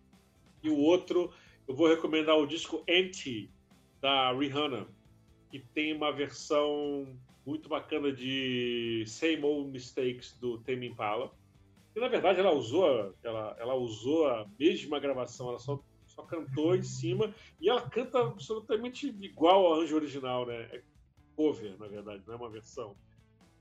E 0.63 0.71
o 0.71 0.77
outro, 0.77 1.33
eu 1.69 1.75
vou 1.75 1.89
recomendar 1.89 2.37
o 2.37 2.47
disco 2.47 2.85
Anti, 2.89 3.51
da 4.01 4.33
Rihanna, 4.33 4.87
que 5.51 5.59
tem 5.59 5.93
uma 5.93 6.13
versão 6.13 7.19
muito 7.45 7.69
bacana 7.69 8.13
de 8.13 9.05
Same 9.07 9.43
Old 9.43 9.71
Mistakes, 9.71 10.37
do 10.39 10.59
Tame 10.59 10.89
Impala. 10.89 11.33
E, 11.95 12.01
na 12.01 12.09
verdade, 12.09 12.41
ela 12.41 12.53
usou, 12.53 13.15
ela, 13.23 13.57
ela 13.59 13.75
usou 13.75 14.29
a 14.29 14.47
mesma 14.59 14.99
gravação, 14.99 15.49
ela 15.49 15.59
só 15.59 15.83
só 16.17 16.23
cantou 16.23 16.75
em 16.75 16.83
cima 16.83 17.33
e 17.61 17.69
ela 17.69 17.89
canta 17.91 18.19
absolutamente 18.19 19.07
igual 19.21 19.67
ao 19.67 19.75
arranjo 19.75 19.95
original, 19.95 20.47
né? 20.47 20.63
É 20.73 20.83
cover, 21.37 21.79
na 21.79 21.87
verdade, 21.87 22.23
não 22.27 22.35
é 22.35 22.37
uma 22.39 22.51
versão. 22.51 22.97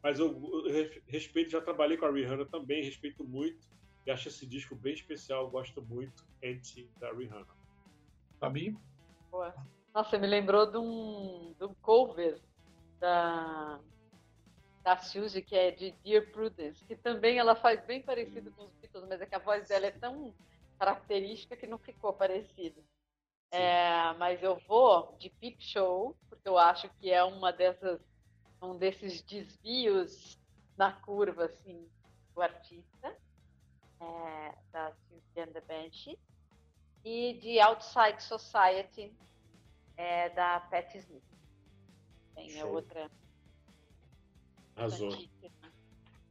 Mas 0.01 0.17
eu, 0.17 0.27
eu 0.65 1.01
respeito, 1.07 1.51
já 1.51 1.59
trabalhei 1.59 1.97
com 1.97 2.05
a 2.05 2.11
Rihanna 2.11 2.45
também, 2.45 2.83
respeito 2.83 3.23
muito 3.23 3.67
e 4.05 4.11
acho 4.11 4.29
esse 4.29 4.45
disco 4.45 4.75
bem 4.75 4.93
especial, 4.93 5.49
gosto 5.49 5.81
muito, 5.81 6.25
Anti, 6.43 6.89
da 6.99 7.11
Rihanna. 7.11 7.47
Fabi? 8.39 8.77
Nossa, 9.93 10.17
me 10.17 10.27
lembrou 10.27 10.69
de 10.69 10.77
um, 10.77 11.53
de 11.57 11.65
um 11.65 11.73
cover 11.81 12.39
da, 12.99 13.79
da 14.83 14.97
Suzy, 14.97 15.41
que 15.41 15.55
é 15.55 15.71
de 15.71 15.91
Dear 16.03 16.31
Prudence, 16.31 16.85
que 16.85 16.95
também 16.95 17.39
ela 17.39 17.55
faz 17.55 17.83
bem 17.85 18.01
parecido 18.01 18.51
com 18.51 18.65
os 18.65 18.73
Beatles, 18.75 19.05
mas 19.09 19.21
é 19.21 19.25
que 19.25 19.35
a 19.35 19.39
voz 19.39 19.67
dela 19.67 19.87
é 19.87 19.91
tão 19.91 20.33
característica 20.77 21.55
que 21.55 21.67
não 21.67 21.77
ficou 21.77 22.13
parecido. 22.13 22.83
É, 23.51 24.13
mas 24.17 24.41
eu 24.43 24.57
vou 24.67 25.15
de 25.17 25.29
Peep 25.29 25.59
Show, 25.61 26.15
porque 26.29 26.47
eu 26.47 26.57
acho 26.57 26.89
que 26.99 27.11
é 27.11 27.23
uma 27.23 27.53
dessas, 27.53 28.01
um 28.61 28.77
desses 28.77 29.21
desvios 29.21 30.37
na 30.77 30.91
curva, 30.91 31.45
assim, 31.45 31.87
do 32.33 32.41
artista, 32.41 33.17
é, 34.01 34.55
da 34.71 34.91
Sylviane 35.07 35.53
de 35.53 35.61
Bench, 35.61 36.19
e 37.03 37.33
de 37.35 37.59
Outside 37.59 38.21
Society, 38.21 39.15
é, 39.95 40.29
da 40.29 40.59
Patti 40.59 40.97
Smith. 40.97 41.23
Tem 42.33 42.59
a 42.59 42.65
outra. 42.65 43.09
Arrasou. 44.75 45.11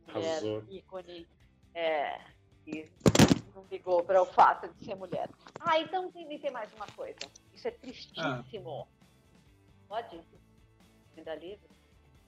Mulher 0.09 0.33
Arrasou. 0.33 0.65
ícone. 0.69 1.27
É, 1.75 2.21
e 2.67 2.91
não 3.55 3.65
ligou 3.71 4.03
para 4.03 4.21
o 4.21 4.27
fato 4.27 4.69
de 4.75 4.85
ser 4.85 4.95
mulher. 4.95 5.31
Ah, 5.61 5.79
então 5.79 6.11
tem, 6.11 6.27
tem 6.39 6.51
mais 6.51 6.73
uma 6.75 6.87
coisa. 6.97 7.19
Isso 7.53 7.69
é 7.69 7.71
tristíssimo. 7.71 8.87
Ah. 8.91 9.05
Pode? 9.89 10.21
Ainda 11.17 11.35
livre? 11.37 11.69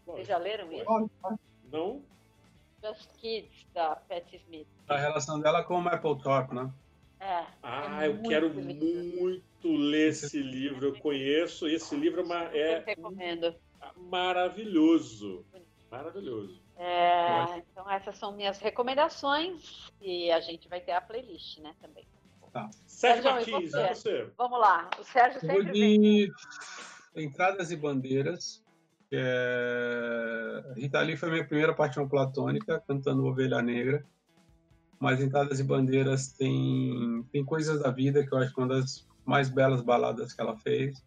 Vocês 0.07 0.29
já 0.29 0.39
leram 0.39 0.73
isso? 0.73 1.11
Não. 1.71 2.03
Just 2.83 3.11
Kids, 3.19 3.67
da 3.75 3.97
Patti 3.97 4.37
Smith. 4.37 4.69
A 4.89 4.97
relação 4.97 5.41
dela 5.41 5.65
com 5.65 5.75
o 5.75 5.83
Michael 5.83 6.17
Thorpe, 6.17 6.55
né? 6.55 6.73
É, 7.19 7.47
ah, 7.63 8.05
é 8.05 8.09
eu 8.09 8.23
quero 8.23 8.49
lindo. 8.49 8.85
muito 9.19 9.69
ler 9.69 10.11
esse 10.11 10.41
livro. 10.41 10.87
Eu 10.87 10.99
conheço. 11.01 11.67
Esse 11.67 11.97
livro 11.97 12.23
é, 12.53 12.59
é 12.59 12.79
recomendo. 12.85 13.55
maravilhoso. 13.97 15.45
Maravilhoso. 15.91 16.66
É, 16.79 17.59
então 17.59 17.91
essas 17.91 18.19
são 18.19 18.33
minhas 18.33 18.59
recomendações 18.59 19.91
e 20.01 20.31
a 20.31 20.41
gente 20.41 20.69
vai 20.69 20.81
ter 20.81 20.93
a 20.93 21.01
playlist, 21.01 21.59
né, 21.59 21.75
também. 21.81 22.07
Tá. 22.53 22.71
Sérgio 22.87 23.25
Martins, 23.25 23.71
você? 23.71 23.95
você? 23.95 24.31
Vamos 24.37 24.59
lá. 24.59 24.91
O 24.99 25.05
Sérgio 25.05 25.41
sempre 25.41 25.73
de 25.73 25.73
vem. 25.73 26.33
Entradas 27.25 27.71
e 27.71 27.77
Bandeiras. 27.77 28.65
É... 29.13 30.73
Rita 30.77 31.01
Lee 31.01 31.17
foi 31.17 31.31
minha 31.31 31.47
primeira 31.47 31.75
paixão 31.75 32.09
platônica, 32.09 32.83
cantando 32.87 33.27
Ovelha 33.27 33.61
Negra. 33.61 34.05
Mas 34.99 35.21
Entradas 35.21 35.61
e 35.61 35.65
Bandeiras 35.65 36.33
tem, 36.33 37.27
tem 37.31 37.45
coisas 37.45 37.83
da 37.83 37.91
vida 37.91 38.27
que 38.27 38.33
eu 38.33 38.39
acho 38.39 38.55
que 38.55 38.61
é 38.61 38.65
uma 38.65 38.75
das 38.75 39.07
mais 39.25 39.51
belas 39.51 39.83
baladas 39.83 40.33
que 40.33 40.41
ela 40.41 40.57
fez. 40.57 41.05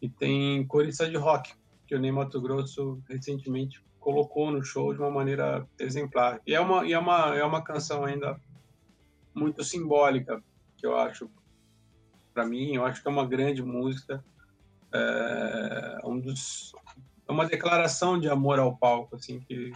E 0.00 0.08
tem 0.08 0.66
Coriça 0.66 1.08
de 1.08 1.16
Rock, 1.16 1.52
que 1.86 1.94
o 1.94 1.98
Ney 1.98 2.12
Mato 2.12 2.40
Grosso 2.40 3.02
recentemente 3.08 3.84
colocou 4.06 4.52
no 4.52 4.62
show 4.62 4.94
de 4.94 5.00
uma 5.00 5.10
maneira 5.10 5.66
exemplar. 5.80 6.40
E 6.46 6.54
é 6.54 6.60
uma, 6.60 6.86
e 6.86 6.92
é 6.92 6.98
uma, 6.98 7.34
é 7.34 7.42
uma 7.42 7.60
canção 7.60 8.04
ainda 8.04 8.40
muito 9.34 9.64
simbólica, 9.64 10.40
que 10.76 10.86
eu 10.86 10.96
acho, 10.96 11.28
para 12.32 12.46
mim, 12.46 12.76
eu 12.76 12.84
acho 12.86 13.02
que 13.02 13.08
é 13.08 13.10
uma 13.10 13.26
grande 13.26 13.64
música. 13.64 14.24
É, 14.92 15.98
um 16.04 16.20
dos, 16.20 16.72
é 17.26 17.32
uma 17.32 17.46
declaração 17.46 18.16
de 18.16 18.28
amor 18.28 18.60
ao 18.60 18.76
palco, 18.76 19.16
assim, 19.16 19.40
que, 19.40 19.72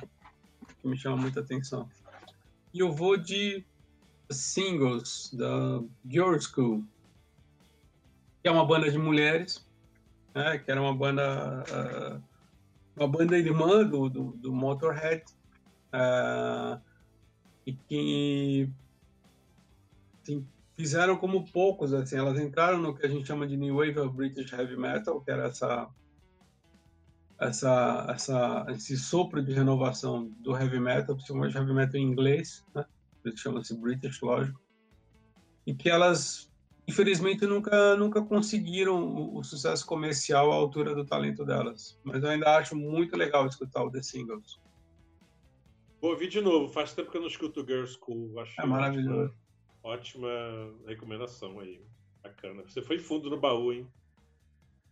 que 0.80 0.86
me 0.86 0.96
chama 0.96 1.16
muita 1.16 1.40
atenção. 1.40 1.88
E 2.72 2.78
eu 2.78 2.92
vou 2.92 3.16
de 3.16 3.64
singles 4.30 5.34
da 5.34 5.82
Girl 6.08 6.38
School, 6.38 6.84
que 8.40 8.48
é 8.48 8.50
uma 8.52 8.64
banda 8.64 8.88
de 8.88 8.96
mulheres, 8.96 9.68
né, 10.32 10.56
que 10.58 10.70
era 10.70 10.80
uma 10.80 10.94
banda 10.94 11.64
uh, 11.64 12.29
uma 12.96 13.08
banda 13.08 13.38
irmã 13.38 13.84
do, 13.84 14.08
do, 14.08 14.32
do 14.32 14.52
Motorhead 14.52 15.24
uh, 15.94 16.80
e 17.66 17.72
que 17.72 18.70
assim, 20.22 20.46
fizeram 20.76 21.16
como 21.16 21.50
poucos 21.50 21.92
assim 21.92 22.16
elas 22.16 22.38
entraram 22.38 22.78
no 22.78 22.94
que 22.94 23.06
a 23.06 23.08
gente 23.08 23.26
chama 23.26 23.46
de 23.46 23.56
New 23.56 23.76
Wave 23.76 23.98
of 23.98 24.16
British 24.16 24.52
Heavy 24.52 24.76
Metal 24.76 25.20
que 25.20 25.30
era 25.30 25.46
essa 25.46 25.88
essa, 27.38 28.06
essa 28.10 28.66
esse 28.68 28.96
sopro 28.98 29.42
de 29.42 29.52
renovação 29.52 30.28
do 30.40 30.54
heavy 30.56 30.78
metal 30.78 31.14
principalmente 31.14 31.56
heavy 31.56 31.72
metal 31.72 32.00
em 32.00 32.04
inglês 32.04 32.64
né? 32.74 32.84
chama-se 33.36 33.74
British 33.76 34.20
lógico 34.20 34.60
e 35.66 35.74
que 35.74 35.88
elas 35.88 36.49
infelizmente 36.86 37.46
nunca 37.46 37.96
nunca 37.96 38.22
conseguiram 38.22 39.02
o, 39.02 39.38
o, 39.38 39.44
sucesso 39.44 39.86
comercial 39.86 40.52
à 40.52 40.54
altura 40.54 40.94
do 40.94 41.04
talento 41.04 41.44
delas. 41.44 41.98
Mas 42.04 42.22
eu 42.22 42.30
ainda 42.30 42.56
acho 42.56 42.76
muito 42.76 43.16
legal 43.16 43.46
escutar 43.46 43.82
o 43.82 43.90
The 43.90 44.02
Singles. 44.02 44.60
Vou 46.00 46.12
ouvir 46.12 46.28
de 46.28 46.40
novo. 46.40 46.72
Faz 46.72 46.92
tempo 46.94 47.10
que 47.10 47.16
eu 47.16 47.20
não 47.20 47.28
escuto 47.28 47.64
Girl 47.64 47.84
School. 47.84 48.38
Acho 48.40 48.60
é 48.60 48.66
maravilhoso. 48.66 49.34
Ótima, 49.82 50.28
ótima 50.28 50.86
recomendação 50.86 51.60
aí. 51.60 51.80
Bacana. 52.22 52.62
Você 52.62 52.82
foi 52.82 52.98
fundo 52.98 53.30
no 53.30 53.38
baú, 53.38 53.72
hein? 53.72 53.86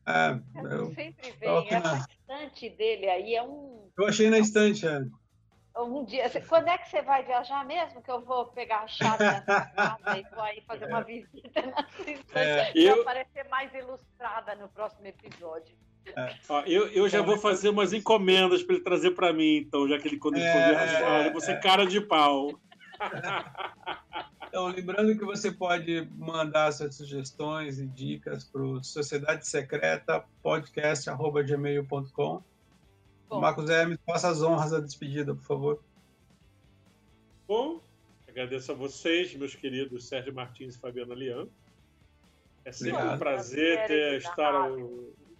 É, 0.06 0.40
eu, 0.74 0.86
sempre 0.94 1.32
vem. 1.32 1.68
Essa 1.68 2.06
estante 2.08 2.70
dele 2.70 3.06
aí 3.06 3.34
é 3.34 3.42
um. 3.42 3.90
Eu 3.98 4.06
achei 4.06 4.30
na 4.30 4.38
estante, 4.38 4.86
é 4.86 5.00
um 5.84 6.04
dia. 6.04 6.30
Quando 6.48 6.68
é 6.68 6.78
que 6.78 6.88
você 6.88 7.02
vai 7.02 7.24
viajar 7.24 7.64
mesmo? 7.64 8.02
Que 8.02 8.10
eu 8.10 8.20
vou 8.20 8.46
pegar 8.46 8.80
a 8.80 8.86
chave 8.86 9.18
dessa 9.18 9.66
casa 9.74 10.18
e 10.18 10.22
vou 10.34 10.42
aí 10.42 10.60
fazer 10.62 10.86
uma 10.86 11.02
visita 11.02 11.62
na 11.62 11.86
sua 11.88 12.40
é, 12.40 12.72
eu... 12.74 13.02
aparecer 13.02 13.48
mais 13.48 13.72
ilustrada 13.74 14.54
no 14.56 14.68
próximo 14.68 15.06
episódio. 15.06 15.76
É. 16.16 16.34
Ó, 16.48 16.62
eu, 16.62 16.88
eu 16.88 17.08
já 17.08 17.20
vou 17.20 17.36
fazer 17.36 17.68
umas 17.68 17.92
encomendas 17.92 18.62
para 18.62 18.76
ele 18.76 18.84
trazer 18.84 19.10
para 19.10 19.32
mim, 19.32 19.58
então, 19.58 19.86
já 19.88 19.98
que 19.98 20.08
ele 20.08 20.16
quando 20.16 20.36
ele 20.36 20.50
for 20.50 20.58
é, 20.58 20.68
viajar, 20.70 21.26
eu 21.26 21.32
vou 21.32 21.40
ser 21.40 21.60
cara 21.60 21.86
de 21.86 22.00
pau. 22.00 22.58
Então, 24.48 24.68
lembrando 24.68 25.14
que 25.16 25.24
você 25.26 25.52
pode 25.52 26.08
mandar 26.16 26.72
suas 26.72 26.94
sugestões 26.94 27.78
e 27.78 27.86
dicas 27.86 28.44
para 28.44 28.62
o 28.62 28.82
Sociedade 28.82 29.46
Secreta 29.46 30.24
podcast@gmail.com 30.42 32.42
Bom. 33.28 33.40
Marcos 33.40 33.68
Hermes, 33.68 33.98
faça 34.06 34.28
as 34.28 34.42
honras 34.42 34.70
da 34.70 34.80
despedida, 34.80 35.34
por 35.34 35.44
favor. 35.44 35.82
Bom, 37.46 37.80
agradeço 38.26 38.72
a 38.72 38.74
vocês, 38.74 39.34
meus 39.34 39.54
queridos 39.54 40.08
Sérgio 40.08 40.32
Martins 40.34 40.74
e 40.74 40.78
Fabiana 40.78 41.14
Lian. 41.14 41.46
É 42.64 42.72
sempre 42.72 42.92
Obrigado. 42.92 43.16
um 43.16 43.18
prazer 43.18 43.86
ter, 43.86 44.18
estar, 44.18 44.70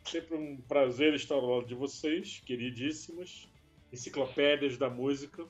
sempre 0.05 0.37
um 0.37 0.57
prazer 0.69 1.15
estar 1.15 1.35
ao 1.35 1.47
lado 1.47 1.67
de 1.67 1.75
vocês, 1.75 2.43
queridíssimos, 2.45 3.49
enciclopédias 3.93 4.77
da 4.77 4.91
música. 4.91 5.47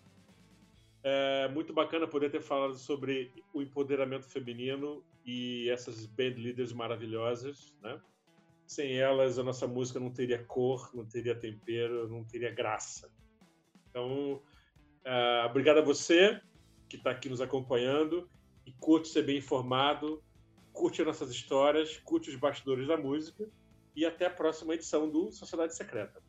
É 1.02 1.48
muito 1.48 1.72
bacana 1.72 2.06
poder 2.06 2.30
ter 2.30 2.42
falado 2.42 2.76
sobre 2.76 3.32
o 3.52 3.62
empoderamento 3.62 4.26
feminino 4.26 5.02
e 5.24 5.68
essas 5.70 6.06
band 6.06 6.34
leaders 6.36 6.72
maravilhosas, 6.72 7.72
né? 7.82 8.00
Sem 8.68 8.98
elas, 8.98 9.38
a 9.38 9.42
nossa 9.42 9.66
música 9.66 9.98
não 9.98 10.12
teria 10.12 10.44
cor, 10.44 10.90
não 10.94 11.06
teria 11.06 11.34
tempero, 11.34 12.06
não 12.06 12.22
teria 12.22 12.52
graça. 12.52 13.10
Então, 13.88 14.34
uh, 14.34 15.46
obrigado 15.46 15.78
a 15.78 15.82
você 15.82 16.38
que 16.86 16.96
está 16.96 17.10
aqui 17.10 17.30
nos 17.30 17.40
acompanhando 17.40 18.28
e 18.66 18.72
curte 18.72 19.08
ser 19.08 19.22
bem 19.22 19.38
informado, 19.38 20.22
curte 20.70 21.00
as 21.00 21.06
nossas 21.06 21.30
histórias, 21.30 21.96
curte 22.04 22.28
os 22.28 22.36
bastidores 22.36 22.86
da 22.86 22.98
música 22.98 23.48
e 23.96 24.04
até 24.04 24.26
a 24.26 24.30
próxima 24.30 24.74
edição 24.74 25.10
do 25.10 25.32
Sociedade 25.32 25.74
Secreta. 25.74 26.27